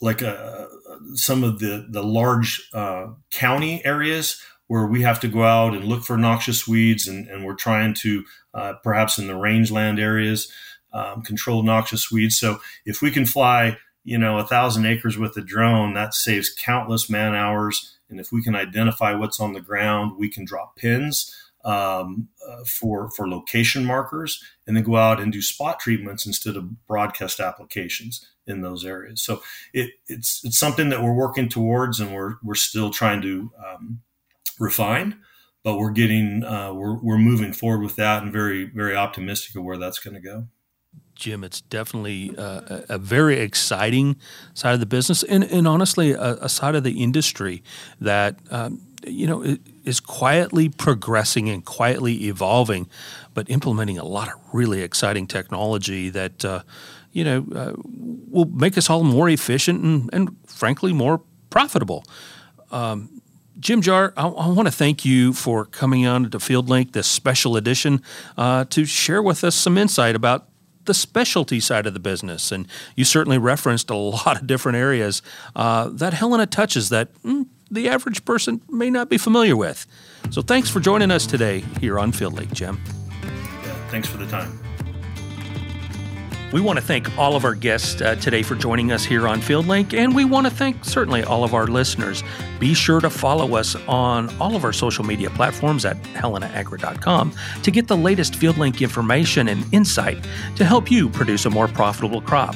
like 0.01 0.23
uh, 0.23 0.67
some 1.15 1.43
of 1.43 1.59
the 1.59 1.87
the 1.91 2.03
large 2.03 2.69
uh, 2.75 3.09
county 3.31 3.85
areas 3.85 4.41
where 4.69 4.87
we 4.87 5.03
have 5.03 5.21
to 5.21 5.29
go 5.29 5.45
out 5.45 5.75
and 5.75 5.85
look 5.85 6.05
for 6.05 6.17
noxious 6.17 6.67
weeds, 6.67 7.07
and, 7.07 7.29
and 7.29 7.45
we're 7.45 7.55
trying 7.55 7.95
to 7.95 8.25
uh, 8.53 8.75
perhaps 8.83 9.19
in 9.19 9.27
the 9.29 9.37
rangeland 9.37 9.99
areas 9.99 10.53
um, 10.93 11.23
control 11.23 11.63
noxious 11.63 12.11
weeds. 12.11 12.39
So 12.39 12.61
if 12.85 13.01
we 13.01 13.11
can 13.11 13.27
fly 13.27 13.79
you 14.07 14.17
know, 14.17 14.39
a 14.39 14.47
thousand 14.47 14.87
acres 14.87 15.19
with 15.19 15.37
a 15.37 15.43
drone, 15.43 15.95
that 15.95 16.15
saves 16.15 16.49
countless 16.49 17.11
man 17.11 17.35
hours. 17.35 17.99
And 18.09 18.21
if 18.21 18.31
we 18.31 18.41
can 18.41 18.55
identify 18.55 19.15
what's 19.15 19.41
on 19.41 19.53
the 19.53 19.61
ground, 19.61 20.17
we 20.17 20.29
can 20.29 20.45
drop 20.45 20.77
pins 20.77 21.35
um, 21.65 22.29
uh, 22.49 22.63
for 22.65 23.11
for 23.11 23.29
location 23.29 23.85
markers, 23.85 24.41
and 24.65 24.77
then 24.77 24.85
go 24.85 24.97
out 24.97 25.21
and 25.21 25.33
do 25.33 25.43
spot 25.43 25.81
treatments 25.81 26.25
instead 26.25 26.57
of 26.57 26.87
broadcast 26.87 27.41
applications 27.41 28.25
in 28.47 28.61
those 28.61 28.85
areas. 28.85 29.23
So 29.23 29.43
it, 29.75 29.91
it's 30.07 30.41
it's 30.45 30.59
something 30.59 30.89
that 30.91 31.03
we're 31.03 31.13
working 31.13 31.49
towards, 31.49 31.99
and 31.99 32.15
we're 32.15 32.37
we're 32.45 32.55
still 32.55 32.91
trying 32.91 33.21
to 33.23 33.51
um, 33.67 34.03
refine, 34.61 35.19
but 35.65 35.79
we're 35.79 35.91
getting 35.91 36.45
uh, 36.45 36.73
we're 36.73 37.03
we're 37.03 37.19
moving 37.19 37.53
forward 37.53 37.83
with 37.83 37.97
that, 37.97 38.23
and 38.23 38.33
very 38.33 38.71
very 38.73 38.95
optimistic 38.95 39.57
of 39.57 39.65
where 39.65 39.79
that's 39.79 39.99
going 39.99 40.15
to 40.15 40.21
go. 40.21 40.47
Jim, 41.17 41.43
it's 41.43 41.62
definitely 41.62 42.37
uh, 42.37 42.83
a 42.89 42.99
very 42.99 43.41
exciting 43.41 44.17
side 44.55 44.75
of 44.75 44.81
the 44.81 44.87
business, 44.87 45.23
and, 45.23 45.43
and 45.45 45.67
honestly, 45.67 46.12
a, 46.12 46.35
a, 46.35 46.49
side 46.49 46.75
of 46.75 46.85
the 46.85 47.03
industry 47.03 47.62
that 48.01 48.39
um, 48.51 48.83
you 49.07 49.27
know 49.27 49.57
is 49.85 49.99
quietly 49.99 50.69
progressing 50.69 51.49
and 51.49 51.64
quietly 51.64 52.27
evolving, 52.27 52.89
but 53.33 53.49
implementing 53.51 53.99
a 53.99 54.05
lot 54.05 54.29
of 54.29 54.35
really 54.53 54.83
exciting 54.83 55.27
technology 55.27 56.11
that 56.11 56.45
uh, 56.45 56.61
you 57.12 57.25
know 57.25 57.47
uh, 57.55 57.73
will 58.31 58.45
make 58.51 58.77
us 58.77 58.91
all 58.91 59.03
more 59.03 59.29
efficient 59.31 59.83
and, 59.83 60.11
and 60.12 60.37
frankly 60.47 60.93
more 60.93 61.23
profitable. 61.49 62.05
Um, 62.71 63.23
Jim 63.59 63.81
Jahr, 63.81 64.12
I, 64.19 64.27
I 64.27 64.49
want 64.49 64.69
to 64.69 64.73
thank 64.73 65.07
you 65.07 65.33
for 65.33 65.64
coming 65.64 66.07
on 66.07 66.31
to 66.31 66.39
FieldLink, 66.39 66.93
this 66.93 67.07
special 67.07 67.57
edition, 67.57 68.03
uh, 68.37 68.67
to 68.67 68.85
share 68.85 69.23
with 69.23 69.43
us 69.45 69.55
some 69.55 69.79
insight 69.79 70.14
about 70.14 70.47
the 70.87 70.95
specialty 70.95 71.61
side 71.61 71.87
of 71.87 71.95
the 71.95 72.01
business. 72.01 72.51
And 72.51 72.66
you 72.95 73.05
certainly 73.05 73.39
referenced 73.39 73.91
a 73.91 73.97
lot 73.97 74.41
of 74.41 74.47
different 74.47 74.76
areas 74.76 75.22
uh, 75.55 75.89
that 75.91 76.14
Helena 76.14 76.47
touches 76.47 76.89
that 76.89 77.14
mm, 77.22 77.47
the 77.70 77.89
average 77.89 78.24
person 78.24 78.61
may 78.70 78.91
not 78.91 79.09
be 79.09 79.18
familiar 79.18 79.57
with. 79.57 79.87
So 80.30 80.43
thanks 80.43 80.70
for 80.70 80.80
joining 80.80 81.11
us 81.11 81.26
today 81.26 81.61
here 81.80 81.99
on 81.99 82.12
FieldLink, 82.12 82.53
Jim. 82.53 82.80
Yeah, 83.22 83.89
thanks 83.89 84.09
for 84.09 84.18
the 84.18 84.26
time. 84.26 84.66
We 86.53 86.61
want 86.61 86.78
to 86.78 86.84
thank 86.84 87.18
all 87.18 87.34
of 87.34 87.44
our 87.44 87.55
guests 87.57 88.01
uh, 88.01 88.14
today 88.14 88.42
for 88.42 88.55
joining 88.55 88.92
us 88.92 89.05
here 89.05 89.26
on 89.26 89.40
FieldLink, 89.40 89.94
and 89.94 90.14
we 90.14 90.24
want 90.24 90.47
to 90.47 90.53
thank 90.53 90.84
certainly 90.84 91.24
all 91.24 91.42
of 91.42 91.55
our 91.55 91.66
listeners. 91.66 92.22
Be 92.61 92.72
sure 92.72 93.01
to 93.01 93.11
follow 93.11 93.57
us 93.57 93.74
on 93.88 94.34
all 94.38 94.55
of 94.55 94.64
our 94.64 94.72
social 94.72 95.05
media 95.05 95.28
platforms 95.30 95.84
at 95.84 96.01
helenaagri.com 96.14 97.34
to 97.62 97.70
get 97.70 97.88
the 97.88 97.97
latest 97.97 98.34
FieldLink 98.34 98.80
information 98.80 99.49
and 99.49 99.64
insight 99.74 100.24
to 100.55 100.64
help 100.64 100.88
you 100.90 101.09
produce 101.09 101.47
a 101.47 101.51
more 101.51 101.66
profitable 101.66 102.20
crop. 102.20 102.55